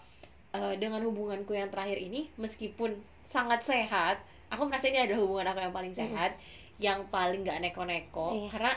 eh, 0.55 0.73
dengan 0.79 1.03
hubunganku 1.03 1.51
yang 1.51 1.67
terakhir 1.67 1.99
ini 1.99 2.31
meskipun 2.39 2.95
sangat 3.27 3.59
sehat 3.61 4.23
aku 4.47 4.63
merasa 4.65 4.87
ini 4.87 4.99
adalah 4.99 5.19
hubungan 5.23 5.47
aku 5.47 5.59
yang 5.59 5.75
paling 5.75 5.93
sehat 5.93 6.31
yang 6.77 6.99
paling 7.09 7.41
gak 7.41 7.59
neko-neko 7.59 8.37
Iya. 8.37 8.47
karena 8.53 8.73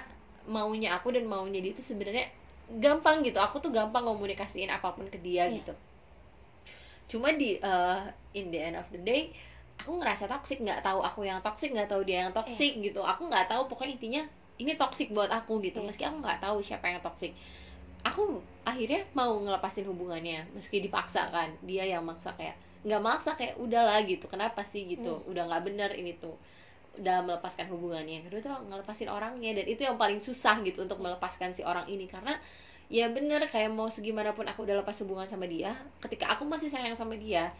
maunya 0.48 0.90
aku 0.92 1.12
dan 1.12 1.28
maunya 1.28 1.60
dia 1.60 1.70
itu 1.70 1.84
sebenarnya 1.84 2.24
gampang 2.70 3.20
gitu. 3.20 3.36
Aku 3.36 3.58
tuh 3.58 3.68
gampang 3.68 4.02
komunikasiin 4.02 4.70
apa 4.70 4.94
pun 4.94 5.04
ke 5.06 5.18
dia 5.18 5.46
Iya. 5.46 5.60
gitu. 5.60 5.74
Cuma 7.10 7.34
di 7.34 7.58
eh, 7.58 7.98
in 8.32 8.48
the 8.48 8.60
end 8.62 8.76
of 8.78 8.86
the 8.88 9.00
day 9.00 9.34
aku 9.76 9.98
ngerasa 9.98 10.26
toxic. 10.26 10.62
Nggak 10.62 10.80
tahu 10.80 11.02
aku 11.02 11.26
yang 11.26 11.42
toxic 11.42 11.74
nggak 11.74 11.90
tahu 11.90 12.06
dia 12.06 12.24
yang 12.24 12.32
toxic 12.32 12.78
gitu. 12.78 13.02
Aku 13.02 13.26
nggak 13.26 13.50
tahu 13.50 13.66
pokoknya 13.66 13.98
intinya 13.98 14.22
ini 14.56 14.76
toxic 14.76 15.10
buat 15.10 15.28
aku 15.28 15.58
gitu. 15.60 15.82
Iya. 15.82 15.86
meski 15.86 16.02
aku 16.06 16.16
nggak 16.22 16.40
tahu 16.40 16.58
siapa 16.62 16.86
yang 16.88 17.02
toxic. 17.02 17.34
Aku 18.00 18.40
akhirnya 18.64 19.04
mau 19.12 19.34
ngelepasin 19.36 19.84
hubungannya 19.84 20.46
meski 20.56 20.80
dipaksa 20.80 21.28
kan. 21.28 21.52
Dia 21.66 21.84
yang 21.84 22.06
maksa 22.06 22.32
kayak 22.32 22.56
nggak 22.80 23.02
maksa 23.04 23.36
kayak 23.36 23.60
udahlah 23.60 24.00
gitu. 24.08 24.24
Kenapa 24.26 24.64
sih? 24.64 24.88
gitu. 24.88 25.20
Udah 25.28 25.44
nggak 25.46 25.62
bener 25.68 25.90
ini 25.92 26.16
tuh. 26.16 26.36
Udah 26.96 27.20
melepaskan 27.22 27.68
hubungannya. 27.68 28.20
Yang 28.20 28.24
kedua 28.32 28.40
tuh 28.40 28.52
ngelepasin 28.72 29.08
orangnya. 29.12 29.52
Dan 29.52 29.66
itu 29.68 29.84
yang 29.84 30.00
paling 30.00 30.18
susah 30.18 30.58
gitu 30.64 30.84
untuk 30.84 30.98
melepaskan 30.98 31.52
si 31.52 31.60
orang 31.60 31.84
ini. 31.86 32.08
Karena 32.08 32.34
ya 32.90 33.06
bener 33.12 33.46
kayak 33.46 33.70
mau 33.70 33.86
segimanapun 33.86 34.48
aku 34.50 34.66
udah 34.66 34.82
lepas 34.82 34.98
hubungan 35.06 35.22
sama 35.22 35.46
dia 35.46 35.78
ketika 36.02 36.26
aku 36.34 36.42
masih 36.42 36.66
sayang 36.66 36.98
sama 36.98 37.14
dia 37.14 37.54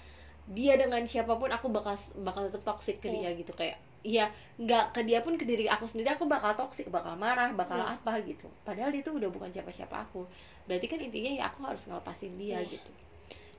dia 0.51 0.75
dengan 0.75 0.99
siapa 1.07 1.39
pun 1.39 1.47
aku 1.47 1.71
bakal 1.71 1.95
bakal 2.27 2.51
tetap 2.51 2.66
toxic 2.66 2.99
ke 2.99 3.07
dia 3.07 3.31
gitu. 3.39 3.55
Kayak 3.55 3.79
iya 4.03 4.27
nggak 4.59 4.97
ke 4.97 5.01
dia 5.07 5.23
pun 5.23 5.39
ke 5.39 5.45
diri 5.47 5.68
aku 5.71 5.87
sendiri 5.87 6.11
aku 6.11 6.27
bakal 6.27 6.57
toxic 6.59 6.89
bakal 6.91 7.14
marah 7.14 7.53
bakal 7.55 7.79
Iya. 7.79 7.95
apa 8.01 8.18
gitu. 8.27 8.51
Padahal 8.66 8.91
dia 8.91 9.05
tuh 9.07 9.21
udah 9.23 9.31
bukan 9.31 9.53
siapa-siapa 9.55 10.11
aku. 10.11 10.27
Berarti 10.66 10.91
kan 10.91 10.99
intinya 10.99 11.31
ya 11.31 11.45
aku 11.47 11.62
harus 11.62 11.85
ngelepasin 11.87 12.35
dia 12.35 12.59
Iya. 12.64 12.81
gitu 12.81 12.91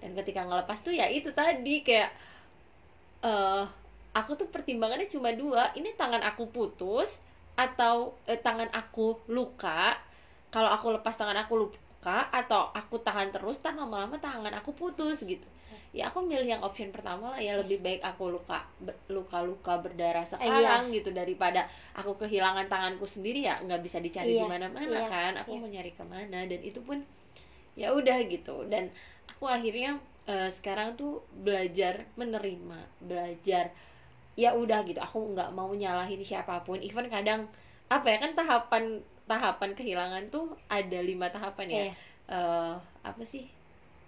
dan 0.02 0.12
ketika 0.18 0.42
ngelepas 0.50 0.78
tuh 0.86 0.94
ya 0.94 1.08
itu 1.10 1.30
tadi 1.32 1.86
kayak 1.88 2.10
eh 3.22 3.64
aku 4.20 4.32
tuh 4.40 4.48
pertimbangannya 4.52 5.08
cuma 5.08 5.30
dua. 5.42 5.72
Ini 5.78 5.96
tangan 5.96 6.22
aku 6.30 6.44
putus 6.56 7.10
atau 7.56 7.96
eh, 8.28 8.40
tangan 8.40 8.70
aku 8.74 9.08
luka. 9.32 9.96
Kalau 10.52 10.70
aku 10.76 10.88
lepas 11.00 11.16
tangan 11.16 11.38
aku 11.48 11.54
luka 11.64 12.18
atau 12.34 12.74
aku 12.76 12.96
tahan 13.00 13.30
terus 13.32 13.62
tan 13.64 13.78
lama-lama 13.80 14.18
tangan 14.20 14.52
aku 14.60 14.72
putus 14.76 15.24
gitu. 15.24 15.48
Ya 15.96 16.08
aku 16.12 16.24
milih 16.24 16.48
yang 16.48 16.64
option 16.64 16.92
pertama 16.96 17.36
lah 17.36 17.40
ya 17.44 17.56
lebih 17.60 17.84
baik 17.84 18.00
aku 18.04 18.32
luka 18.32 18.64
ber- 18.80 19.00
luka-luka 19.12 19.80
berdarah 19.80 20.24
sekarang 20.28 20.92
gitu. 20.92 21.12
Daripada 21.16 21.68
aku 21.96 22.16
kehilangan 22.20 22.68
tanganku 22.68 23.08
sendiri 23.08 23.48
ya 23.48 23.60
nggak 23.64 23.80
bisa 23.86 23.98
dicari 24.04 24.36
di 24.36 24.44
Iya, 24.44 24.48
mana-mana 24.48 24.88
iya, 24.88 25.08
kan. 25.08 25.32
Aku 25.40 25.56
iya. 25.56 25.60
mau 25.64 25.70
nyari 25.72 25.92
ke 25.96 26.04
mana. 26.04 26.40
Dan 26.48 26.60
itu 26.64 26.80
pun 26.84 27.00
ya 27.76 27.96
udah 27.96 28.18
gitu. 28.28 28.68
Dan 28.68 28.92
aku 29.32 29.48
akhirnya 29.48 29.98
eh, 30.28 30.50
sekarang 30.52 30.94
tuh 30.94 31.24
belajar 31.34 32.06
menerima 32.16 32.80
belajar 33.02 33.72
ya 34.36 34.56
udah 34.56 34.84
gitu. 34.88 35.00
Aku 35.00 35.34
nggak 35.34 35.52
mau 35.52 35.72
nyalahin 35.72 36.22
siapa 36.22 36.64
pun. 36.64 36.80
Even 36.80 37.08
kadang 37.08 37.48
apa 37.92 38.08
ya 38.08 38.18
kan 38.20 38.32
tahapan 38.34 38.84
tahapan 39.28 39.72
kehilangan 39.76 40.24
tuh 40.32 40.56
ada 40.68 41.00
lima 41.00 41.28
tahapan 41.32 41.68
ya. 41.68 41.78
Iya. 41.88 41.94
Eh, 42.32 42.74
apa 43.04 43.24
sih? 43.24 43.48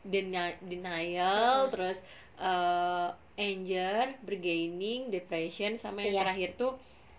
Deni- 0.04 0.60
denial 0.62 1.72
terus 1.72 2.04
eh, 2.40 3.08
anger 3.40 4.20
bargaining 4.22 5.08
depression 5.10 5.80
sama 5.80 6.04
yang 6.04 6.20
Iya. 6.20 6.22
terakhir 6.28 6.50
tuh 6.56 6.72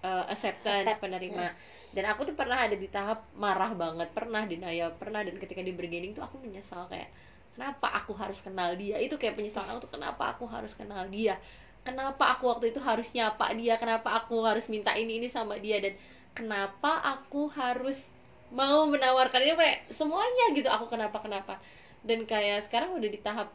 eh, 0.04 0.24
acceptance 0.28 0.88
Accept. 0.92 1.02
penerima. 1.02 1.48
dan 1.94 2.10
aku 2.10 2.26
tuh 2.26 2.34
pernah 2.34 2.58
ada 2.58 2.74
di 2.74 2.90
tahap 2.90 3.22
marah 3.38 3.70
banget 3.70 4.10
pernah 4.10 4.42
denial 4.44 4.90
pernah. 4.98 5.22
Dan 5.22 5.38
ketika 5.38 5.62
di 5.62 5.70
bargaining 5.70 6.10
tuh 6.10 6.26
aku 6.26 6.42
menyesal 6.42 6.90
kayak 6.90 7.06
kenapa 7.54 7.86
aku 7.94 8.12
harus 8.18 8.42
kenal 8.42 8.74
dia? 8.74 8.98
Itu 8.98 9.16
kayak 9.16 9.38
penyesalan 9.38 9.74
aku 9.74 9.86
tuh 9.86 9.92
kenapa 9.96 10.34
aku 10.34 10.44
harus 10.50 10.74
kenal 10.74 11.06
dia? 11.08 11.38
Kenapa 11.86 12.34
aku 12.34 12.50
waktu 12.50 12.74
itu 12.74 12.80
harus 12.82 13.12
nyapa 13.14 13.54
dia? 13.54 13.78
Kenapa 13.78 14.18
aku 14.18 14.42
harus 14.42 14.66
minta 14.66 14.92
ini 14.98 15.22
ini 15.22 15.28
sama 15.30 15.56
dia? 15.62 15.78
Dan 15.78 15.94
kenapa 16.34 16.98
aku 17.00 17.46
harus 17.54 18.10
mau 18.50 18.86
menawarkan 18.90 19.40
ini 19.40 19.54
kayak 19.54 19.78
semuanya 19.88 20.52
gitu 20.52 20.66
aku 20.66 20.90
kenapa 20.90 21.22
kenapa? 21.22 21.54
Dan 22.04 22.26
kayak 22.28 22.66
sekarang 22.66 22.92
udah 22.98 23.08
di 23.08 23.20
tahap 23.22 23.48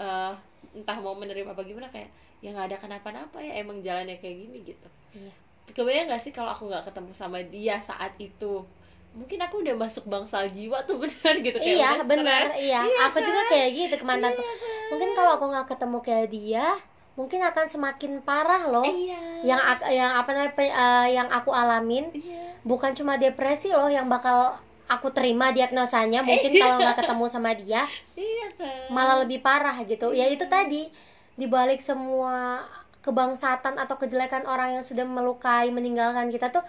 eh, 0.00 0.32
entah 0.72 0.98
mau 0.98 1.12
menerima 1.14 1.52
apa 1.52 1.62
gimana 1.62 1.92
kayak 1.92 2.08
ya 2.42 2.50
nggak 2.50 2.74
ada 2.74 2.78
kenapa-napa 2.80 3.38
ya 3.38 3.62
emang 3.62 3.84
jalannya 3.84 4.18
kayak 4.18 4.36
gini 4.48 4.58
gitu. 4.66 4.88
Iya. 5.14 5.32
kebayang 5.72 6.10
gak 6.10 6.20
sih 6.20 6.34
kalau 6.34 6.50
aku 6.50 6.66
nggak 6.68 6.90
ketemu 6.90 7.12
sama 7.14 7.38
dia 7.46 7.78
saat 7.78 8.12
itu 8.18 8.66
mungkin 9.12 9.38
aku 9.44 9.60
udah 9.60 9.74
masuk 9.76 10.04
bangsal 10.08 10.48
jiwa 10.48 10.80
tuh 10.88 10.96
benar 11.02 11.34
gitu 11.40 11.56
kayak 11.60 11.76
iya 11.76 11.90
benar 12.02 12.56
iya. 12.56 12.80
Iya 12.84 12.98
aku 13.12 13.20
juga 13.20 13.44
kan? 13.44 13.50
kayak 13.52 13.68
gitu 13.76 13.94
ke 14.00 14.04
mantanku 14.08 14.40
Iya 14.40 14.54
kan? 14.56 14.88
mungkin 14.92 15.10
kalau 15.12 15.30
aku 15.36 15.44
nggak 15.52 15.66
ketemu 15.68 15.98
kayak 16.00 16.28
dia 16.32 16.66
mungkin 17.12 17.44
akan 17.44 17.66
semakin 17.68 18.24
parah 18.24 18.72
loh. 18.72 18.88
Iya. 18.88 19.44
Yang 19.44 19.60
yang 19.92 20.12
apa 20.16 20.30
namanya 20.32 20.52
eh, 20.56 21.08
yang 21.12 21.28
aku 21.28 21.52
alamin. 21.52 22.08
Iya. 22.16 22.56
Bukan 22.64 22.96
cuma 22.96 23.20
depresi 23.20 23.68
loh 23.74 23.90
yang 23.90 24.08
bakal 24.08 24.56
aku 24.88 25.12
terima 25.12 25.52
diagnosanya. 25.52 26.24
Mungkin 26.28 26.56
kalau 26.56 26.80
nggak 26.80 27.04
ketemu 27.04 27.24
sama 27.28 27.52
dia 27.52 27.84
iya 28.16 28.48
kan? 28.56 28.88
malah 28.88 29.20
lebih 29.24 29.44
parah 29.44 29.76
gitu. 29.84 30.16
Ya 30.16 30.28
itu 30.28 30.48
tadi. 30.48 30.88
Dibalik 31.36 31.80
semua 31.80 32.64
kebangsatan 33.02 33.80
atau 33.80 33.98
kejelekan 33.98 34.46
orang 34.46 34.78
yang 34.78 34.84
sudah 34.84 35.02
melukai 35.02 35.72
meninggalkan 35.74 36.30
kita 36.30 36.54
tuh 36.54 36.62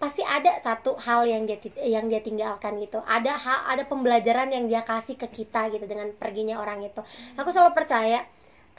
pasti 0.00 0.24
ada 0.24 0.56
satu 0.64 0.96
hal 0.96 1.28
yang 1.28 1.44
dia 1.44 1.60
yang 1.84 2.08
dia 2.08 2.24
tinggalkan 2.24 2.80
gitu. 2.80 3.04
Ada 3.04 3.36
hal 3.36 3.58
ada 3.76 3.84
pembelajaran 3.84 4.48
yang 4.48 4.64
dia 4.64 4.80
kasih 4.80 5.20
ke 5.20 5.28
kita 5.28 5.68
gitu 5.68 5.84
dengan 5.84 6.10
perginya 6.16 6.56
orang 6.56 6.80
itu. 6.80 7.04
Aku 7.36 7.52
selalu 7.52 7.76
percaya 7.76 8.24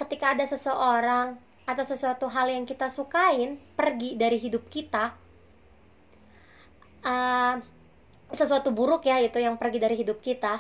ketika 0.02 0.34
ada 0.34 0.44
seseorang 0.50 1.38
atau 1.70 1.86
sesuatu 1.86 2.26
hal 2.26 2.50
yang 2.50 2.66
kita 2.66 2.90
sukain 2.90 3.62
pergi 3.78 4.18
dari 4.18 4.42
hidup 4.42 4.66
kita 4.66 5.14
eh, 7.06 7.56
sesuatu 8.34 8.74
buruk 8.74 9.06
ya 9.06 9.22
itu 9.22 9.38
yang 9.38 9.62
pergi 9.62 9.78
dari 9.78 9.94
hidup 9.94 10.18
kita 10.26 10.58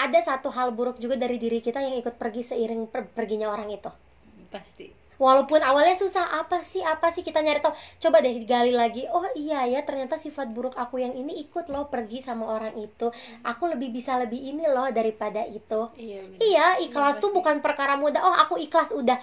ada 0.00 0.18
satu 0.24 0.48
hal 0.48 0.72
buruk 0.72 0.96
juga 0.96 1.20
dari 1.20 1.36
diri 1.36 1.60
kita 1.60 1.84
yang 1.84 2.00
ikut 2.00 2.16
pergi 2.16 2.40
seiring 2.40 2.88
per- 2.88 3.12
perginya 3.12 3.52
orang 3.52 3.68
itu. 3.68 3.92
Pasti 4.48 4.99
walaupun 5.20 5.60
awalnya 5.60 5.92
susah 5.92 6.40
apa 6.40 6.64
sih 6.64 6.80
apa 6.80 7.12
sih 7.12 7.20
kita 7.20 7.44
nyari 7.44 7.60
tahu? 7.60 7.76
Coba 8.00 8.24
deh 8.24 8.32
digali 8.32 8.72
lagi. 8.72 9.04
Oh 9.12 9.22
iya 9.36 9.68
ya 9.68 9.84
ternyata 9.84 10.16
sifat 10.16 10.56
buruk 10.56 10.72
aku 10.80 10.96
yang 10.96 11.12
ini 11.12 11.44
ikut 11.44 11.68
loh 11.68 11.92
pergi 11.92 12.24
sama 12.24 12.48
orang 12.48 12.72
itu. 12.80 13.12
Aku 13.44 13.68
lebih 13.68 13.92
bisa 13.92 14.16
lebih 14.16 14.40
ini 14.40 14.64
loh 14.64 14.88
daripada 14.88 15.44
itu. 15.44 15.92
Iya 16.00 16.24
bener. 16.24 16.38
iya 16.40 16.66
ikhlas 16.80 17.20
Bener 17.20 17.22
tuh 17.28 17.30
bukan 17.36 17.56
perkara 17.60 18.00
mudah. 18.00 18.24
Oh 18.24 18.32
aku 18.32 18.56
ikhlas 18.56 18.96
udah. 18.96 19.20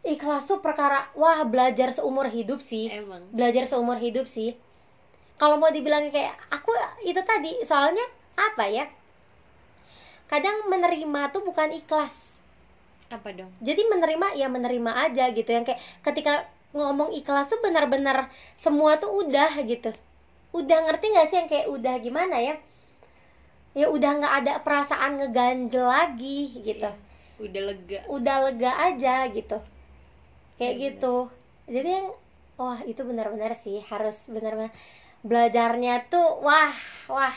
Ikhlas 0.00 0.48
tuh 0.48 0.64
perkara 0.64 1.12
wah 1.12 1.44
belajar 1.44 1.92
seumur 1.92 2.32
hidup 2.32 2.64
sih. 2.64 2.88
Emang. 2.88 3.28
Belajar 3.28 3.68
seumur 3.68 4.00
hidup 4.00 4.24
sih. 4.24 4.56
Kalau 5.36 5.60
mau 5.60 5.68
dibilang 5.68 6.08
kayak 6.08 6.32
aku 6.48 6.72
itu 7.04 7.20
tadi 7.20 7.60
soalnya 7.60 8.02
apa 8.40 8.64
ya? 8.72 8.88
Kadang 10.26 10.72
menerima 10.72 11.30
tuh 11.30 11.44
bukan 11.44 11.76
ikhlas 11.76 12.35
apa 13.10 13.28
dong? 13.32 13.50
Jadi 13.62 13.82
menerima 13.86 14.34
ya 14.34 14.46
menerima 14.50 14.92
aja 15.10 15.30
gitu. 15.30 15.46
Yang 15.50 15.72
kayak 15.72 15.80
ketika 16.02 16.32
ngomong 16.74 17.14
ikhlas 17.14 17.48
tuh 17.48 17.62
benar-benar 17.62 18.28
semua 18.58 18.98
tuh 18.98 19.24
udah 19.26 19.62
gitu. 19.64 19.90
Udah 20.52 20.78
ngerti 20.88 21.12
nggak 21.12 21.26
sih 21.30 21.36
yang 21.40 21.48
kayak 21.48 21.66
udah 21.70 21.94
gimana 22.02 22.36
ya? 22.38 22.54
Ya 23.76 23.86
udah 23.92 24.10
nggak 24.18 24.34
ada 24.42 24.52
perasaan 24.64 25.20
ngeganjel 25.20 25.84
lagi 25.84 26.64
gitu. 26.64 26.88
Iya. 26.88 27.04
udah 27.36 27.62
lega. 27.68 27.98
Udah 28.08 28.36
lega 28.48 28.72
aja 28.80 29.28
gitu. 29.28 29.58
Kayak 30.56 30.74
Benar. 30.74 30.86
gitu. 30.88 31.14
jadi 31.66 31.88
yang 32.00 32.08
wah 32.56 32.80
itu 32.88 33.02
benar-benar 33.04 33.52
sih 33.58 33.84
harus 33.84 34.32
benar-benar 34.32 34.72
belajarnya 35.26 36.08
tuh 36.08 36.40
wah 36.40 36.72
wah 37.10 37.34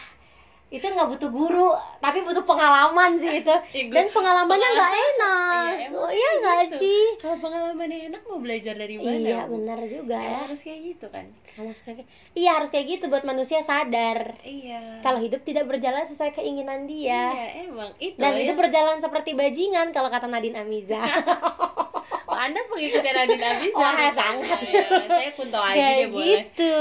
itu 0.70 0.86
nggak 0.86 1.10
butuh 1.10 1.30
guru 1.30 1.70
tapi 1.98 2.22
butuh 2.22 2.42
pengalaman 2.44 3.18
sih 3.18 3.42
itu. 3.42 3.50
Gua- 3.50 3.90
dan 3.92 4.06
pengalamannya 4.08 4.70
nggak 4.70 4.94
enak. 4.94 5.72
Iya, 5.76 5.88
oh, 5.92 6.12
iya 6.12 6.30
nggak 6.36 6.58
gitu. 6.64 6.78
sih? 6.80 7.04
Kalau 7.18 7.38
pengalamannya 7.38 8.00
enak 8.08 8.22
mau 8.24 8.38
belajar 8.38 8.74
dari 8.74 8.96
mana? 8.96 9.10
Iya 9.10 9.40
benar 9.46 9.80
juga 9.84 10.14
Emang 10.16 10.30
ya. 10.30 10.40
harus 10.46 10.60
kayak 10.62 10.80
gitu 10.86 11.06
kan. 11.10 11.26
Harus 11.52 11.80
kayak 11.80 12.06
iya 12.34 12.52
harus 12.54 12.70
kayak 12.70 12.86
gitu 12.88 13.06
buat 13.08 13.24
manusia 13.24 13.60
sadar. 13.60 14.38
Iya. 14.40 15.02
Kalau 15.02 15.18
hidup 15.18 15.42
tidak 15.42 15.66
berjalan 15.66 16.06
sesuai 16.06 16.32
keinginan 16.34 16.86
dia. 16.86 17.34
Iya 17.34 17.48
emang 17.66 17.90
itu 17.98 18.16
dan 18.16 18.32
ya. 18.32 18.40
hidup 18.40 18.56
berjalan 18.56 18.98
seperti 19.00 19.34
bajingan 19.34 19.90
kalau 19.90 20.08
kata 20.08 20.26
Nadine 20.26 20.60
Amiza. 20.60 21.02
Oh, 22.30 22.38
anda 22.38 22.62
pengikutnya 22.64 23.10
Nadine 23.16 23.42
Abiza 23.44 23.74
Wah, 23.74 23.90
rupanya. 23.90 24.14
sangat. 24.14 24.60
Ya, 24.62 24.86
saya 25.10 25.32
Kunto 25.34 25.58
kayak 25.58 25.74
deh 25.98 26.08
boleh. 26.08 26.28
gitu. 26.46 26.76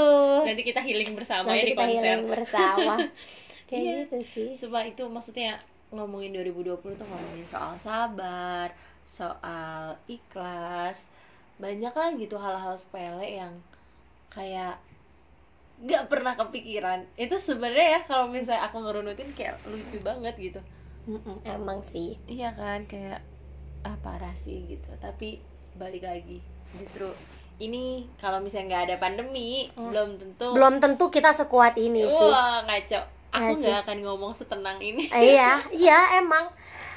Nanti 0.45 0.61
kita 0.61 0.77
healing 0.79 1.11
bersama 1.17 1.49
nanti 1.49 1.57
ya 1.57 1.65
di 1.65 1.73
kita 1.73 1.81
konser. 1.81 2.05
healing 2.05 2.29
bersama 2.29 2.93
kayak 3.69 3.83
Iya. 3.85 3.95
gitu 4.03 4.17
sih 4.25 4.49
Coba 4.57 4.81
itu 4.83 5.05
maksudnya 5.05 5.61
ngomongin 5.89 6.33
2020 6.33 6.97
tuh 6.97 7.05
ngomongin 7.05 7.45
soal 7.45 7.73
sabar, 7.81 8.69
soal 9.05 9.93
ikhlas, 10.05 11.05
banyak 11.57 11.89
lah 11.89 12.09
gitu 12.13 12.35
hal-hal 12.35 12.77
sepele 12.77 13.25
yang 13.25 13.53
kayak 14.29 14.77
gak 15.79 16.11
pernah 16.11 16.35
kepikiran. 16.35 17.07
Itu 17.15 17.39
sebenarnya 17.39 17.87
ya 17.97 18.01
kalau 18.03 18.27
misalnya 18.27 18.67
aku 18.67 18.83
ngerunutin 18.83 19.31
kayak 19.33 19.57
lucu 19.65 19.97
banget 20.03 20.35
gitu. 20.37 20.61
Emang 21.41 21.81
sih 21.81 22.19
Iya 22.27 22.53
kan 22.53 22.85
kayak 22.85 23.23
ah 23.81 23.97
parah 24.03 24.35
sih 24.35 24.67
gitu. 24.67 24.91
Tapi 24.99 25.39
balik 25.73 26.03
lagi 26.05 26.43
justru 26.77 27.09
ini 27.57 28.05
kalau 28.21 28.39
misalnya 28.39 28.65
nggak 28.69 28.83
ada 28.91 28.97
pandemi 29.01 29.71
Hmm. 29.73 29.89
belum 29.89 30.09
tentu 30.21 30.47
belum 30.53 30.75
tentu 30.77 31.09
kita 31.09 31.33
sekuat 31.33 31.79
ini 31.81 32.05
sih 32.05 32.29
wah 32.29 32.61
ngaco. 32.67 33.01
Aku 33.29 33.61
Iya 33.61 33.61
nggak 33.61 33.79
akan 33.85 33.97
ngomong 34.05 34.33
setenang 34.33 34.77
ini. 34.81 35.09
Eh, 35.13 35.37
iya 35.37 35.61
iya 35.69 35.99
emang. 36.17 36.49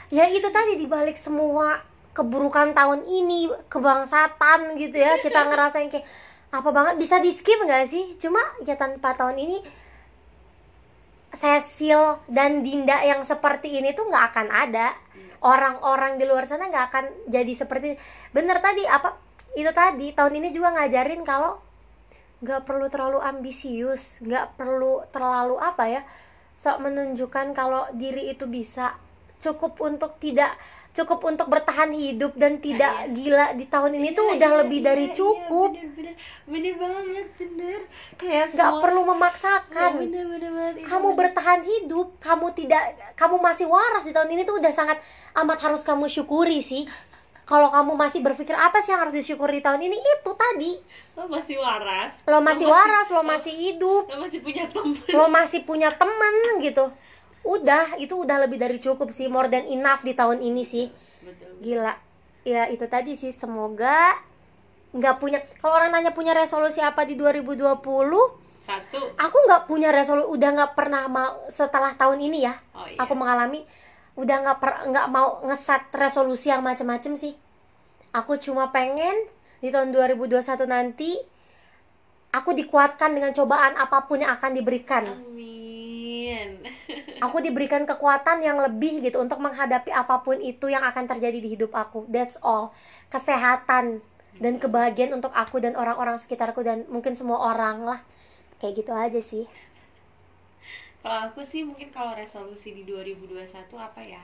Ya 0.08 0.28
itu 0.28 0.48
tadi 0.48 0.80
dibalik 0.80 1.16
semua 1.16 1.80
keburukan 2.12 2.72
tahun 2.72 3.04
ini 3.04 3.52
kebangsatan 3.68 4.80
gitu 4.80 4.96
ya. 4.96 5.20
Kita 5.20 5.44
ngerasain 5.48 5.92
kayak 5.92 6.04
apa 6.52 6.68
banget 6.72 6.94
bisa 7.00 7.20
di 7.20 7.32
skip 7.32 7.60
nggak 7.60 7.84
sih? 7.84 8.16
Cuma 8.16 8.40
ya 8.64 8.76
tanpa 8.76 9.12
tahun 9.12 9.36
ini 9.40 9.58
Cecil 11.32 12.20
dan 12.28 12.60
Dinda 12.60 13.00
yang 13.04 13.24
seperti 13.24 13.80
ini 13.80 13.92
tuh 13.92 14.08
nggak 14.08 14.24
akan 14.32 14.48
ada. 14.52 14.92
Orang-orang 15.42 16.16
di 16.16 16.24
luar 16.24 16.46
sana 16.48 16.68
nggak 16.70 16.86
akan 16.92 17.04
jadi 17.28 17.52
seperti 17.56 17.98
bener 18.30 18.62
tadi 18.62 18.86
apa 18.86 19.16
itu 19.52 19.68
tadi 19.74 20.16
tahun 20.16 20.38
ini 20.38 20.48
juga 20.54 20.72
ngajarin 20.76 21.26
kalau 21.26 21.60
nggak 22.42 22.60
perlu 22.62 22.86
terlalu 22.86 23.18
ambisius 23.18 24.18
nggak 24.20 24.54
perlu 24.54 25.06
terlalu 25.08 25.56
apa 25.56 25.84
ya 25.88 26.02
sok 26.52 26.78
menunjukkan 26.80 27.54
kalau 27.54 27.88
diri 27.92 28.30
itu 28.30 28.44
bisa. 28.46 28.94
Cukup 29.38 29.80
untuk 29.80 30.18
tidak 30.18 30.54
cukup 30.92 31.24
untuk 31.24 31.48
bertahan 31.48 31.88
hidup 31.88 32.36
dan 32.36 32.60
tidak 32.60 32.92
iya. 32.92 33.08
gila 33.08 33.46
di 33.56 33.64
tahun 33.64 33.96
ini 33.96 34.12
tuh 34.12 34.28
Iya, 34.28 34.34
udah 34.36 34.50
iya, 34.52 34.60
lebih 34.60 34.78
iya, 34.78 34.86
dari 34.86 35.06
iya, 35.08 35.16
cukup. 35.16 35.70
bener, 35.72 35.88
bener, 35.96 36.14
bener 36.44 36.74
banget 36.76 37.26
bener. 37.34 37.80
Kayak 38.14 38.46
nggak 38.52 38.70
semua- 38.70 38.82
perlu 38.84 39.00
Iya, 39.00 39.08
memaksakan 39.08 39.90
bener, 39.98 40.24
bener 40.28 40.50
banget, 40.52 40.74
itu 40.76 40.86
kamu 40.86 41.08
bener. 41.08 41.18
bertahan 41.18 41.60
hidup 41.64 42.08
kamu 42.20 42.46
tidak 42.52 42.82
kamu 43.14 43.36
masih 43.40 43.66
waras 43.66 44.04
di 44.04 44.12
tahun 44.12 44.30
ini 44.30 44.42
tuh 44.44 44.60
udah 44.60 44.70
sangat 44.70 44.98
amat 45.34 45.58
harus 45.58 45.80
kamu 45.80 46.04
syukuri 46.06 46.60
sih 46.60 46.84
kalau 47.42 47.74
kamu 47.74 47.98
masih 47.98 48.22
berpikir 48.22 48.54
apa 48.54 48.78
sih 48.78 48.94
yang 48.94 49.02
harus 49.02 49.14
disyukuri 49.18 49.58
di 49.58 49.62
tahun 49.66 49.82
ini? 49.82 49.98
Itu 49.98 50.32
tadi. 50.38 50.78
Lo 51.18 51.26
masih 51.26 51.58
waras. 51.58 52.22
Lo 52.22 52.38
masih 52.38 52.66
waras 52.70 53.06
lo 53.10 53.22
masih 53.26 53.52
hidup. 53.52 54.06
lo 54.06 54.22
masih 54.22 54.40
punya 54.40 54.64
temen. 54.70 55.02
Lo 55.10 55.26
masih 55.26 55.60
punya 55.66 55.90
temen 55.90 56.34
gitu. 56.62 56.86
Udah 57.42 57.98
itu 57.98 58.14
udah 58.14 58.46
lebih 58.46 58.62
dari 58.62 58.78
cukup 58.78 59.10
sih. 59.10 59.26
More 59.26 59.50
than 59.50 59.66
enough 59.66 60.06
di 60.06 60.14
tahun 60.14 60.38
ini 60.38 60.62
sih. 60.62 60.86
Betul. 61.26 61.58
Gila. 61.58 61.94
Ya 62.46 62.70
itu 62.70 62.86
tadi 62.86 63.18
sih. 63.18 63.34
Semoga 63.34 64.14
nggak 64.94 65.14
punya 65.18 65.42
kalau 65.58 65.82
orang 65.82 65.90
nanya 65.90 66.12
punya 66.14 66.36
resolusi 66.36 66.78
apa 66.78 67.08
di 67.08 67.16
2020 67.16 67.80
satu. 68.60 68.98
aku 69.16 69.36
nggak 69.48 69.64
punya 69.64 69.88
resolusi 69.88 70.28
udah 70.28 70.48
nggak 70.52 70.72
pernah 70.76 71.08
mau 71.10 71.42
setelah 71.50 71.98
tahun 71.98 72.22
ini 72.22 72.38
ya. 72.46 72.54
Oh 72.70 72.86
iya. 72.86 73.02
Aku 73.02 73.18
mengalami 73.18 73.66
udah 74.12 74.36
nggak 74.44 74.58
per 74.60 74.70
nggak 74.92 75.06
mau 75.08 75.40
ngeset 75.48 75.88
resolusi 75.96 76.52
yang 76.52 76.60
macem-macem 76.60 77.16
sih. 77.16 77.34
Aku 78.12 78.36
cuma 78.36 78.68
pengen 78.68 79.24
di 79.64 79.72
tahun 79.72 79.94
2021 79.94 80.68
nanti 80.68 81.16
aku 82.32 82.52
dikuatkan 82.52 83.16
dengan 83.16 83.32
cobaan 83.32 83.72
apa 83.80 84.04
pun 84.04 84.20
yang 84.20 84.36
akan 84.36 84.52
diberikan. 84.52 85.04
Amin. 85.08 86.60
Aku 87.24 87.38
diberikan 87.38 87.86
kekuatan 87.86 88.42
yang 88.42 88.58
lebih 88.58 88.98
gitu 88.98 89.22
untuk 89.22 89.38
menghadapi 89.38 89.94
apa 89.94 90.26
pun 90.26 90.42
itu 90.42 90.66
yang 90.66 90.82
akan 90.82 91.06
terjadi 91.06 91.38
di 91.38 91.54
hidup 91.54 91.70
aku. 91.70 92.02
That's 92.10 92.34
all. 92.42 92.74
Kesehatan 93.14 94.02
dan 94.42 94.58
kebahagiaan 94.58 95.14
untuk 95.14 95.30
aku 95.30 95.62
dan 95.62 95.78
orang-orang 95.78 96.18
sekitarku 96.18 96.66
dan 96.66 96.82
mungkin 96.90 97.14
semua 97.14 97.38
orang 97.54 97.86
lah. 97.86 98.00
Kayak 98.58 98.74
gitu 98.82 98.90
aja 98.90 99.20
sih 99.22 99.46
kalau 101.02 101.18
aku 101.28 101.42
sih 101.42 101.66
mungkin 101.66 101.90
kalau 101.90 102.14
resolusi 102.14 102.72
di 102.78 102.86
2021 102.86 103.42
apa 103.74 104.00
ya? 104.00 104.22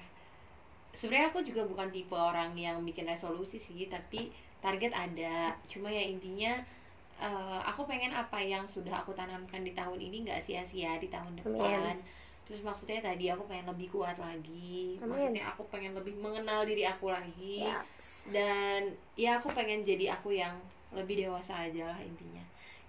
Sebenarnya 0.94 1.34
aku 1.34 1.42
juga 1.42 1.66
bukan 1.66 1.90
tipe 1.90 2.14
orang 2.14 2.54
yang 2.54 2.80
bikin 2.86 3.10
resolusi 3.10 3.58
sih 3.58 3.90
tapi 3.90 4.30
target 4.62 4.94
ada. 4.94 5.58
Cuma 5.66 5.90
ya 5.90 6.06
intinya 6.06 6.54
eh, 7.18 7.60
aku 7.66 7.84
pengen 7.84 8.14
apa 8.14 8.38
yang 8.38 8.64
sudah 8.64 9.02
aku 9.02 9.10
tanamkan 9.12 9.66
di 9.66 9.74
tahun 9.74 9.98
ini 9.98 10.30
nggak 10.30 10.40
sia-sia 10.40 10.96
di 11.02 11.10
tahun 11.10 11.42
depan. 11.42 11.98
Terus 12.46 12.64
maksudnya 12.64 13.04
tadi 13.04 13.28
aku 13.28 13.44
pengen 13.44 13.68
lebih 13.74 13.92
kuat 13.92 14.16
lagi. 14.16 14.96
Amin. 15.02 15.10
maksudnya 15.10 15.44
aku 15.50 15.68
pengen 15.68 15.92
lebih 15.92 16.16
mengenal 16.16 16.64
diri 16.64 16.86
aku 16.88 17.12
lagi. 17.12 17.68
Yaps. 17.68 18.30
dan 18.30 18.94
ya 19.18 19.42
aku 19.42 19.52
pengen 19.52 19.84
jadi 19.84 20.16
aku 20.16 20.32
yang 20.32 20.56
lebih 20.94 21.28
dewasa 21.28 21.68
aja 21.68 21.92
lah 21.92 22.00
intinya 22.00 22.47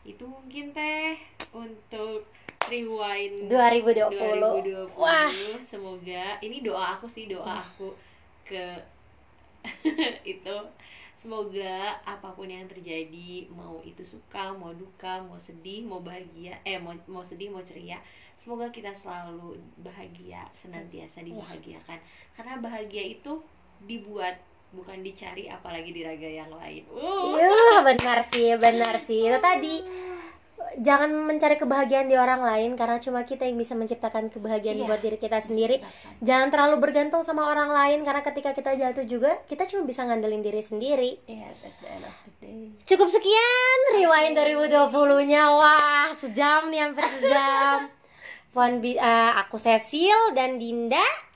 itu 0.10 0.26
mungkin 0.26 0.74
teh 0.74 1.14
untuk 1.54 2.26
rewind 2.66 3.46
2020 3.46 4.90
2020 4.90 4.98
Wah. 4.98 5.30
semoga 5.62 6.42
ini 6.42 6.66
doa 6.66 6.98
aku 6.98 7.06
sih 7.06 7.30
doa 7.30 7.62
aku 7.62 7.94
ke 8.42 8.66
itu. 10.34 10.58
Semoga 11.20 12.00
apa 12.08 12.32
pun 12.32 12.48
yang 12.48 12.64
terjadi 12.72 13.52
mau 13.52 13.84
itu 13.84 14.08
suka 14.08 14.56
mau 14.56 14.72
duka 14.72 15.20
mau 15.28 15.36
sedih 15.36 15.84
mau 15.84 16.00
bahagia 16.00 16.56
eh 16.64 16.80
mau 16.80 16.96
mau 17.12 17.20
sedih 17.20 17.52
mau 17.52 17.60
ceria 17.60 18.00
semoga 18.40 18.72
kita 18.72 18.96
selalu 18.96 19.60
bahagia 19.84 20.48
senantiasa 20.56 21.20
dibahagiakan. 21.28 22.00
Karena 22.40 22.64
bahagia 22.64 23.04
itu 23.04 23.44
dibuat 23.84 24.40
bukan 24.70 25.02
dicari 25.02 25.50
apalagi 25.50 25.90
di 25.90 26.02
raga 26.06 26.30
yang 26.30 26.52
lain. 26.54 26.86
Uh. 26.94 27.34
Iya 27.38 27.82
benar 27.82 28.20
sih 28.30 28.54
benar 28.58 28.96
sih. 29.02 29.26
Itu 29.26 29.40
tadi 29.42 29.76
jangan 30.78 31.10
mencari 31.26 31.58
kebahagiaan 31.58 32.06
di 32.06 32.14
orang 32.20 32.46
lain 32.46 32.78
karena 32.78 33.02
cuma 33.02 33.26
kita 33.26 33.48
yang 33.48 33.58
bisa 33.58 33.74
menciptakan 33.74 34.30
kebahagiaan 34.30 34.86
Iya. 34.86 34.86
buat 34.86 35.02
diri 35.02 35.18
kita 35.18 35.42
sendiri. 35.42 35.82
jangan 36.22 36.54
terlalu 36.54 36.78
bergantung 36.84 37.26
sama 37.26 37.50
orang 37.50 37.74
lain 37.74 38.06
karena 38.06 38.22
ketika 38.22 38.54
kita 38.54 38.78
jatuh 38.78 39.06
juga 39.10 39.40
kita 39.50 39.66
cuma 39.66 39.88
bisa 39.88 40.06
ngandelin 40.06 40.46
diri 40.46 40.62
sendiri. 40.62 41.18
Iya, 41.26 41.50
at 41.50 41.74
the 41.82 41.88
end 41.90 42.06
of 42.06 42.16
the 42.22 42.32
day. 42.44 42.62
cukup 42.86 43.10
sekian 43.10 43.80
rewind 43.98 44.38
2020 44.38 45.30
nya 45.32 45.44
wah 45.58 46.10
sejam 46.14 46.70
nih 46.70 46.80
hampir 46.86 47.06
sejam. 47.18 47.90
Puan 48.54 48.82
eh, 48.82 49.32
aku 49.38 49.62
Cecil 49.62 50.34
dan 50.34 50.58
Dinda 50.58 51.29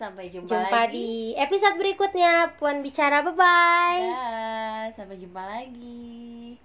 sampai 0.00 0.32
jumpa, 0.32 0.48
jumpa 0.48 0.80
lagi. 0.88 0.96
di 0.96 1.08
episode 1.36 1.76
berikutnya. 1.76 2.56
Puan 2.56 2.80
bicara 2.80 3.20
bye 3.20 3.36
bye 3.36 4.00
Dah, 4.08 4.88
sampai 4.96 5.20
jumpa 5.20 5.44
lagi 5.44 6.56